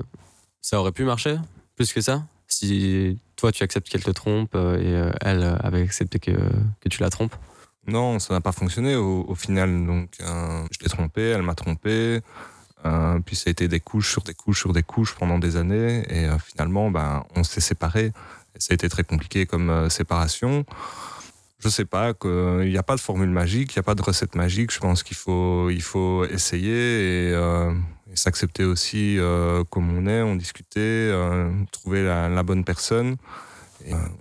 ça 0.60 0.80
aurait 0.80 0.92
pu 0.92 1.04
marcher 1.04 1.36
plus 1.76 1.92
que 1.92 2.00
ça? 2.00 2.22
Si 2.46 3.18
toi, 3.36 3.50
tu 3.50 3.62
acceptes 3.62 3.88
qu'elle 3.88 4.04
te 4.04 4.10
trompe 4.10 4.54
euh, 4.54 4.78
et 4.78 4.94
euh, 4.94 5.12
elle 5.20 5.56
avait 5.60 5.82
accepté 5.82 6.18
que, 6.18 6.32
que 6.80 6.88
tu 6.88 7.00
la 7.00 7.10
trompes? 7.10 7.34
Non, 7.86 8.18
ça 8.18 8.34
n'a 8.34 8.40
pas 8.40 8.52
fonctionné 8.52 8.94
au, 8.94 9.34
final. 9.34 9.86
Donc, 9.86 10.10
je 10.20 10.78
l'ai 10.82 10.88
trompée, 10.88 11.30
elle 11.30 11.42
m'a 11.42 11.56
trompé. 11.56 12.20
puis 13.24 13.34
ça 13.34 13.48
a 13.48 13.50
été 13.50 13.66
des 13.66 13.80
couches 13.80 14.12
sur 14.12 14.22
des 14.22 14.34
couches 14.34 14.60
sur 14.60 14.72
des 14.72 14.84
couches 14.84 15.16
pendant 15.16 15.40
des 15.40 15.56
années. 15.56 16.04
Et 16.08 16.28
finalement, 16.46 16.92
ben, 16.92 17.24
on 17.34 17.42
s'est 17.42 17.60
séparés. 17.60 18.12
ça 18.56 18.68
a 18.70 18.74
été 18.74 18.88
très 18.88 19.02
compliqué 19.02 19.46
comme 19.46 19.90
séparation 19.90 20.64
je 21.62 21.68
sais 21.68 21.84
pas, 21.84 22.12
qu'il 22.12 22.68
n'y 22.68 22.76
a 22.76 22.82
pas 22.82 22.96
de 22.96 23.00
formule 23.00 23.30
magique, 23.30 23.74
il 23.74 23.78
n'y 23.78 23.80
a 23.80 23.84
pas 23.84 23.94
de 23.94 24.02
recette 24.02 24.34
magique. 24.34 24.72
Je 24.72 24.80
pense 24.80 25.02
qu'il 25.02 25.16
faut, 25.16 25.70
il 25.70 25.82
faut 25.82 26.24
essayer 26.24 27.28
et, 27.28 27.32
euh, 27.32 27.72
s'accepter 28.14 28.64
aussi 28.64 29.16
euh, 29.18 29.62
comme 29.70 29.96
on 29.96 30.06
est, 30.06 30.22
on 30.22 30.34
discuter, 30.34 30.80
euh, 30.80 31.50
trouver 31.70 32.02
la, 32.04 32.42
bonne 32.42 32.64
personne. 32.64 33.16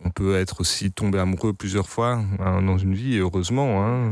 on 0.05 0.11
peut 0.11 0.35
être 0.35 0.61
aussi 0.61 0.91
tombé 0.91 1.17
amoureux 1.17 1.53
plusieurs 1.53 1.89
fois 1.89 2.21
hein, 2.39 2.61
dans 2.61 2.77
une 2.77 2.93
vie, 2.93 3.17
heureusement. 3.17 3.85
Hein. 3.85 4.11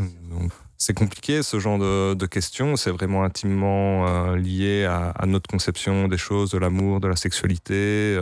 c'est 0.78 0.98
compliqué 0.98 1.44
ce 1.44 1.60
genre 1.60 1.78
de, 1.78 2.26
questions. 2.26 2.78
C'est 2.78 2.92
vraiment 2.92 3.24
intimement 3.24 4.34
lié 4.34 4.86
à, 4.86 5.26
notre 5.28 5.48
conception 5.48 6.08
des 6.08 6.18
choses, 6.18 6.50
de 6.50 6.58
l'amour, 6.58 7.00
de 7.00 7.08
la 7.08 7.16
sexualité 7.16 8.18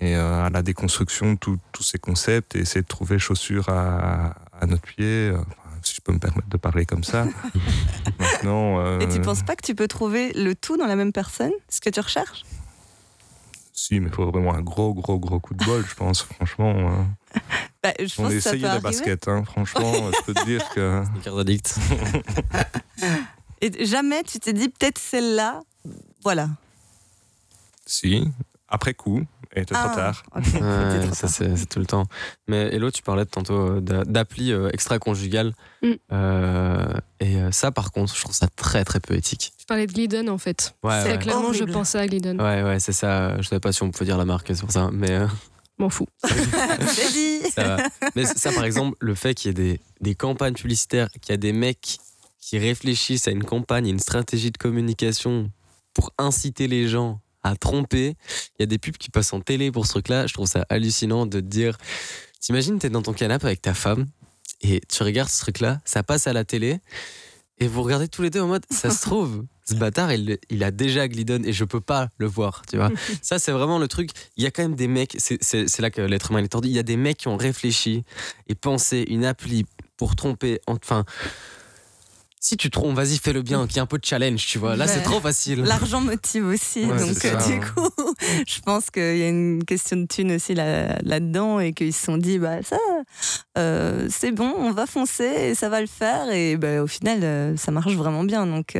et 0.00 0.16
euh, 0.16 0.44
à 0.44 0.50
la 0.50 0.62
déconstruction 0.62 1.34
de 1.34 1.38
tous 1.38 1.82
ces 1.82 1.98
concepts 1.98 2.56
et 2.56 2.60
essayer 2.60 2.82
de 2.82 2.86
trouver 2.86 3.18
chaussures 3.18 3.68
à, 3.68 4.34
à 4.58 4.66
notre 4.66 4.82
pied. 4.82 5.32
si 5.82 5.94
je 5.94 6.00
peux 6.00 6.12
me 6.12 6.18
permettre 6.18 6.48
de 6.48 6.56
parler 6.56 6.86
comme 6.86 7.04
ça. 7.04 7.26
Maintenant, 8.18 8.80
euh, 8.80 9.00
Et 9.00 9.08
tu 9.08 9.20
penses 9.20 9.42
pas 9.42 9.56
que 9.56 9.64
tu 9.64 9.74
peux 9.74 9.88
trouver 9.88 10.32
le 10.32 10.54
tout 10.54 10.76
dans 10.76 10.86
la 10.86 10.96
même 10.96 11.12
personne 11.12 11.52
Ce 11.68 11.80
que 11.80 11.90
tu 11.90 12.00
recherches? 12.00 12.44
Si, 13.72 13.98
mais 13.98 14.08
il 14.08 14.12
faut 14.12 14.30
vraiment 14.30 14.54
un 14.54 14.60
gros, 14.60 14.92
gros, 14.92 15.18
gros 15.18 15.40
coup 15.40 15.54
de 15.54 15.64
bol, 15.64 15.84
je 15.86 15.94
pense, 15.94 16.22
franchement. 16.22 16.74
Hein. 16.90 17.06
Bah, 17.82 17.94
je 17.98 18.20
On 18.20 18.26
a 18.26 18.34
essayé 18.34 18.68
les 18.68 18.80
baskets, 18.80 19.26
hein, 19.26 19.42
franchement, 19.42 19.90
je 20.12 20.24
peux 20.26 20.34
te 20.34 20.44
dire 20.44 20.68
que. 20.74 21.02
addict. 21.40 21.78
Et 23.62 23.86
jamais 23.86 24.22
tu 24.22 24.38
t'es 24.38 24.52
dit 24.52 24.68
peut-être 24.68 24.98
celle-là, 24.98 25.62
voilà. 26.22 26.50
Si, 27.86 28.28
après 28.68 28.92
coup, 28.92 29.24
et 29.56 29.64
trop 29.64 29.76
ah, 29.78 29.92
tard. 29.94 30.24
ça, 31.12 31.28
c'est 31.28 31.68
tout 31.68 31.80
le 31.80 31.86
temps. 31.86 32.06
Mais 32.46 32.72
Hello, 32.72 32.90
tu 32.90 33.02
parlais 33.02 33.24
tantôt 33.24 33.76
euh, 33.76 33.80
d'appli 33.80 34.52
euh, 34.52 34.70
extra-conjugale. 34.72 35.54
Mm. 35.82 35.92
Euh, 36.12 36.92
et 37.18 37.36
ça, 37.50 37.72
par 37.72 37.90
contre, 37.90 38.14
je 38.14 38.20
trouve 38.20 38.34
ça 38.34 38.48
très, 38.48 38.84
très 38.84 39.00
peu 39.00 39.14
éthique. 39.14 39.52
Tu 39.58 39.66
parlais 39.66 39.86
de 39.86 39.92
Glidden, 39.92 40.28
en 40.30 40.38
fait. 40.38 40.74
Ouais, 40.82 41.18
Clairement, 41.20 41.52
je 41.52 41.64
pensais 41.64 41.98
à 41.98 42.06
Glidden. 42.06 42.40
Ouais, 42.40 42.62
ouais, 42.62 42.80
c'est 42.80 42.92
ça. 42.92 43.40
Je 43.40 43.48
savais 43.48 43.60
pas 43.60 43.72
si 43.72 43.82
on 43.82 43.90
pouvait 43.90 44.06
dire 44.06 44.18
la 44.18 44.24
marque 44.24 44.54
sur 44.54 44.70
ça, 44.70 44.90
mais. 44.92 45.20
M'en 45.78 45.90
fous. 45.90 46.06
C'est 46.86 47.12
dit. 47.12 47.40
Mais 48.14 48.24
ça, 48.26 48.52
par 48.52 48.64
exemple, 48.64 48.96
le 49.00 49.14
fait 49.14 49.34
qu'il 49.34 49.48
y 49.48 49.50
ait 49.50 49.54
des, 49.54 49.80
des 50.00 50.14
campagnes 50.14 50.54
publicitaires, 50.54 51.10
qu'il 51.20 51.30
y 51.30 51.34
a 51.34 51.38
des 51.38 51.52
mecs 51.52 51.98
qui 52.38 52.58
réfléchissent 52.58 53.28
à 53.28 53.30
une 53.30 53.44
campagne, 53.44 53.86
une 53.86 53.98
stratégie 53.98 54.50
de 54.50 54.58
communication 54.58 55.50
pour 55.94 56.12
inciter 56.18 56.68
les 56.68 56.88
gens 56.88 57.20
à 57.42 57.56
tromper. 57.56 58.16
Il 58.58 58.60
y 58.60 58.62
a 58.62 58.66
des 58.66 58.78
pubs 58.78 58.96
qui 58.96 59.10
passent 59.10 59.32
en 59.32 59.40
télé 59.40 59.70
pour 59.70 59.86
ce 59.86 59.92
truc-là. 59.92 60.26
Je 60.26 60.34
trouve 60.34 60.48
ça 60.48 60.66
hallucinant 60.68 61.26
de 61.26 61.40
te 61.40 61.46
dire. 61.46 61.76
T'imagines, 62.40 62.78
t'es 62.78 62.90
dans 62.90 63.02
ton 63.02 63.12
canapé 63.12 63.46
avec 63.46 63.62
ta 63.62 63.74
femme 63.74 64.06
et 64.60 64.80
tu 64.88 65.02
regardes 65.02 65.30
ce 65.30 65.40
truc-là, 65.40 65.80
ça 65.84 66.02
passe 66.02 66.26
à 66.26 66.32
la 66.32 66.44
télé 66.44 66.80
et 67.58 67.68
vous 67.68 67.82
regardez 67.82 68.08
tous 68.08 68.22
les 68.22 68.30
deux 68.30 68.40
en 68.40 68.48
mode 68.48 68.64
ça 68.70 68.90
se 68.90 69.02
trouve. 69.02 69.44
Ce 69.66 69.76
bâtard, 69.76 70.12
il, 70.12 70.36
il 70.48 70.64
a 70.64 70.72
déjà 70.72 71.06
Glidon 71.06 71.42
et 71.44 71.52
je 71.52 71.64
peux 71.64 71.80
pas 71.80 72.08
le 72.18 72.26
voir, 72.26 72.62
tu 72.68 72.76
vois. 72.76 72.90
Ça, 73.22 73.38
c'est 73.38 73.52
vraiment 73.52 73.78
le 73.78 73.86
truc. 73.86 74.10
Il 74.36 74.42
y 74.42 74.46
a 74.48 74.50
quand 74.50 74.62
même 74.62 74.74
des 74.74 74.88
mecs, 74.88 75.14
c'est 75.20 75.78
là 75.78 75.90
que 75.90 76.00
l'être 76.00 76.32
humain 76.32 76.42
est 76.42 76.48
tordu. 76.48 76.66
Il 76.66 76.74
y 76.74 76.80
a 76.80 76.82
des 76.82 76.96
mecs 76.96 77.18
qui 77.18 77.28
ont 77.28 77.36
réfléchi 77.36 78.02
et 78.48 78.56
pensé 78.56 79.04
une 79.06 79.24
appli 79.24 79.66
pour 79.96 80.16
tromper. 80.16 80.60
Enfin, 80.66 81.04
si 82.42 82.56
tu 82.56 82.70
trompes, 82.70 82.96
vas-y, 82.96 83.18
fais 83.18 83.34
le 83.34 83.42
bien, 83.42 83.66
qu'il 83.66 83.76
y 83.76 83.78
ait 83.80 83.82
un 83.82 83.86
peu 83.86 83.98
de 83.98 84.04
challenge, 84.04 84.46
tu 84.46 84.58
vois. 84.58 84.74
Là, 84.74 84.86
c'est 84.86 85.02
trop 85.02 85.20
facile. 85.20 85.60
L'argent 85.60 86.00
motive 86.00 86.46
aussi. 86.46 86.86
donc, 86.86 87.22
euh, 87.26 87.36
du 87.46 87.60
coup, 87.60 88.14
je 88.48 88.60
pense 88.60 88.88
qu'il 88.88 89.18
y 89.18 89.22
a 89.22 89.28
une 89.28 89.62
question 89.62 89.98
de 89.98 90.06
thune 90.06 90.32
aussi 90.32 90.54
là-dedans 90.54 91.60
et 91.60 91.74
qu'ils 91.74 91.92
se 91.92 92.02
sont 92.02 92.16
dit, 92.16 92.38
bah, 92.38 92.62
ça, 92.62 92.78
euh, 93.58 94.08
c'est 94.08 94.32
bon, 94.32 94.54
on 94.56 94.72
va 94.72 94.86
foncer 94.86 95.24
et 95.24 95.54
ça 95.54 95.68
va 95.68 95.82
le 95.82 95.86
faire. 95.86 96.30
Et 96.30 96.56
bah, 96.56 96.82
au 96.82 96.86
final, 96.86 97.22
euh, 97.24 97.56
ça 97.58 97.72
marche 97.72 97.92
vraiment 97.92 98.24
bien. 98.24 98.46
Donc, 98.46 98.78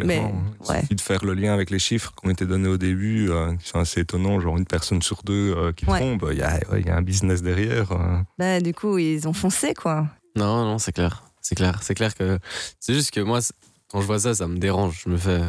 mais, 0.00 0.18
hein. 0.18 0.32
il 0.68 0.80
suffit 0.80 0.96
de 0.96 1.00
faire 1.00 1.24
le 1.24 1.34
lien 1.34 1.54
avec 1.54 1.70
les 1.70 1.78
chiffres 1.78 2.12
qui 2.20 2.26
ont 2.26 2.30
été 2.30 2.46
donnés 2.46 2.68
au 2.68 2.78
début, 2.78 3.30
qui 3.60 3.68
sont 3.68 3.78
assez 3.78 4.00
étonnants, 4.00 4.40
genre 4.40 4.58
une 4.58 4.66
personne 4.66 5.02
sur 5.02 5.22
deux 5.22 5.72
qui 5.76 5.86
trompe, 5.86 6.26
il 6.32 6.38
y 6.38 6.42
a, 6.42 6.58
y 6.80 6.90
a, 6.90 6.96
un 6.96 7.02
business 7.02 7.42
derrière. 7.42 7.90
Bah, 8.40 8.60
du 8.60 8.74
coup, 8.74 8.98
ils 8.98 9.28
ont 9.28 9.32
foncé, 9.32 9.72
quoi. 9.72 10.08
Non, 10.34 10.64
non, 10.64 10.78
c'est 10.78 10.92
clair. 10.92 11.22
C'est 11.42 11.56
clair, 11.56 11.80
c'est 11.82 11.94
clair 11.94 12.14
que. 12.14 12.38
C'est 12.80 12.94
juste 12.94 13.10
que 13.10 13.20
moi, 13.20 13.40
quand 13.88 14.00
je 14.00 14.06
vois 14.06 14.20
ça, 14.20 14.34
ça 14.34 14.46
me 14.46 14.58
dérange. 14.58 15.02
Je 15.04 15.10
me 15.10 15.16
fais. 15.18 15.40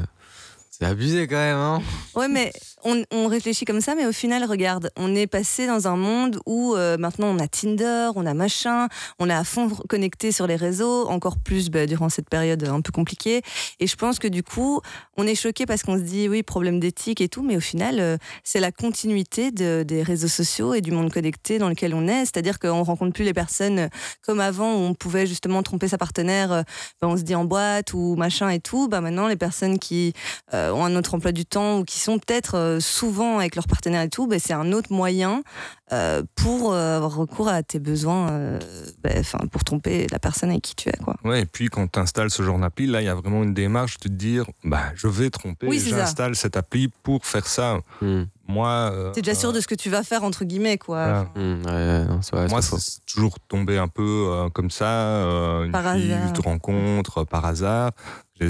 C'est 0.71 0.85
abusé 0.85 1.27
quand 1.27 1.35
même, 1.35 1.57
hein 1.57 1.81
Ouais, 2.15 2.27
mais 2.27 2.51
on, 2.83 3.03
on 3.11 3.27
réfléchit 3.27 3.65
comme 3.65 3.81
ça, 3.81 3.95
mais 3.95 4.05
au 4.05 4.11
final, 4.11 4.43
regarde, 4.45 4.89
on 4.97 5.15
est 5.15 5.27
passé 5.27 5.67
dans 5.67 5.87
un 5.87 5.95
monde 5.95 6.39
où 6.45 6.75
euh, 6.75 6.97
maintenant 6.97 7.27
on 7.27 7.39
a 7.39 7.47
Tinder, 7.47 8.09
on 8.15 8.25
a 8.25 8.33
machin, 8.33 8.87
on 9.19 9.29
est 9.29 9.33
à 9.33 9.43
fond 9.43 9.69
connecté 9.89 10.31
sur 10.31 10.47
les 10.47 10.55
réseaux, 10.55 11.07
encore 11.07 11.37
plus 11.37 11.69
bah, 11.69 11.85
durant 11.85 12.09
cette 12.09 12.29
période 12.29 12.63
un 12.67 12.81
peu 12.81 12.91
compliquée. 12.91 13.41
Et 13.79 13.87
je 13.87 13.95
pense 13.95 14.19
que 14.19 14.27
du 14.27 14.43
coup, 14.43 14.81
on 15.17 15.25
est 15.27 15.35
choqué 15.35 15.65
parce 15.65 15.83
qu'on 15.83 15.97
se 15.97 16.03
dit 16.03 16.27
oui, 16.29 16.43
problème 16.43 16.79
d'éthique 16.79 17.21
et 17.21 17.29
tout, 17.29 17.41
mais 17.43 17.55
au 17.57 17.61
final, 17.61 17.99
euh, 17.99 18.17
c'est 18.43 18.59
la 18.59 18.71
continuité 18.71 19.51
de- 19.51 19.83
des 19.87 20.03
réseaux 20.03 20.27
sociaux 20.27 20.73
et 20.73 20.81
du 20.81 20.91
monde 20.91 21.11
connecté 21.11 21.59
dans 21.59 21.69
lequel 21.69 21.93
on 21.93 22.07
est. 22.07 22.21
C'est-à-dire 22.25 22.59
qu'on 22.59 22.83
rencontre 22.83 23.13
plus 23.13 23.23
les 23.25 23.33
personnes 23.33 23.79
euh, 23.79 23.87
comme 24.21 24.39
avant 24.39 24.73
où 24.73 24.77
on 24.79 24.93
pouvait 24.93 25.25
justement 25.27 25.63
tromper 25.63 25.87
sa 25.87 25.97
partenaire, 25.97 26.51
euh, 26.51 26.61
bah, 27.01 27.07
on 27.07 27.17
se 27.17 27.23
dit 27.23 27.35
en 27.35 27.45
boîte 27.45 27.93
ou 27.93 28.15
machin 28.15 28.49
et 28.49 28.59
tout. 28.59 28.87
Bah, 28.87 29.01
maintenant, 29.01 29.27
les 29.27 29.35
personnes 29.35 29.79
qui 29.79 30.13
euh, 30.53 30.71
ont 30.71 30.83
un 30.85 30.95
autre 30.95 31.13
emploi 31.15 31.31
du 31.31 31.45
temps 31.45 31.79
ou 31.79 31.83
qui 31.85 31.99
sont 31.99 32.19
peut-être 32.19 32.72
souvent 32.79 33.39
avec 33.39 33.55
leur 33.55 33.67
partenaire 33.67 34.01
et 34.01 34.09
tout, 34.09 34.27
bah, 34.27 34.37
c'est 34.39 34.53
un 34.53 34.71
autre 34.71 34.91
moyen 34.91 35.43
euh, 35.91 36.23
pour 36.35 36.73
euh, 36.73 36.97
avoir 36.97 37.15
recours 37.15 37.47
à 37.49 37.61
tes 37.61 37.79
besoins, 37.79 38.29
euh, 38.31 38.59
bah, 39.03 39.11
enfin 39.17 39.39
pour 39.51 39.63
tromper 39.63 40.07
la 40.11 40.19
personne 40.19 40.49
avec 40.49 40.63
qui 40.63 40.75
tu 40.75 40.89
es. 40.89 40.97
Quoi. 41.03 41.15
Ouais, 41.23 41.41
et 41.41 41.45
puis 41.45 41.67
quand 41.67 41.87
tu 41.91 41.99
installes 41.99 42.31
ce 42.31 42.41
genre 42.41 42.57
d'appli, 42.57 42.87
là, 42.87 43.01
il 43.01 43.05
y 43.05 43.09
a 43.09 43.15
vraiment 43.15 43.43
une 43.43 43.53
démarche 43.53 43.97
de 43.99 44.09
te 44.09 44.13
dire 44.13 44.45
bah, 44.63 44.91
je 44.95 45.07
vais 45.07 45.29
tromper, 45.29 45.67
Oui, 45.67 45.79
c'est 45.79 45.91
ça. 45.91 45.97
j'installe 45.97 46.35
cette 46.35 46.57
appli 46.57 46.89
pour 47.03 47.25
faire 47.25 47.45
ça. 47.45 47.79
Hmm. 48.01 48.23
Moi. 48.47 48.67
euh, 48.93 49.11
T'es 49.11 49.21
déjà 49.21 49.35
sûr 49.35 49.53
de 49.53 49.59
ce 49.61 49.67
que 49.67 49.75
tu 49.75 49.89
vas 49.89 50.03
faire, 50.03 50.23
entre 50.23 50.43
guillemets. 50.43 50.77
quoi. 50.77 51.25
voilà. 51.35 51.47
Ouais, 51.65 52.05
non, 52.05 52.21
c'est 52.21 52.35
vrai, 52.35 52.47
Moi, 52.49 52.61
c'est 52.61 53.05
toujours 53.05 53.39
tombé 53.47 53.77
un 53.77 53.87
peu 53.87 54.27
euh, 54.31 54.49
comme 54.49 54.69
ça, 54.69 54.85
euh, 54.85 55.63
une 55.65 55.71
Par 55.71 55.93
fille 55.93 56.11
hasard. 56.11 56.33
rencontre, 56.43 57.19
euh, 57.19 57.25
par 57.25 57.45
hasard. 57.45 57.91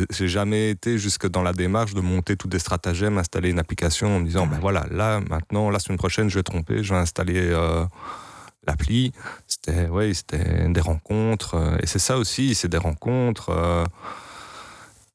J'ai- 0.10 0.28
jamais 0.28 0.72
été 0.72 0.98
jusque 0.98 1.28
dans 1.30 1.44
la 1.44 1.54
démarche 1.54 1.94
de 1.94 2.02
monter 2.02 2.36
tous 2.36 2.48
des 2.48 2.58
stratagèmes, 2.58 3.18
installer 3.20 3.50
une 3.52 3.60
application 3.60 4.16
en 4.16 4.20
me 4.22 4.26
disant, 4.26 4.48
ben 4.48 4.58
voilà, 4.60 4.86
là, 4.90 5.20
maintenant, 5.30 5.70
la 5.70 5.78
semaine 5.78 6.00
prochaine, 6.00 6.30
je 6.30 6.40
vais 6.40 6.44
tromper, 6.44 6.82
je 6.84 6.94
vais 6.94 7.00
installer 7.00 7.36
euh, 7.52 7.86
l'appli. 8.66 9.12
C'était, 9.48 9.88
ouais, 9.90 10.14
c'était 10.16 10.70
des 10.70 10.82
rencontres. 10.82 11.56
euh, 11.56 11.78
et 11.84 11.86
c'est 11.86 12.00
ça 12.00 12.18
aussi, 12.18 12.56
c'est 12.56 12.70
des 12.70 12.78
rencontres. 12.78 13.52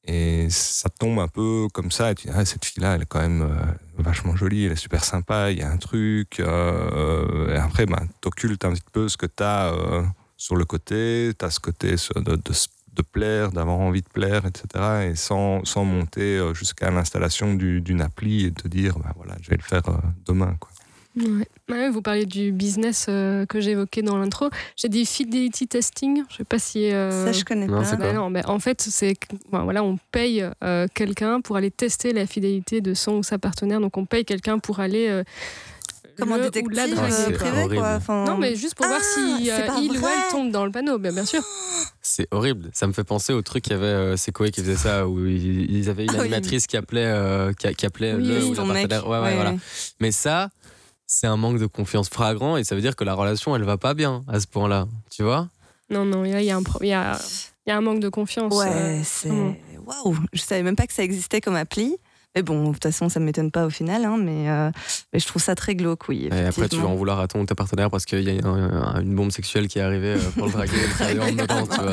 Euh, 0.09 0.45
et 0.45 0.49
ça 0.49 0.89
tombe 0.89 1.19
un 1.19 1.27
peu 1.27 1.67
comme 1.73 1.91
ça. 1.91 2.11
Et 2.11 2.15
tu 2.15 2.27
dis, 2.27 2.33
ah, 2.35 2.45
cette 2.45 2.65
fille-là, 2.65 2.95
elle 2.95 3.03
est 3.03 3.05
quand 3.05 3.21
même 3.21 3.41
euh, 3.41 3.71
vachement 3.97 4.35
jolie, 4.35 4.65
elle 4.65 4.73
est 4.73 4.75
super 4.75 5.03
sympa, 5.03 5.51
il 5.51 5.59
y 5.59 5.61
a 5.61 5.69
un 5.69 5.77
truc. 5.77 6.39
euh, 6.39 7.53
et 7.53 7.57
après, 7.57 7.85
ben, 7.85 8.07
t'occultes 8.21 8.65
un 8.65 8.73
petit 8.73 8.83
peu 8.91 9.07
ce 9.09 9.17
que 9.17 9.25
t'as 9.25 9.73
euh, 9.73 10.03
sur 10.37 10.55
le 10.55 10.65
côté. 10.65 11.31
T'as 11.37 11.49
ce 11.49 11.59
côté 11.59 11.91
de, 12.15 12.35
de, 12.35 13.01
plaire, 13.01 13.51
d'avoir 13.51 13.77
envie 13.77 14.01
de 14.01 14.09
plaire, 14.09 14.45
etc. 14.45 15.09
Et 15.09 15.15
sans, 15.15 15.63
sans 15.65 15.85
monter 15.85 16.37
euh, 16.37 16.53
jusqu'à 16.53 16.91
l'installation 16.91 17.53
du- 17.53 17.81
d'une 17.81 18.01
appli 18.01 18.45
et 18.45 18.51
te 18.51 18.67
dire, 18.67 18.97
ben, 18.99 19.11
voilà, 19.15 19.35
je 19.41 19.49
vais 19.49 19.57
le 19.57 19.63
faire 19.63 19.87
euh, 19.89 19.97
demain. 20.25 20.57
Ouais. 21.19 21.47
Ouais, 21.69 21.89
vous 21.89 22.01
parliez 22.01 22.25
du 22.25 22.51
business 22.51 23.05
euh, 23.09 23.45
que 23.45 23.59
évoqué 23.59 24.01
dans 24.01 24.17
l'intro. 24.17 24.49
J'ai 24.75 24.89
dit 24.89 25.05
fidelity 25.05 25.67
testing. 25.67 26.23
Je 26.29 26.37
sais 26.37 26.43
pas 26.43 26.57
si. 26.59 26.91
euh, 26.91 27.25
Ça, 27.25 27.31
je 27.31 27.43
connais 27.45 27.67
non, 27.67 27.83
pas. 27.83 27.91
bah 27.91 27.97
quoi 27.97 28.13
non, 28.13 28.29
mais 28.29 28.45
en 28.47 28.59
fait, 28.59 28.81
c'est 28.81 29.15
bon, 29.51 29.63
voilà, 29.63 29.83
on 29.83 29.97
paye 30.11 30.45
euh, 30.63 30.87
quelqu'un 30.93 31.41
pour 31.41 31.57
aller 31.57 31.71
tester 31.71 32.13
la 32.13 32.25
fidélité 32.25 32.81
de 32.81 32.93
son 32.93 33.13
ou 33.17 33.23
sa 33.23 33.37
partenaire. 33.37 33.79
Donc 33.81 33.97
on 33.97 34.05
paye 34.05 34.25
quelqu'un 34.25 34.57
pour 34.59 34.79
aller 34.79 35.07
euh, 35.09 35.23
Comme 36.17 36.31
un 36.31 36.37
le 36.37 36.47
ou 36.47 36.49
détective 36.49 36.75
la 36.75 36.83
Ah, 36.83 37.07
quoi. 37.07 37.33
privé, 37.37 37.57
horrible. 37.63 37.75
quoi. 37.75 37.93
Enfin, 37.97 38.25
Non, 38.25 38.37
mais 38.37 38.55
juste 38.55 38.75
pour 38.75 38.87
voir 38.87 38.99
Ah, 39.01 39.13
si 39.37 39.51
euh, 39.51 39.67
il 39.83 39.91
ou 39.91 39.95
elle 40.07 40.31
tombe 40.31 40.51
dans 40.51 40.65
le 40.65 40.71
panneau, 40.71 40.97
bien, 40.97 41.11
bien 41.13 41.25
sûr. 41.25 41.41
C'est 42.01 42.27
horrible. 42.31 42.69
Ça 42.73 42.87
me 42.87 42.93
fait 42.93 43.03
penser 43.03 43.33
au 43.33 43.41
truc 43.43 43.63
qu'il 43.65 43.73
y 43.73 43.75
avait, 43.75 43.85
euh, 43.85 44.17
c'est 44.17 44.31
Koé 44.31 44.49
qui 44.51 44.61
faisait 44.61 44.75
ça, 44.75 45.07
où 45.07 45.25
ils, 45.27 45.69
ils 45.71 45.89
avaient 45.89 46.05
une 46.05 46.09
Ah 46.13 46.13
oui. 46.15 46.21
animatrice 46.21 46.65
qui 46.65 46.75
appelait, 46.77 47.05
euh, 47.05 47.53
qui, 47.53 47.71
qui 47.75 47.85
appelait 47.85 48.15
Oui, 48.15 48.27
le 48.27 48.37
oui, 48.39 48.43
ou 48.49 48.53
la 48.55 48.63
partenaire. 48.73 49.07
Ouais, 49.07 49.17
ouais, 49.19 49.23
Ouais, 49.25 49.35
voilà. 49.35 49.51
ouais. 49.51 49.57
Mais 49.99 50.11
ça, 50.11 50.49
c'est 51.11 51.25
un 51.25 51.37
manque 51.37 51.57
de 51.57 51.65
confiance 51.65 52.07
flagrant 52.07 52.55
et 52.55 52.63
ça 52.63 52.75
veut 52.75 52.81
dire 52.81 52.95
que 52.95 53.03
la 53.03 53.15
relation, 53.15 53.55
elle 53.55 53.63
va 53.63 53.77
pas 53.77 53.95
bien 53.95 54.23
à 54.27 54.39
ce 54.39 54.45
point-là. 54.45 54.87
Tu 55.09 55.23
vois? 55.23 55.49
Non, 55.89 56.05
non, 56.05 56.23
il 56.23 56.39
y 56.43 56.51
a 56.51 56.55
un, 56.55 56.61
pro- 56.61 56.77
il 56.83 56.89
y 56.89 56.93
a, 56.93 57.19
il 57.65 57.69
y 57.71 57.73
a 57.73 57.77
un 57.77 57.81
manque 57.81 57.99
de 57.99 58.09
confiance. 58.09 58.53
Ouais, 58.55 58.67
euh, 58.69 59.01
c'est. 59.03 59.27
vraiment. 59.29 59.55
Waouh! 59.87 60.15
Je 60.33 60.39
savais 60.41 60.61
même 60.61 60.75
pas 60.75 60.85
que 60.85 60.93
ça 60.93 61.03
existait 61.03 61.41
comme 61.41 61.55
appli. 61.55 61.97
Mais 62.35 62.43
bon, 62.43 62.67
de 62.67 62.73
toute 62.73 62.83
façon, 62.83 63.09
ça 63.09 63.19
ne 63.19 63.25
m'étonne 63.25 63.49
pas 63.49 63.65
au 63.65 63.71
final, 63.71 64.05
hein, 64.05 64.15
mais, 64.19 64.47
euh, 64.51 64.69
mais 65.11 65.19
je 65.19 65.25
trouve 65.25 65.41
ça 65.41 65.55
très 65.55 65.73
glauque, 65.73 66.07
oui. 66.09 66.29
Et 66.31 66.45
après, 66.45 66.69
tu 66.69 66.75
vas 66.83 66.87
en 66.89 66.95
vouloir 66.95 67.19
à 67.19 67.27
ton 67.27 67.41
ou 67.41 67.45
ta 67.47 67.55
partenaire 67.55 67.89
parce 67.89 68.05
qu'il 68.05 68.21
y 68.21 68.39
a 68.39 68.45
un- 68.47 68.71
un- 68.97 69.01
une 69.01 69.15
bombe 69.15 69.31
sexuelle 69.31 69.67
qui 69.67 69.79
est 69.79 69.81
arrivée 69.81 70.13
euh, 70.13 70.29
pour 70.37 70.45
le 70.45 70.51
draguer 70.51 70.77
et 70.83 70.87
le 70.87 70.93
travailler 70.93 71.19
en 71.21 71.31
dedans, 71.31 71.65
tu 71.67 71.81
vois. 71.81 71.91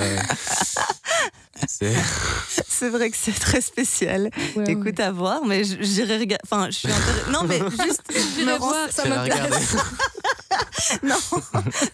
C'est- 1.67 2.89
vrai 2.91 3.11
que 3.11 3.17
c'est 3.17 3.33
très 3.33 3.61
spécial. 3.63 4.31
Ouais, 4.55 4.63
ouais. 4.65 4.73
Écoute, 4.73 5.01
à 5.01 5.11
voir, 5.11 5.45
mais 5.47 5.65
j'irai 5.65 6.19
regarder. 6.19 6.43
Enfin, 6.45 6.67
je 6.71 6.77
suis 6.77 6.89
intéressée. 6.89 7.31
Non, 7.33 7.43
mais 7.45 7.59
juste. 7.85 8.03
je 8.11 8.41
me 8.41 8.45
J'irai 8.45 8.59
voir, 8.59 8.75
ça 8.91 9.03
regarder. 9.03 9.57
Non, 11.03 11.17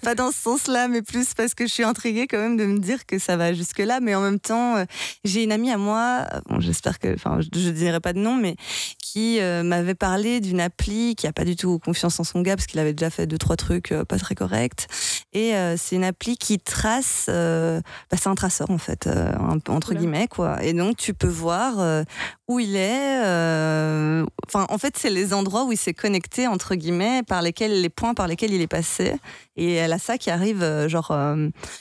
pas 0.02 0.14
dans 0.14 0.30
ce 0.30 0.38
sens-là, 0.42 0.86
mais 0.86 1.02
plus 1.02 1.32
parce 1.34 1.54
que 1.54 1.66
je 1.66 1.72
suis 1.72 1.82
intriguée 1.82 2.26
quand 2.26 2.36
même 2.38 2.56
de 2.56 2.66
me 2.66 2.78
dire 2.78 3.06
que 3.06 3.18
ça 3.18 3.36
va 3.36 3.54
jusque-là. 3.54 4.00
Mais 4.00 4.14
en 4.14 4.20
même 4.20 4.38
temps, 4.38 4.76
euh, 4.76 4.84
j'ai 5.24 5.42
une 5.44 5.52
amie 5.52 5.70
à 5.72 5.78
moi, 5.78 6.26
euh, 6.32 6.40
bon, 6.48 6.60
j'espère 6.60 6.98
que, 6.98 7.14
enfin, 7.14 7.40
je 7.40 7.48
ne 7.58 7.70
dirai 7.70 8.00
pas 8.00 8.12
de 8.12 8.18
nom, 8.18 8.36
mais 8.36 8.56
qui 9.02 9.40
euh, 9.40 9.62
m'avait 9.62 9.94
parlé 9.94 10.40
d'une 10.40 10.60
appli 10.60 11.14
qui 11.16 11.26
a 11.26 11.32
pas 11.32 11.44
du 11.44 11.56
tout 11.56 11.78
confiance 11.78 12.20
en 12.20 12.24
son 12.24 12.42
gars 12.42 12.56
parce 12.56 12.66
qu'il 12.66 12.80
avait 12.80 12.92
déjà 12.92 13.10
fait 13.10 13.26
deux 13.26 13.38
trois 13.38 13.56
trucs 13.56 13.92
euh, 13.92 14.04
pas 14.04 14.18
très 14.18 14.34
corrects. 14.34 14.86
Et 15.32 15.54
euh, 15.54 15.76
c'est 15.78 15.96
une 15.96 16.04
appli 16.04 16.36
qui 16.36 16.58
trace, 16.58 17.26
euh, 17.28 17.80
bah, 18.10 18.18
c'est 18.20 18.28
un 18.28 18.34
traceur 18.34 18.70
en 18.70 18.78
fait, 18.78 19.06
euh, 19.06 19.32
un 19.52 19.58
peu 19.58 19.72
entre 19.72 19.94
guillemets 19.94 20.28
quoi. 20.28 20.62
Et 20.62 20.72
donc 20.72 20.96
tu 20.96 21.14
peux 21.14 21.28
voir 21.28 21.78
euh, 21.78 22.02
où 22.48 22.58
il 22.58 22.74
est. 22.76 23.24
euh, 23.24 24.24
Enfin, 24.48 24.66
en 24.68 24.76
fait, 24.78 24.96
c'est 24.98 25.08
les 25.10 25.32
endroits 25.32 25.64
où 25.64 25.72
il 25.72 25.78
s'est 25.78 25.94
connecté 25.94 26.46
entre 26.46 26.74
guillemets, 26.74 27.22
par 27.22 27.40
lesquels 27.42 27.80
les 27.80 27.88
points 27.88 28.12
par 28.14 28.26
lesquels 28.28 28.52
il 28.52 28.60
est 28.60 28.66
passé. 28.66 29.14
Et 29.56 29.74
elle 29.74 29.92
a 29.92 29.98
ça 29.98 30.18
qui 30.18 30.30
arrive 30.30 30.62
euh, 30.62 30.88
genre 30.88 31.14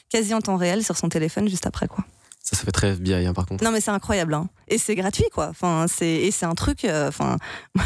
quasi 0.10 0.34
en 0.34 0.41
temps 0.41 0.57
réel 0.57 0.84
sur 0.84 0.95
son 0.97 1.10
téléphone 1.10 1.47
juste 1.49 1.65
après 1.65 1.88
quoi. 1.88 2.03
Ça, 2.43 2.58
ça 2.58 2.63
fait 2.63 2.71
très 2.71 2.93
FBI, 2.93 3.27
hein, 3.27 3.34
par 3.34 3.45
contre. 3.45 3.63
Non 3.63 3.71
mais 3.71 3.82
c'est 3.82 3.91
incroyable 3.91 4.34
hein. 4.34 4.49
Et 4.67 4.77
c'est 4.77 4.95
gratuit 4.95 5.25
quoi. 5.32 5.47
Enfin 5.49 5.86
c'est 5.88 6.08
et 6.08 6.32
c'est 6.32 6.45
un 6.45 6.56
truc 6.56 6.86
euh, 6.86 7.08
enfin 7.08 7.38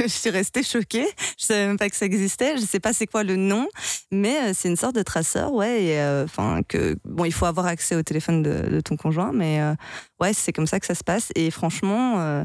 je, 0.00 0.08
suis 0.08 0.30
restée 0.30 0.62
choquée. 0.62 1.06
Je 1.38 1.44
savais 1.44 1.66
même 1.66 1.78
pas 1.78 1.88
que 1.88 1.96
ça 1.96 2.06
existait, 2.06 2.56
je 2.56 2.64
sais 2.64 2.80
pas 2.80 2.92
c'est 2.92 3.06
quoi 3.06 3.22
le 3.22 3.36
nom 3.36 3.68
mais 4.10 4.36
euh, 4.38 4.52
c'est 4.54 4.68
une 4.68 4.76
sorte 4.76 4.96
de 4.96 5.02
traceur 5.02 5.52
ouais 5.52 5.98
euh, 5.98 6.26
que 6.68 6.96
bon 7.04 7.24
il 7.24 7.32
faut 7.32 7.46
avoir 7.46 7.66
accès 7.66 7.94
au 7.94 8.02
téléphone 8.02 8.42
de, 8.42 8.80
ton 8.80 8.96
conjoint 8.96 9.32
mais 9.32 9.60
ouais, 10.20 10.32
c'est 10.32 10.52
comme 10.52 10.66
ça 10.66 10.80
que 10.80 10.86
ça 10.86 10.94
se 10.94 11.04
passe 11.04 11.28
et 11.34 11.50
franchement 11.50 12.14
euh, 12.20 12.44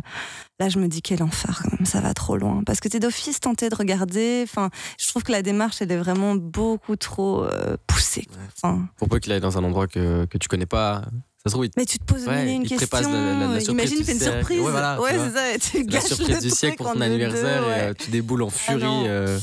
là 0.59 0.69
je 0.69 0.77
me 0.79 0.87
dis 0.87 1.01
quel 1.01 1.23
enfer 1.23 1.61
quand 1.63 1.71
même, 1.77 1.85
ça 1.85 2.01
va 2.01 2.13
trop 2.13 2.37
loin 2.37 2.63
parce 2.65 2.79
que 2.79 2.87
t'es 2.87 2.99
d'office 2.99 3.39
tenté 3.39 3.69
de 3.69 3.75
regarder 3.75 4.41
enfin 4.43 4.69
je 4.99 5.07
trouve 5.07 5.23
que 5.23 5.31
la 5.31 5.41
démarche 5.41 5.81
elle 5.81 5.91
est 5.91 5.97
vraiment 5.97 6.35
beaucoup 6.35 6.95
trop 6.95 7.43
euh, 7.43 7.77
poussée. 7.87 8.27
Enfin, 8.61 8.87
Pour 8.97 9.07
peu 9.09 9.19
qu'il 9.19 9.31
aille 9.31 9.39
dans 9.41 9.57
un 9.57 9.63
endroit 9.63 9.87
que, 9.87 10.25
que 10.25 10.37
tu 10.37 10.47
connais 10.47 10.65
pas, 10.65 11.01
ça 11.43 11.49
se 11.49 11.51
trouve, 11.51 11.65
il 11.65 11.71
Mais 11.77 11.85
tu 11.85 11.97
te 11.97 12.03
poses 12.03 12.27
Ouais, 12.27 12.49
et 12.49 12.53
une 12.53 12.65
prépare 12.65 13.01
la- 13.01 13.09
la- 13.09 13.47
la 13.47 13.59
surprise, 13.61 13.69
Imagine, 13.69 13.97
tu 13.97 14.03
fais 14.03 14.11
une 14.13 14.19
surprise. 14.19 14.59
Ouais, 14.61 14.69
voilà, 14.71 15.01
ouais, 15.01 15.11
c'est 15.17 15.31
ça. 15.31 15.53
et 15.53 15.57
Tu 15.59 15.77
la 15.77 15.83
gâches 15.85 16.03
surprise 16.03 16.35
le 16.35 16.41
du 16.41 16.49
siècle 16.51 16.77
pour 16.77 16.91
ton 16.93 17.01
anniversaire 17.01 17.63
et 17.63 17.65
ouais. 17.65 17.79
euh, 17.89 17.93
tu 17.97 18.11
déboules 18.11 18.43
en 18.43 18.49
furie. 18.51 18.83
euh, 19.07 19.39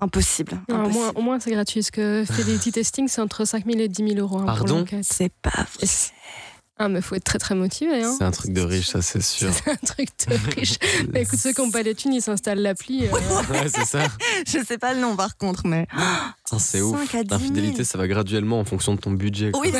Impossible. 0.00 0.60
Non, 0.68 0.76
au, 0.76 0.78
moins, 0.78 0.88
impossible. 0.88 1.18
au 1.18 1.22
moins, 1.22 1.40
c'est 1.40 1.50
gratuit. 1.52 1.80
Parce 1.80 1.90
que 1.92 2.24
Fidelity 2.30 2.72
Testing, 2.72 3.08
c'est 3.08 3.20
entre 3.20 3.44
5 3.44 3.64
000 3.66 3.78
et 3.80 3.88
10 3.88 4.08
000 4.14 4.20
euros 4.20 4.38
hein, 4.40 4.44
Pardon? 4.46 4.84
C'est 5.02 5.32
pas 5.42 5.50
vrai. 5.50 5.86
Ah, 6.84 6.88
mais 6.88 7.00
faut 7.00 7.14
être 7.14 7.22
très 7.22 7.38
très 7.38 7.54
motivé. 7.54 8.02
Hein. 8.02 8.12
C'est 8.18 8.24
un 8.24 8.32
truc 8.32 8.52
de 8.52 8.60
riche, 8.60 8.88
ça, 8.88 9.02
c'est 9.02 9.22
sûr. 9.22 9.52
C'est 9.54 9.70
un 9.70 9.76
truc 9.76 10.08
de 10.26 10.34
riche. 10.56 10.78
Bah, 11.10 11.20
écoute, 11.20 11.38
ceux 11.38 11.52
qui 11.52 11.60
n'ont 11.60 11.70
pas 11.70 11.82
les 11.82 11.94
thunes, 11.94 12.12
ils 12.12 12.20
s'installent 12.22 12.58
l'appli. 12.58 13.06
euh, 13.06 13.12
ouais, 13.52 13.68
c'est 13.68 13.84
ça. 13.84 14.08
Je 14.48 14.58
sais 14.64 14.78
pas 14.78 14.92
le 14.92 15.00
nom 15.00 15.14
par 15.14 15.36
contre, 15.36 15.64
mais. 15.64 15.86
Putain, 16.44 16.58
C'est 16.58 16.80
ouf. 16.80 16.98
5 17.08 17.14
à 17.20 17.22
10 17.22 17.28
000. 17.28 17.40
L'infidélité, 17.40 17.84
ça 17.84 17.98
va 17.98 18.08
graduellement 18.08 18.58
en 18.58 18.64
fonction 18.64 18.96
de 18.96 19.00
ton 19.00 19.12
budget. 19.12 19.52
quoi. 19.52 19.60
Oui. 19.60 19.72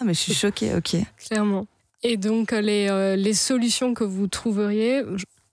ah, 0.00 0.04
mais 0.06 0.14
je 0.14 0.20
suis 0.20 0.32
choquée, 0.34 0.74
ok. 0.74 0.96
clairement. 1.18 1.66
Et 2.02 2.16
donc, 2.16 2.54
euh, 2.54 2.62
les, 2.62 2.88
euh, 2.88 3.14
les 3.16 3.34
solutions 3.34 3.92
que 3.92 4.04
vous 4.04 4.26
trouveriez, 4.26 5.02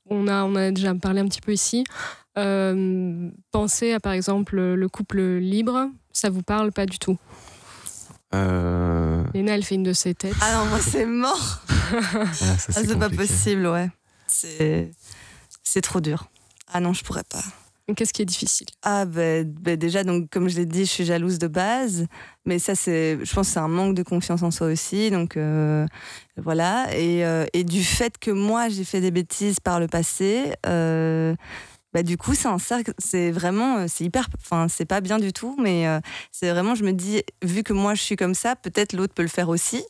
on 0.10 0.30
a, 0.30 0.46
on 0.46 0.56
a 0.56 0.72
déjà 0.72 0.96
parlé 0.96 1.20
un 1.20 1.28
petit 1.28 1.42
peu 1.42 1.52
ici. 1.52 1.84
Euh, 2.38 3.30
pensez 3.52 3.92
à, 3.92 4.00
par 4.00 4.14
exemple, 4.14 4.56
le 4.56 4.88
couple 4.88 5.20
libre. 5.40 5.90
Ça 6.14 6.30
vous 6.30 6.42
parle 6.42 6.72
pas 6.72 6.86
du 6.86 7.00
tout? 7.00 7.18
Euh, 8.34 9.24
Léna, 9.36 9.56
elle 9.56 9.66
fait 9.66 9.76
une 9.76 9.84
de 9.84 9.92
ses 9.92 10.14
têtes. 10.16 10.34
Ah 10.40 10.54
non, 10.56 10.66
moi 10.70 10.80
c'est 10.80 11.06
mort. 11.06 11.62
ah, 11.70 12.24
Ah, 12.42 12.58
c'est 12.58 12.98
pas 12.98 13.10
possible, 13.10 13.68
ouais. 13.68 13.90
C'est. 14.28 14.92
C'est 15.62 15.82
trop 15.82 16.00
dur. 16.00 16.30
Ah 16.72 16.80
non, 16.80 16.94
je 16.94 17.04
pourrais 17.04 17.26
pas. 17.30 17.44
Qu'est-ce 17.98 18.14
qui 18.14 18.22
est 18.22 18.26
difficile? 18.26 18.68
Ah 18.82 19.04
ben 19.06 19.44
ben 19.46 19.76
déjà 19.78 20.04
donc 20.04 20.30
comme 20.32 20.48
je 20.50 20.56
l'ai 20.56 20.66
dit 20.66 20.86
je 20.86 20.90
suis 20.90 21.06
jalouse 21.06 21.38
de 21.38 21.46
base 21.46 22.08
mais 22.44 22.58
ça 22.58 22.74
c'est 22.74 23.20
je 23.24 23.32
pense 23.32 23.50
c'est 23.50 23.60
un 23.60 23.68
manque 23.68 23.94
de 23.94 24.02
confiance 24.02 24.42
en 24.42 24.50
soi 24.50 24.66
aussi 24.66 25.12
donc 25.12 25.38
euh, 25.38 25.86
voilà 26.36 26.88
et, 26.98 27.24
euh, 27.24 27.46
et 27.54 27.64
du 27.64 27.84
fait 27.84 28.18
que 28.18 28.32
moi 28.32 28.70
j'ai 28.70 28.86
fait 28.86 29.02
des 29.02 29.12
bêtises 29.12 29.60
par 29.60 29.80
le 29.80 29.88
passé 29.88 30.54
euh, 30.66 31.36
bah, 31.96 32.04
du 32.04 32.18
coup, 32.18 32.36
c'est 32.36 32.50
un 32.50 32.60
cercle, 32.60 32.94
c'est 32.98 33.32
vraiment, 33.32 33.78
euh, 33.78 33.86
c'est 33.88 34.04
hyper, 34.04 34.28
enfin, 34.42 34.68
c'est 34.68 34.84
pas 34.84 35.00
bien 35.00 35.18
du 35.18 35.32
tout, 35.32 35.56
mais 35.62 35.88
euh, 35.88 36.02
c'est 36.30 36.50
vraiment, 36.52 36.76
je 36.76 36.84
me 36.84 36.92
dis, 36.92 37.24
vu 37.42 37.64
que 37.64 37.72
moi 37.72 37.96
je 37.96 38.02
suis 38.02 38.18
comme 38.18 38.34
ça, 38.36 38.58
peut-être 38.58 38.92
l'autre 38.92 39.14
peut 39.14 39.22
le 39.22 39.30
faire 39.30 39.48
aussi. 39.48 39.82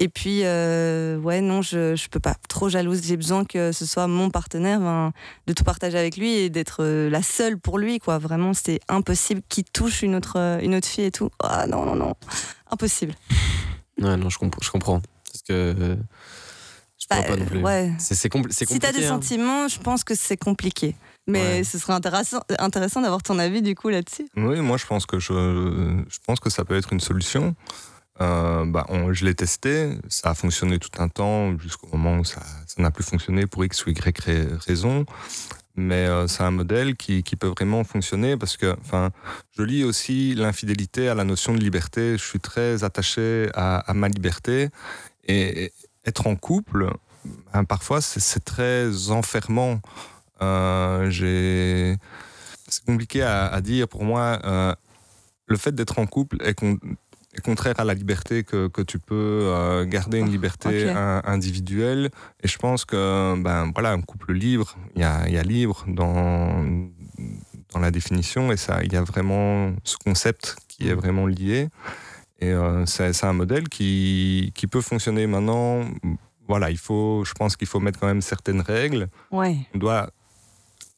Et 0.00 0.08
puis, 0.08 0.40
euh, 0.42 1.16
ouais, 1.18 1.40
non, 1.40 1.62
je, 1.62 1.94
je 1.94 2.08
peux 2.08 2.18
pas. 2.18 2.34
Trop 2.48 2.68
jalouse. 2.68 3.02
J'ai 3.04 3.16
besoin 3.16 3.44
que 3.44 3.70
ce 3.70 3.86
soit 3.86 4.08
mon 4.08 4.30
partenaire, 4.30 4.80
ben, 4.80 5.12
de 5.46 5.52
tout 5.52 5.62
partager 5.62 5.96
avec 5.96 6.16
lui 6.16 6.32
et 6.32 6.50
d'être 6.50 6.82
euh, 6.82 7.08
la 7.08 7.22
seule 7.22 7.56
pour 7.56 7.78
lui, 7.78 8.00
quoi. 8.00 8.18
Vraiment, 8.18 8.52
c'est 8.52 8.80
impossible 8.88 9.40
qu'il 9.48 9.62
touche 9.62 10.02
une 10.02 10.16
autre, 10.16 10.58
une 10.60 10.74
autre 10.74 10.88
fille 10.88 11.04
et 11.04 11.12
tout. 11.12 11.30
Ah 11.40 11.68
non, 11.68 11.84
non, 11.84 11.94
non. 11.94 12.14
Impossible. 12.72 13.14
Ouais, 14.00 14.16
non, 14.16 14.28
je, 14.28 14.38
comp- 14.38 14.56
je 14.60 14.70
comprends. 14.72 15.00
Parce 15.26 15.42
que 15.48 15.96
Bah, 17.08 17.22
pas 17.22 17.36
non 17.36 17.44
plus. 17.44 17.62
ouais. 17.62 17.92
C'est 18.00 18.32
compl- 18.32 18.50
c'est 18.50 18.66
Si 18.66 18.80
t'as 18.80 18.88
compliqué. 18.88 18.98
des 18.98 19.06
hein. 19.06 19.08
sentiments, 19.10 19.68
je 19.68 19.78
pense 19.78 20.02
que 20.02 20.16
c'est 20.16 20.36
compliqué. 20.36 20.96
Mais 21.26 21.58
Ouais. 21.58 21.64
ce 21.64 21.78
serait 21.78 21.94
intéressant, 21.94 22.40
intéressant 22.58 23.00
d'avoir 23.00 23.22
ton 23.22 23.38
avis 23.38 23.62
du 23.62 23.74
coup 23.74 23.88
là-dessus. 23.88 24.28
Oui, 24.36 24.60
moi 24.60 24.76
je 24.76 24.86
pense 24.86 25.06
que 25.06 25.18
je, 25.18 25.32
je 26.08 26.18
pense 26.26 26.38
que 26.40 26.50
ça 26.50 26.64
peut 26.64 26.76
être 26.76 26.92
une 26.92 27.00
solution. 27.00 27.54
Euh, 28.20 28.64
bah, 28.66 28.86
on- 28.90 29.12
je 29.12 29.24
l'ai 29.24 29.34
testé, 29.34 29.98
ça 30.08 30.30
a 30.30 30.34
fonctionné 30.34 30.78
tout 30.78 30.90
un 30.98 31.08
temps 31.08 31.58
jusqu'au 31.58 31.88
moment 31.96 32.18
où 32.18 32.24
ça 32.24 32.40
n'a 32.78 32.90
plus 32.90 33.02
fonctionné 33.04 33.46
pour 33.46 33.64
X 33.64 33.86
ou 33.86 33.90
Y 33.90 34.20
ra- 34.20 34.56
raison. 34.66 35.04
Mais 35.76 36.06
euh, 36.06 36.28
c'est 36.28 36.44
un 36.44 36.52
modèle 36.52 36.94
qui, 36.94 37.24
qui 37.24 37.34
peut 37.34 37.48
vraiment 37.48 37.82
fonctionner 37.82 38.36
parce 38.36 38.56
que, 38.56 38.76
enfin, 38.80 39.10
je 39.56 39.62
lis 39.64 39.82
aussi 39.82 40.34
l'infidélité 40.36 41.08
à 41.08 41.14
la 41.16 41.24
notion 41.24 41.52
de 41.52 41.58
liberté. 41.58 42.16
Je 42.16 42.22
suis 42.22 42.38
très 42.38 42.84
attaché 42.84 43.48
à, 43.54 43.78
à 43.78 43.94
ma 43.94 44.06
liberté 44.08 44.68
et 45.26 45.72
être 46.06 46.28
en 46.28 46.36
couple, 46.36 46.92
ben, 47.52 47.64
parfois 47.64 48.00
c'est 48.00 48.44
très 48.44 49.10
enfermant. 49.10 49.80
Euh, 50.44 51.10
j'ai 51.10 51.96
c'est 52.68 52.84
compliqué 52.84 53.22
à, 53.22 53.46
à 53.46 53.60
dire 53.60 53.88
pour 53.88 54.04
moi. 54.04 54.38
euh, 54.44 54.74
le 55.46 55.56
fait 55.58 55.74
d'être 55.74 55.98
en 55.98 56.06
couple 56.06 56.38
est, 56.42 56.54
con- 56.54 56.78
est 57.34 57.40
contraire 57.42 57.74
à 57.78 57.84
la 57.84 57.92
liberté 57.92 58.44
que, 58.44 58.68
que 58.68 58.80
tu 58.80 58.98
peux 58.98 59.14
euh, 59.52 59.84
garder 59.84 60.18
une 60.20 60.30
liberté 60.30 60.86
Ok. 60.90 60.96
in- 60.96 61.20
individuelle. 61.26 62.08
Et 62.42 62.48
je 62.48 62.56
pense 62.56 62.84
que 62.86 63.34
ben 63.42 63.70
voilà, 63.74 63.90
un 63.92 64.00
couple 64.00 64.32
libre, 64.32 64.74
il 64.94 65.02
y 65.02 65.04
a, 65.04 65.28
il 65.28 65.34
y 65.34 65.38
a 65.38 65.42
libre 65.42 65.84
dans 65.86 66.64
dans 67.72 67.80
la 67.80 67.90
définition 67.90 68.52
et 68.52 68.56
ça, 68.56 68.82
il 68.84 68.92
y 68.92 68.96
a 68.96 69.02
vraiment 69.02 69.72
ce 69.84 69.96
concept 69.98 70.56
qui 70.68 70.88
est 70.88 70.94
vraiment 70.94 71.26
lié. 71.26 71.68
Et 72.40 72.50
euh, 72.52 72.86
c'est 72.86 73.12
c'est 73.12 73.26
un 73.26 73.32
modèle 73.34 73.68
qui, 73.68 74.50
qui 74.54 74.66
peut 74.66 74.80
fonctionner 74.80 75.26
maintenant. 75.26 75.84
Voilà, 76.48 76.70
il 76.70 76.78
faut, 76.78 77.22
je 77.26 77.32
pense 77.32 77.56
qu'il 77.56 77.68
faut 77.68 77.80
mettre 77.80 77.98
quand 78.00 78.06
même 78.06 78.22
certaines 78.22 78.60
règles 78.62 79.08
Ouais. 79.30 79.56
on 79.74 79.78
doit 79.78 80.10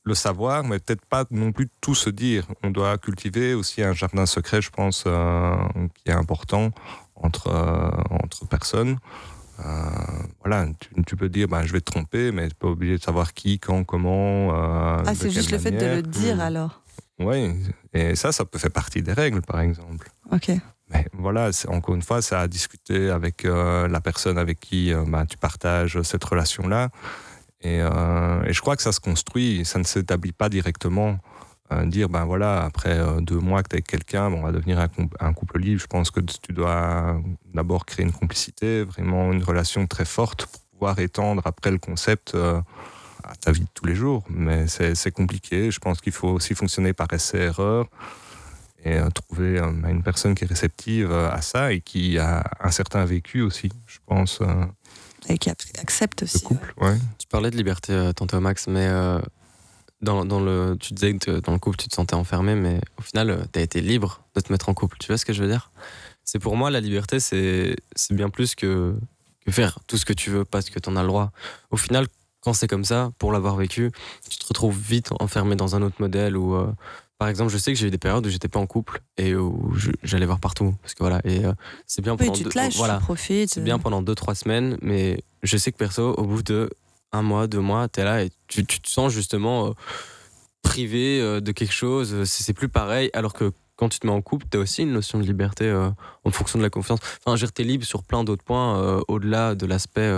le 0.07 0.15
savoir, 0.15 0.65
mais 0.65 0.79
peut-être 0.79 1.05
pas 1.05 1.25
non 1.31 1.53
plus 1.53 1.69
tout 1.81 1.95
se 1.95 2.09
dire. 2.11 2.47
On 2.63 2.71
doit 2.71 2.97
cultiver 2.97 3.55
aussi 3.55 3.83
un 3.83 3.93
jardin 3.93 4.25
secret, 4.25 4.63
je 4.63 4.71
pense, 4.71 5.05
euh, 5.07 5.55
qui 5.95 6.11
est 6.11 6.15
important 6.15 6.71
entre, 7.17 7.49
euh, 7.49 7.91
entre 8.11 8.47
personnes. 8.47 8.99
Euh, 9.61 9.63
voilà, 10.41 10.67
tu, 10.81 11.03
tu 11.05 11.17
peux 11.17 11.29
dire, 11.29 11.49
ben, 11.49 11.63
je 11.65 11.73
vais 11.73 11.81
te 11.81 11.91
tromper, 11.91 12.31
mais 12.31 12.43
tu 12.43 12.49
n'es 12.49 12.59
pas 12.59 12.69
obligé 12.69 12.99
de 12.99 13.03
savoir 13.03 13.35
qui, 13.35 13.59
quand, 13.59 13.85
comment. 13.85 14.53
Ah, 14.53 15.15
c'est 15.15 15.31
juste 15.31 15.51
le 15.51 15.59
fait 15.59 15.73
de 15.73 15.87
le 15.87 16.03
dire 16.03 16.41
alors. 16.41 16.83
Oui, 17.19 17.55
et 17.95 18.15
ça, 18.15 18.31
ça 18.31 18.45
peut 18.45 18.59
faire 18.59 18.71
partie 18.71 19.03
des 19.03 19.13
règles, 19.13 19.41
par 19.43 19.61
exemple. 19.61 20.11
Ok. 20.31 20.51
Mais 20.91 21.07
voilà, 21.13 21.51
encore 21.69 21.95
une 21.95 22.03
fois, 22.03 22.23
ça 22.23 22.41
a 22.41 22.49
discuté 22.49 23.11
avec 23.11 23.45
euh, 23.45 23.89
la 23.89 24.01
personne 24.01 24.39
avec 24.39 24.61
qui 24.61 24.93
euh, 24.93 25.05
bah, 25.07 25.25
tu 25.27 25.37
partages 25.37 26.01
cette 26.03 26.23
relation-là. 26.23 26.91
Et, 27.67 27.81
euh, 27.81 28.45
et 28.45 28.53
je 28.53 28.61
crois 28.61 28.77
que 28.77 28.83
ça 28.83 28.93
se 28.93 29.01
construit, 29.01 29.65
ça 29.65 29.81
ne 29.81 29.85
s'établit 29.85 30.33
pas 30.33 30.49
directement. 30.49 31.19
Euh, 31.73 31.85
dire, 31.85 32.09
ben 32.09 32.25
voilà, 32.25 32.63
après 32.63 32.97
euh, 32.97 33.21
deux 33.21 33.41
mois 33.41 33.65
que 33.65 33.71
tu 33.71 33.75
es 33.75 33.79
avec 33.79 33.89
quelqu'un, 33.89 34.31
bon, 34.31 34.39
on 34.39 34.43
va 34.43 34.53
devenir 34.53 34.79
un, 34.79 35.33
couple 35.33 35.59
libre. 35.59 35.81
Je 35.81 35.89
pense 35.89 36.13
que 36.13 36.21
tu 36.21 36.53
dois 36.53 37.21
d'abord 37.53 37.85
créer 37.85 38.07
une 38.07 38.13
complicité, 38.13 38.85
vraiment 38.85 39.33
une 39.33 39.43
relation 39.43 39.85
très 39.89 40.05
forte 40.05 40.47
pour 40.47 40.61
pouvoir 40.71 40.99
étendre 41.01 41.43
après 41.45 41.73
le 41.73 41.79
concept 41.79 42.37
à 42.37 43.35
ta 43.41 43.51
vie 43.51 43.63
de 43.63 43.71
tous 43.75 43.85
les 43.85 43.97
jours. 43.97 44.23
Mais 44.29 44.69
c'est 44.69 45.11
compliqué. 45.11 45.73
Je 45.73 45.81
pense 45.81 46.01
qu'il 46.01 46.13
faut 46.13 46.29
aussi 46.29 46.55
fonctionner 46.55 46.93
par 46.93 47.13
essai-erreur 47.13 47.87
et 48.85 49.01
trouver 49.13 49.59
une 49.59 50.05
personne 50.05 50.37
qui 50.37 50.45
est 50.45 50.47
réceptive 50.47 51.11
à 51.11 51.41
ça 51.43 51.73
et 51.73 51.81
qui 51.81 52.19
a 52.19 52.45
un 52.61 52.71
certain 52.71 53.05
vécu 53.05 53.43
aussi, 53.43 53.71
je 53.87 53.99
pense, 54.07 54.41
Et 55.29 55.39
qui 55.39 55.51
ac- 55.51 55.81
accepte 55.81 56.23
aussi. 56.23 56.43
couple. 56.43 56.73
Ouais. 56.81 56.97
Tu 57.19 57.27
parlais 57.27 57.51
de 57.51 57.57
liberté 57.57 57.93
euh, 57.93 58.13
tantôt, 58.13 58.39
Max, 58.41 58.67
mais 58.69 58.87
euh, 58.87 59.21
dans, 60.01 60.25
dans 60.25 60.41
le, 60.41 60.77
tu 60.79 60.95
disais 60.95 61.15
que 61.19 61.41
dans 61.41 61.53
le 61.53 61.59
couple, 61.59 61.77
tu 61.79 61.89
te 61.89 61.95
sentais 61.95 62.15
enfermé, 62.15 62.55
mais 62.55 62.81
au 62.99 63.03
final, 63.03 63.47
tu 63.53 63.59
as 63.59 63.63
été 63.63 63.81
libre 63.81 64.23
de 64.35 64.41
te 64.41 64.53
mettre 64.53 64.69
en 64.69 64.75
couple. 64.75 64.97
Tu 64.99 65.09
vois 65.09 65.19
ce 65.19 65.25
que 65.25 65.33
je 65.33 65.43
veux 65.43 65.49
dire? 65.49 65.71
C'est 66.25 66.39
pour 66.39 66.57
moi, 66.57 66.71
la 66.71 66.81
liberté, 66.81 67.21
c'est 67.21 67.77
c'est 67.95 68.15
bien 68.15 68.29
plus 68.31 68.55
que, 68.55 68.97
que 69.45 69.51
faire 69.53 69.79
tout 69.87 69.97
ce 69.97 70.05
que 70.05 70.13
tu 70.13 70.31
veux 70.31 70.45
parce 70.45 70.71
que 70.71 70.79
tu 70.79 70.89
en 70.89 70.97
as 70.97 71.03
le 71.03 71.09
droit. 71.09 71.31
Au 71.71 71.77
final, 71.77 72.07
quand 72.41 72.53
c'est 72.53 72.69
comme 72.69 72.85
ça, 72.85 73.11
pour 73.19 73.33
l'avoir 73.33 73.57
vécu, 73.57 73.91
tu 74.29 74.39
te 74.39 74.47
retrouves 74.47 74.79
vite 74.79 75.11
enfermé 75.21 75.57
dans 75.57 75.75
un 75.77 75.83
autre 75.83 75.97
modèle 76.01 76.37
où, 76.37 76.55
euh, 76.55 76.71
par 77.19 77.29
exemple, 77.29 77.51
je 77.51 77.59
sais 77.59 77.73
que 77.73 77.79
j'ai 77.79 77.87
eu 77.87 77.91
des 77.91 77.99
périodes 77.99 78.27
où 78.27 78.29
j'étais 78.31 78.49
pas 78.49 78.59
en 78.61 78.67
couple 78.67 79.01
et 79.17 79.35
où 79.35 79.75
j'allais 80.03 80.27
voir 80.27 80.39
partout. 80.41 80.75
Parce 80.83 80.95
que 80.95 81.03
voilà, 81.03 81.21
et 81.25 81.45
euh, 81.45 81.53
c'est 81.87 82.03
bien 82.03 82.13
Oui, 82.13 82.19
pendant 82.19 82.33
tu 82.33 82.45
deux- 82.45 82.51
te 82.51 82.59
lâches, 82.59 82.77
voilà, 82.77 82.97
tu 82.99 83.05
profites. 83.05 83.51
c'est 83.55 83.65
bien 83.65 83.79
pendant 83.79 84.03
2-3 84.03 84.35
semaines, 84.35 84.77
mais 84.83 85.23
je 85.43 85.57
sais 85.57 85.73
que 85.73 85.77
perso, 85.79 86.15
au 86.15 86.25
bout 86.25 86.43
de 86.43 86.69
un 87.13 87.23
mois, 87.23 87.47
deux 87.47 87.61
mois, 87.61 87.89
t'es 87.89 88.05
là 88.05 88.23
et 88.25 88.31
tu, 88.49 88.67
tu 88.67 88.81
te 88.81 88.89
sens 88.91 89.13
justement 89.13 89.69
euh, 89.69 89.71
privé 90.63 91.21
euh, 91.21 91.41
de 91.41 91.53
quelque 91.53 91.73
chose. 91.73 92.25
C'est 92.25 92.53
plus 92.53 92.69
pareil, 92.69 93.11
alors 93.15 93.33
que 93.33 93.53
quand 93.77 93.89
tu 93.89 93.99
te 93.99 94.07
mets 94.07 94.13
en 94.13 94.23
couple, 94.23 94.47
t'as 94.51 94.59
aussi 94.59 94.83
une 94.83 94.93
notion 94.93 95.19
de 95.19 95.25
liberté 95.25 95.71
en 96.25 96.31
fonction 96.31 96.59
de 96.59 96.65
la 96.65 96.71
confiance. 96.71 96.99
Enfin, 97.25 97.37
dire, 97.37 97.53
t'es 97.53 97.63
libre 97.63 97.85
sur 97.85 98.03
plein 98.03 98.25
d'autres 98.25 98.43
points 98.43 99.03
au-delà 99.07 99.55
de 99.55 99.67
l'aspect 99.67 100.11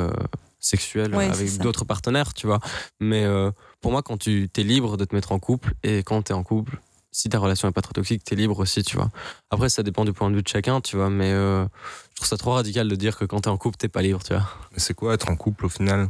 sexuel 0.61 1.13
Ouais, 1.13 1.25
avec 1.29 1.59
d'autres 1.59 1.85
partenaires, 1.85 2.35
tu 2.35 2.47
vois. 2.47 2.61
Mais 3.01 3.27
pour 3.81 3.91
moi, 3.91 4.03
quand 4.03 4.17
tu 4.17 4.49
t'es 4.53 4.63
libre 4.63 4.97
de 4.97 5.05
te 5.05 5.13
mettre 5.13 5.33
en 5.33 5.41
couple 5.41 5.75
et 5.83 6.05
quand 6.05 6.23
t'es 6.23 6.35
en 6.35 6.45
couple, 6.45 6.79
si 7.11 7.29
ta 7.29 7.39
relation 7.39 7.69
est 7.69 7.73
pas 7.73 7.83
trop 7.83 7.93
toxique, 7.93 8.23
t'es 8.25 8.35
libre 8.37 8.59
aussi, 8.59 8.83
tu 8.83 8.97
vois. 8.97 9.11
Après, 9.51 9.69
ça 9.69 9.83
dépend 9.83 10.05
du 10.05 10.13
point 10.13 10.31
de 10.31 10.37
vue 10.37 10.43
de 10.43 10.49
chacun, 10.49 10.81
tu 10.81 10.97
vois, 10.97 11.11
mais 11.11 11.33
euh, 11.33 11.65
je 12.11 12.17
trouve 12.17 12.29
ça 12.29 12.37
trop 12.37 12.53
radical 12.53 12.89
de 12.89 12.95
dire 12.97 13.17
que 13.17 13.25
quand 13.25 13.41
t'es 13.41 13.49
en 13.49 13.57
couple, 13.57 13.77
t'es 13.77 13.89
pas 13.89 14.03
libre, 14.03 14.23
tu 14.23 14.35
vois. 14.35 14.47
Mais 14.73 14.79
c'est 14.79 14.95
quoi 14.95 15.15
être 15.15 15.29
en 15.31 15.37
couple 15.37 15.67
au 15.67 15.69
final? 15.69 16.09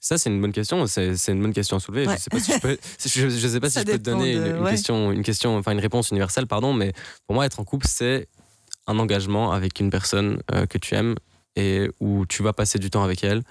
Ça, 0.00 0.18
c'est 0.18 0.28
une 0.28 0.38
bonne 0.40 0.52
question. 0.52 0.86
C'est 0.86 1.16
c'est 1.16 1.32
une 1.32 1.40
bonne 1.40 1.54
question 1.54 1.78
à 1.78 1.80
soulever. 1.80 2.06
Ouais. 2.06 2.16
Je 2.16 2.20
sais 2.20 2.28
pas 2.30 2.38
si 2.38 2.52
je 2.52 2.58
peux, 2.58 2.76
je, 3.02 3.30
je 3.30 3.48
sais 3.48 3.58
pas 3.58 3.70
si 3.70 3.78
je 3.78 3.84
peux 3.84 3.92
te 3.92 4.02
donner 4.02 4.34
de- 4.34 4.40
une, 4.50 4.56
une 4.56 4.62
ouais. 4.64 4.70
question, 4.70 5.10
une 5.12 5.22
question, 5.22 5.56
enfin 5.56 5.72
une 5.72 5.80
réponse 5.80 6.10
universelle, 6.10 6.46
pardon. 6.46 6.74
Mais 6.74 6.92
pour 7.26 7.34
moi, 7.34 7.46
être 7.46 7.58
en 7.58 7.64
couple, 7.64 7.86
c'est 7.88 8.28
un 8.86 8.98
engagement 8.98 9.52
avec 9.52 9.80
une 9.80 9.88
personne 9.88 10.42
euh, 10.52 10.66
que 10.66 10.76
tu 10.76 10.94
aimes 10.94 11.14
et 11.56 11.90
où 12.00 12.26
tu 12.26 12.42
vas 12.42 12.52
passer 12.52 12.78
du 12.78 12.90
temps 12.90 13.02
avec 13.02 13.24
elle. 13.24 13.42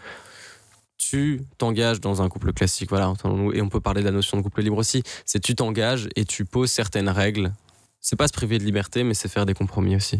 Tu 0.98 1.42
t'engages 1.58 2.00
dans 2.00 2.22
un 2.22 2.30
couple 2.30 2.54
classique, 2.54 2.90
voilà. 2.90 3.14
Et 3.54 3.62
on 3.62 3.70
peut 3.70 3.82
parler 3.82 4.02
de 4.02 4.06
la 4.06 4.12
notion 4.12 4.38
de 4.38 4.42
couple 4.42 4.62
libre 4.62 4.78
aussi. 4.78 5.04
C'est 5.26 5.40
tu 5.40 5.54
t'engages 5.56 6.08
et 6.16 6.24
tu 6.26 6.46
poses 6.46 6.72
certaines 6.72 7.10
règles. 7.10 7.52
C'est 8.00 8.16
pas 8.16 8.28
se 8.28 8.34
priver 8.34 8.58
de 8.58 8.64
liberté, 8.64 9.04
mais 9.04 9.14
c'est 9.14 9.28
faire 9.30 9.46
des 9.46 9.54
compromis 9.54 9.96
aussi. 9.96 10.20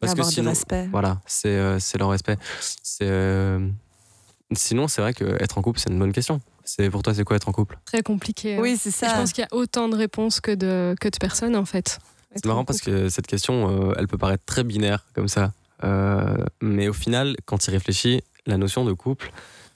Parce 0.00 0.12
avoir 0.12 0.26
que 0.26 0.30
du 0.30 0.34
sinon, 0.36 0.50
respect. 0.50 0.88
voilà, 0.90 1.20
c'est 1.26 1.48
euh, 1.48 1.78
c'est 1.78 1.98
leur 1.98 2.10
respect. 2.10 2.36
C'est 2.60 3.04
euh, 3.08 3.68
Sinon, 4.54 4.86
c'est 4.88 5.00
vrai 5.00 5.14
que 5.14 5.24
être 5.42 5.58
en 5.58 5.62
couple, 5.62 5.80
c'est 5.80 5.90
une 5.90 5.98
bonne 5.98 6.12
question. 6.12 6.40
C'est 6.64 6.90
pour 6.90 7.02
toi, 7.02 7.12
c'est 7.14 7.24
quoi 7.24 7.36
être 7.36 7.48
en 7.48 7.52
couple? 7.52 7.78
Très 7.84 8.02
compliqué. 8.02 8.56
hein. 8.56 8.60
Oui, 8.60 8.76
c'est 8.78 8.90
Et 8.90 8.92
ça. 8.92 9.08
je 9.08 9.14
pense 9.14 9.32
qu'il 9.32 9.42
y 9.42 9.46
a 9.46 9.54
autant 9.56 9.88
de 9.88 9.96
réponses 9.96 10.40
que 10.40 10.52
de, 10.54 10.94
que 11.00 11.08
de 11.08 11.16
personnes 11.18 11.56
en 11.56 11.64
fait. 11.64 11.98
C'est 12.34 12.44
marrant 12.46 12.64
parce 12.64 12.80
que 12.80 13.08
cette 13.08 13.26
question, 13.26 13.90
euh, 13.90 13.94
elle 13.98 14.06
peut 14.08 14.18
paraître 14.18 14.44
très 14.44 14.62
binaire 14.64 15.04
comme 15.14 15.28
ça, 15.28 15.52
Euh, 15.82 16.36
mais 16.62 16.88
au 16.88 16.92
final, 16.92 17.36
quand 17.46 17.58
tu 17.58 17.70
y 17.70 17.72
réfléchis, 17.72 18.22
la 18.46 18.56
notion 18.58 18.84
de 18.84 18.92
couple, 18.92 19.32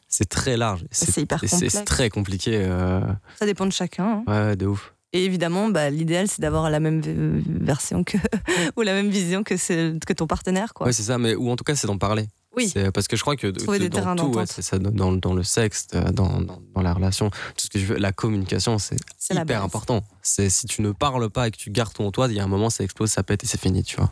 c'est 0.08 0.28
très 0.28 0.56
large. 0.56 0.84
C'est 0.90 1.20
hyper 1.22 1.42
et 1.44 1.46
c'est 1.46 1.66
complexe. 1.66 1.84
très 1.84 2.10
compliqué. 2.10 2.52
euh, 2.62 3.00
Ça 3.38 3.46
dépend 3.46 3.66
de 3.66 3.72
chacun. 3.72 4.22
hein. 4.26 4.48
Ouais, 4.48 4.56
de 4.56 4.66
ouf. 4.66 4.94
Et 5.14 5.24
évidemment, 5.24 5.68
bah, 5.70 5.88
l'idéal, 5.88 6.28
c'est 6.28 6.40
d'avoir 6.42 6.68
la 6.68 6.80
même 6.80 7.00
version 7.46 8.04
que 8.04 8.18
ou 8.76 8.82
la 8.82 8.92
même 8.92 9.08
vision 9.08 9.42
que, 9.42 10.12
ton 10.12 10.26
partenaire. 10.26 10.74
Quoi. 10.74 10.86
Ouais, 10.88 10.92
c'est 10.92 11.02
ça, 11.02 11.16
mais 11.18 11.34
ou 11.34 11.50
en 11.50 11.56
tout 11.56 11.64
cas, 11.64 11.74
c'est 11.74 11.86
d'en 11.86 11.96
parler. 11.96 12.26
Oui. 12.56 12.68
C'est- 12.68 12.90
Parce 12.90 13.08
que 13.08 13.16
je 13.16 13.22
crois 13.22 13.36
que 13.36 13.46
Trouver 13.46 13.78
de- 13.78 13.84
des 13.84 14.00
dans 14.00 14.16
tout, 14.16 14.36
ouais, 14.36 14.44
ça, 14.46 14.78
dans, 14.78 15.12
dans 15.12 15.32
le 15.34 15.42
sexe, 15.44 15.86
euh, 15.94 16.10
dans, 16.10 16.40
dans, 16.40 16.60
dans 16.74 16.82
la 16.82 16.92
relation, 16.92 17.30
tout 17.30 17.36
ce 17.56 17.70
que 17.70 17.78
je 17.78 17.86
veux, 17.86 17.96
la 17.96 18.12
communication, 18.12 18.78
c'est 18.78 18.96
hyper 19.30 19.62
important. 19.62 20.02
C'est 20.22 20.50
si 20.50 20.66
tu 20.66 20.82
ne 20.82 20.90
parles 20.92 21.30
pas 21.30 21.48
et 21.48 21.50
que 21.52 21.56
tu 21.56 21.70
gardes 21.70 21.92
ton 21.94 22.10
toi, 22.10 22.26
il 22.28 22.34
y 22.34 22.40
a 22.40 22.44
un 22.44 22.48
moment, 22.48 22.68
ça 22.68 22.84
explose, 22.84 23.10
ça 23.10 23.22
pète 23.22 23.44
et 23.44 23.46
c'est 23.46 23.60
fini, 23.60 23.82
tu 23.84 23.96
vois. 23.96 24.10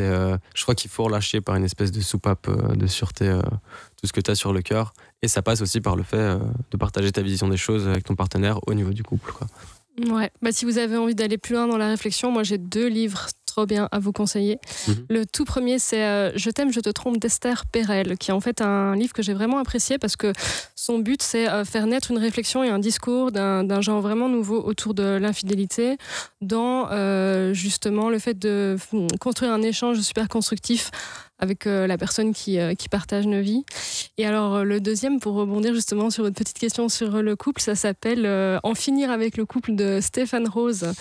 Euh, 0.00 0.36
je 0.54 0.62
crois 0.62 0.74
qu'il 0.74 0.90
faut 0.90 1.04
relâcher 1.04 1.40
par 1.40 1.56
une 1.56 1.64
espèce 1.64 1.92
de 1.92 2.00
soupape 2.00 2.48
euh, 2.48 2.74
de 2.74 2.86
sûreté 2.86 3.28
euh, 3.28 3.40
tout 3.96 4.06
ce 4.06 4.12
que 4.12 4.20
tu 4.20 4.30
as 4.30 4.34
sur 4.34 4.52
le 4.52 4.62
cœur. 4.62 4.92
Et 5.22 5.28
ça 5.28 5.42
passe 5.42 5.60
aussi 5.60 5.80
par 5.80 5.96
le 5.96 6.02
fait 6.02 6.38
de 6.70 6.76
partager 6.76 7.10
ta 7.10 7.22
vision 7.22 7.48
des 7.48 7.56
choses 7.56 7.88
avec 7.88 8.04
ton 8.04 8.14
partenaire 8.14 8.60
au 8.66 8.74
niveau 8.74 8.92
du 8.92 9.02
couple. 9.02 9.32
Ouais. 10.10 10.30
Bah, 10.42 10.52
si 10.52 10.64
vous 10.64 10.78
avez 10.78 10.96
envie 10.96 11.14
d'aller 11.14 11.38
plus 11.38 11.54
loin 11.54 11.66
dans 11.66 11.78
la 11.78 11.88
réflexion, 11.88 12.30
moi 12.30 12.42
j'ai 12.42 12.58
deux 12.58 12.88
livres 12.88 13.28
trop 13.56 13.64
bien 13.64 13.88
à 13.90 13.98
vous 13.98 14.12
conseiller. 14.12 14.58
Mhm. 14.86 15.06
Le 15.08 15.24
tout 15.24 15.46
premier, 15.46 15.78
c'est 15.78 16.04
euh, 16.04 16.30
Je 16.36 16.50
t'aime, 16.50 16.70
je 16.70 16.80
te 16.80 16.90
trompe 16.90 17.16
d'Esther 17.16 17.64
Perel, 17.64 18.18
qui 18.18 18.30
est 18.30 18.34
en 18.34 18.40
fait 18.40 18.60
un 18.60 18.94
livre 18.94 19.14
que 19.14 19.22
j'ai 19.22 19.32
vraiment 19.32 19.58
apprécié 19.58 19.96
parce 19.96 20.14
que 20.14 20.34
son 20.74 20.98
but, 20.98 21.22
c'est 21.22 21.48
euh, 21.48 21.64
faire 21.64 21.86
naître 21.86 22.10
une 22.10 22.18
réflexion 22.18 22.62
et 22.62 22.68
un 22.68 22.78
discours 22.78 23.32
d'un 23.32 23.64
d'un 23.64 23.80
genre 23.80 24.02
vraiment 24.02 24.28
nouveau 24.28 24.62
autour 24.62 24.92
de 24.92 25.16
l'infidélité, 25.16 25.96
dans 26.42 26.90
euh, 26.90 27.54
justement 27.54 28.10
le 28.10 28.18
fait 28.18 28.38
de 28.38 28.76
mm, 28.92 29.06
construire 29.20 29.52
un 29.52 29.62
échange 29.62 29.98
super 30.00 30.28
constructif 30.28 30.90
avec 31.38 31.66
euh, 31.66 31.86
la 31.86 31.98
personne 31.98 32.32
qui, 32.32 32.58
euh, 32.58 32.74
qui 32.74 32.88
partage 32.88 33.26
nos 33.26 33.40
vies. 33.40 33.64
Et 34.18 34.26
alors 34.26 34.56
euh, 34.56 34.62
le 34.64 34.80
deuxième, 34.80 35.20
pour 35.20 35.34
rebondir 35.34 35.74
justement 35.74 36.10
sur 36.10 36.24
votre 36.24 36.36
petite 36.36 36.58
question 36.58 36.88
sur 36.88 37.22
le 37.22 37.36
couple, 37.36 37.60
ça 37.60 37.74
s'appelle 37.74 38.24
euh, 38.24 38.58
En 38.62 38.74
finir 38.74 39.10
avec 39.10 39.36
le 39.36 39.44
couple 39.44 39.74
de 39.74 40.00
Stéphane 40.00 40.48
Rose. 40.48 40.92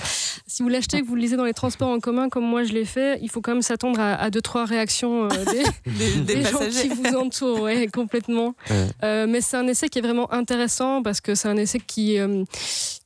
Si 0.47 0.61
vous 0.63 0.69
l'achetez 0.69 0.97
et 0.97 1.01
que 1.01 1.07
vous 1.07 1.15
le 1.15 1.21
lisez 1.21 1.37
dans 1.37 1.45
les 1.45 1.53
transports 1.53 1.89
en 1.89 1.99
commun 1.99 2.29
comme 2.29 2.45
moi 2.45 2.63
je 2.63 2.73
l'ai 2.73 2.85
fait, 2.85 3.17
il 3.21 3.29
faut 3.29 3.41
quand 3.41 3.53
même 3.53 3.61
s'attendre 3.61 3.99
à, 3.99 4.15
à 4.15 4.29
deux, 4.29 4.41
trois 4.41 4.65
réactions 4.65 5.25
euh, 5.25 5.29
des, 5.45 5.63
Des, 5.85 6.21
des 6.21 6.35
des 6.35 6.41
gens 6.43 6.59
qui 6.59 6.89
vous 6.89 7.15
entourent, 7.15 7.61
ouais, 7.61 7.87
complètement. 7.87 8.55
Ouais. 8.69 8.87
Euh, 9.03 9.27
mais 9.29 9.39
c'est 9.41 9.55
un 9.57 9.67
essai 9.67 9.87
qui 9.87 9.99
est 9.99 10.01
vraiment 10.01 10.31
intéressant 10.33 11.01
parce 11.01 11.21
que 11.21 11.35
c'est 11.35 11.47
un 11.47 11.57
essai 11.57 11.79
qui, 11.79 12.19
euh, 12.19 12.43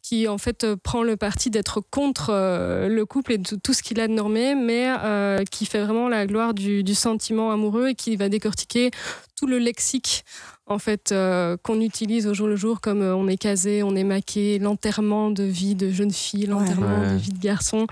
qui 0.10 0.28
en 0.28 0.39
fait 0.39 0.64
euh, 0.64 0.76
prend 0.76 1.03
le 1.03 1.18
parti 1.18 1.51
d'être 1.51 1.82
contre 1.91 2.30
euh, 2.32 2.88
le 2.88 3.05
couple 3.05 3.34
et 3.34 3.38
de 3.38 3.55
tout 3.64 3.74
ce 3.74 3.84
qu'il 3.84 3.99
a 3.99 4.07
de 4.07 4.14
normé, 4.14 4.55
mais 4.55 4.91
euh, 5.03 5.43
qui 5.51 5.68
fait 5.68 5.84
vraiment 5.84 6.10
la 6.10 6.26
gloire 6.26 6.55
du, 6.55 6.84
du 6.84 6.95
sentiment 6.95 7.51
amoureux 7.51 7.89
et 7.89 7.95
qui 7.95 8.16
va 8.16 8.28
décortiquer 8.28 8.89
tout 9.38 9.45
le 9.45 9.60
lexique 9.60 10.24
en 10.66 10.80
fait 10.80 11.12
euh, 11.12 11.57
qu'on 11.62 11.80
utilise 11.80 12.26
au 12.26 12.34
jour 12.34 12.47
le 12.47 12.55
jour 12.55 12.82
comme 12.82 13.03
euh, 13.03 13.16
on 13.16 13.28
est 13.28 13.38
casé, 13.38 13.84
on 13.84 13.95
est 13.95 14.03
maqué, 14.03 14.57
l'enterrement 14.57 15.30
de 15.30 15.43
vie 15.43 15.76
de 15.76 15.91
jeune 15.91 16.12
fille, 16.12 16.47
l'enterrement 16.47 16.99
Ouais. 17.01 17.14
de 17.14 17.18
vie 17.18 17.32
de 17.34 17.39
garçon. 17.39 17.86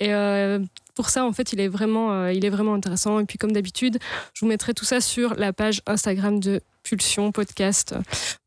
Et 0.00 0.12
euh, 0.12 0.58
pour 0.94 1.08
ça, 1.10 1.24
en 1.24 1.32
fait, 1.32 1.52
il 1.52 1.60
est 1.60 1.68
vraiment, 1.68 2.12
euh, 2.12 2.32
il 2.32 2.44
est 2.44 2.50
vraiment 2.50 2.74
intéressant. 2.74 3.20
Et 3.20 3.24
puis, 3.24 3.38
comme 3.38 3.52
d'habitude, 3.52 3.98
je 4.34 4.40
vous 4.40 4.46
mettrai 4.48 4.74
tout 4.74 4.84
ça 4.84 5.00
sur 5.00 5.34
la 5.34 5.52
page 5.52 5.82
Instagram 5.86 6.40
de 6.40 6.60
Pulsion 6.82 7.30
Podcast. 7.30 7.94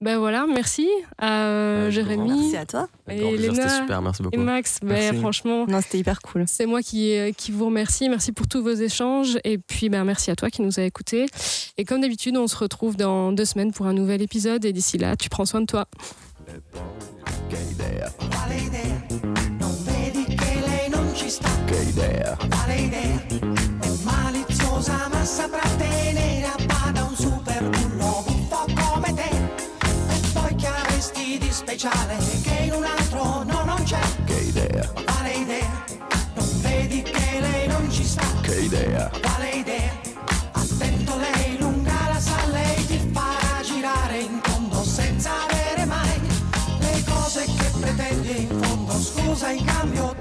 Ben 0.02 0.18
voilà, 0.18 0.46
merci 0.52 0.90
à 1.20 1.46
euh, 1.46 1.86
Ouais, 1.86 1.92
Jérémy 1.92 2.30
Merci 2.30 2.58
à 2.58 2.66
toi. 2.66 2.88
Et 3.08 3.38
Léna 3.38 3.70
super, 3.70 4.02
merci 4.02 4.22
et 4.22 4.26
beaucoup. 4.26 4.38
Max. 4.40 4.80
Ben, 4.82 4.90
Merci. 4.90 5.20
franchement, 5.20 5.66
Non, 5.68 5.82
c'était 5.82 6.00
hyper 6.00 6.20
cool. 6.22 6.46
c'est 6.48 6.66
moi 6.66 6.82
qui, 6.82 7.16
euh, 7.16 7.32
qui 7.32 7.52
vous 7.52 7.66
remercie. 7.66 8.10
Merci 8.10 8.32
pour 8.32 8.48
tous 8.48 8.64
vos 8.64 8.74
échanges. 8.74 9.38
Et 9.44 9.60
puis, 9.60 9.90
ben, 9.90 10.04
merci 10.04 10.32
à 10.32 10.36
toi 10.36 10.50
qui 10.50 10.62
nous 10.64 10.80
a 10.80 10.84
écoutés. 10.84 11.28
Et 11.78 11.86
comme 11.86 12.02
d'habitude, 12.02 12.36
on 12.38 12.48
se 12.48 12.56
retrouve 12.56 12.98
dans 12.98 13.32
deux 13.32 13.46
semaines 13.46 13.72
pour 13.72 13.86
un 13.86 13.94
nouvel 13.94 14.22
épisode. 14.22 14.66
Et 14.66 14.74
d'ici 14.74 14.98
là, 14.98 15.16
tu 15.16 15.30
prends 15.30 15.46
soin 15.46 15.62
de 15.62 15.68
toi. 15.68 15.88
Non 21.14 21.22
ci 21.22 21.30
sta? 21.30 21.50
Che 21.66 21.76
idea? 21.76 22.36
Quale 22.50 22.76
idea? 22.76 23.22
È 23.28 23.90
maliziosa 24.02 25.08
ma 25.12 25.24
saprà 25.24 25.68
tenere 25.78 26.46
a 26.46 26.56
bada 26.66 27.04
un 27.04 27.16
super 27.16 27.70
bullo 27.70 28.24
buffo 28.26 28.66
come 28.74 29.14
te. 29.14 29.30
E 29.30 30.20
poi 30.34 30.56
che 30.56 30.68
avresti 30.68 31.38
di 31.38 31.52
speciale 31.52 32.18
che 32.42 32.64
in 32.64 32.74
un 32.74 32.84
altro 32.84 33.44
no 33.44 33.64
non 33.64 33.84
c'è? 33.84 34.00
Che 34.26 34.40
idea? 34.40 34.92
Quale 35.06 35.34
idea? 35.34 35.86
Non 36.34 36.62
vedi 36.62 37.04
che 37.04 37.40
lei 37.40 37.68
non 37.68 37.92
ci 37.92 38.04
sta? 38.04 38.26
Che 38.42 38.56
idea? 38.62 39.12
Quale 39.22 39.50
idea? 39.52 39.92
Attento 40.54 41.16
lei 41.18 41.58
lunga 41.60 42.08
la 42.08 42.20
sa, 42.20 42.44
lei 42.52 42.86
ti 42.88 42.98
farà 43.14 43.62
girare 43.62 44.18
in 44.18 44.42
tondo 44.42 44.84
senza 44.84 45.30
avere 45.48 45.86
mai 45.86 46.22
le 46.80 47.04
cose 47.08 47.46
che 47.46 47.72
pretendi 47.80 48.42
in 48.42 48.62
fondo. 48.62 48.94
Scusa 49.00 49.52
in 49.52 49.64
cambio 49.66 50.16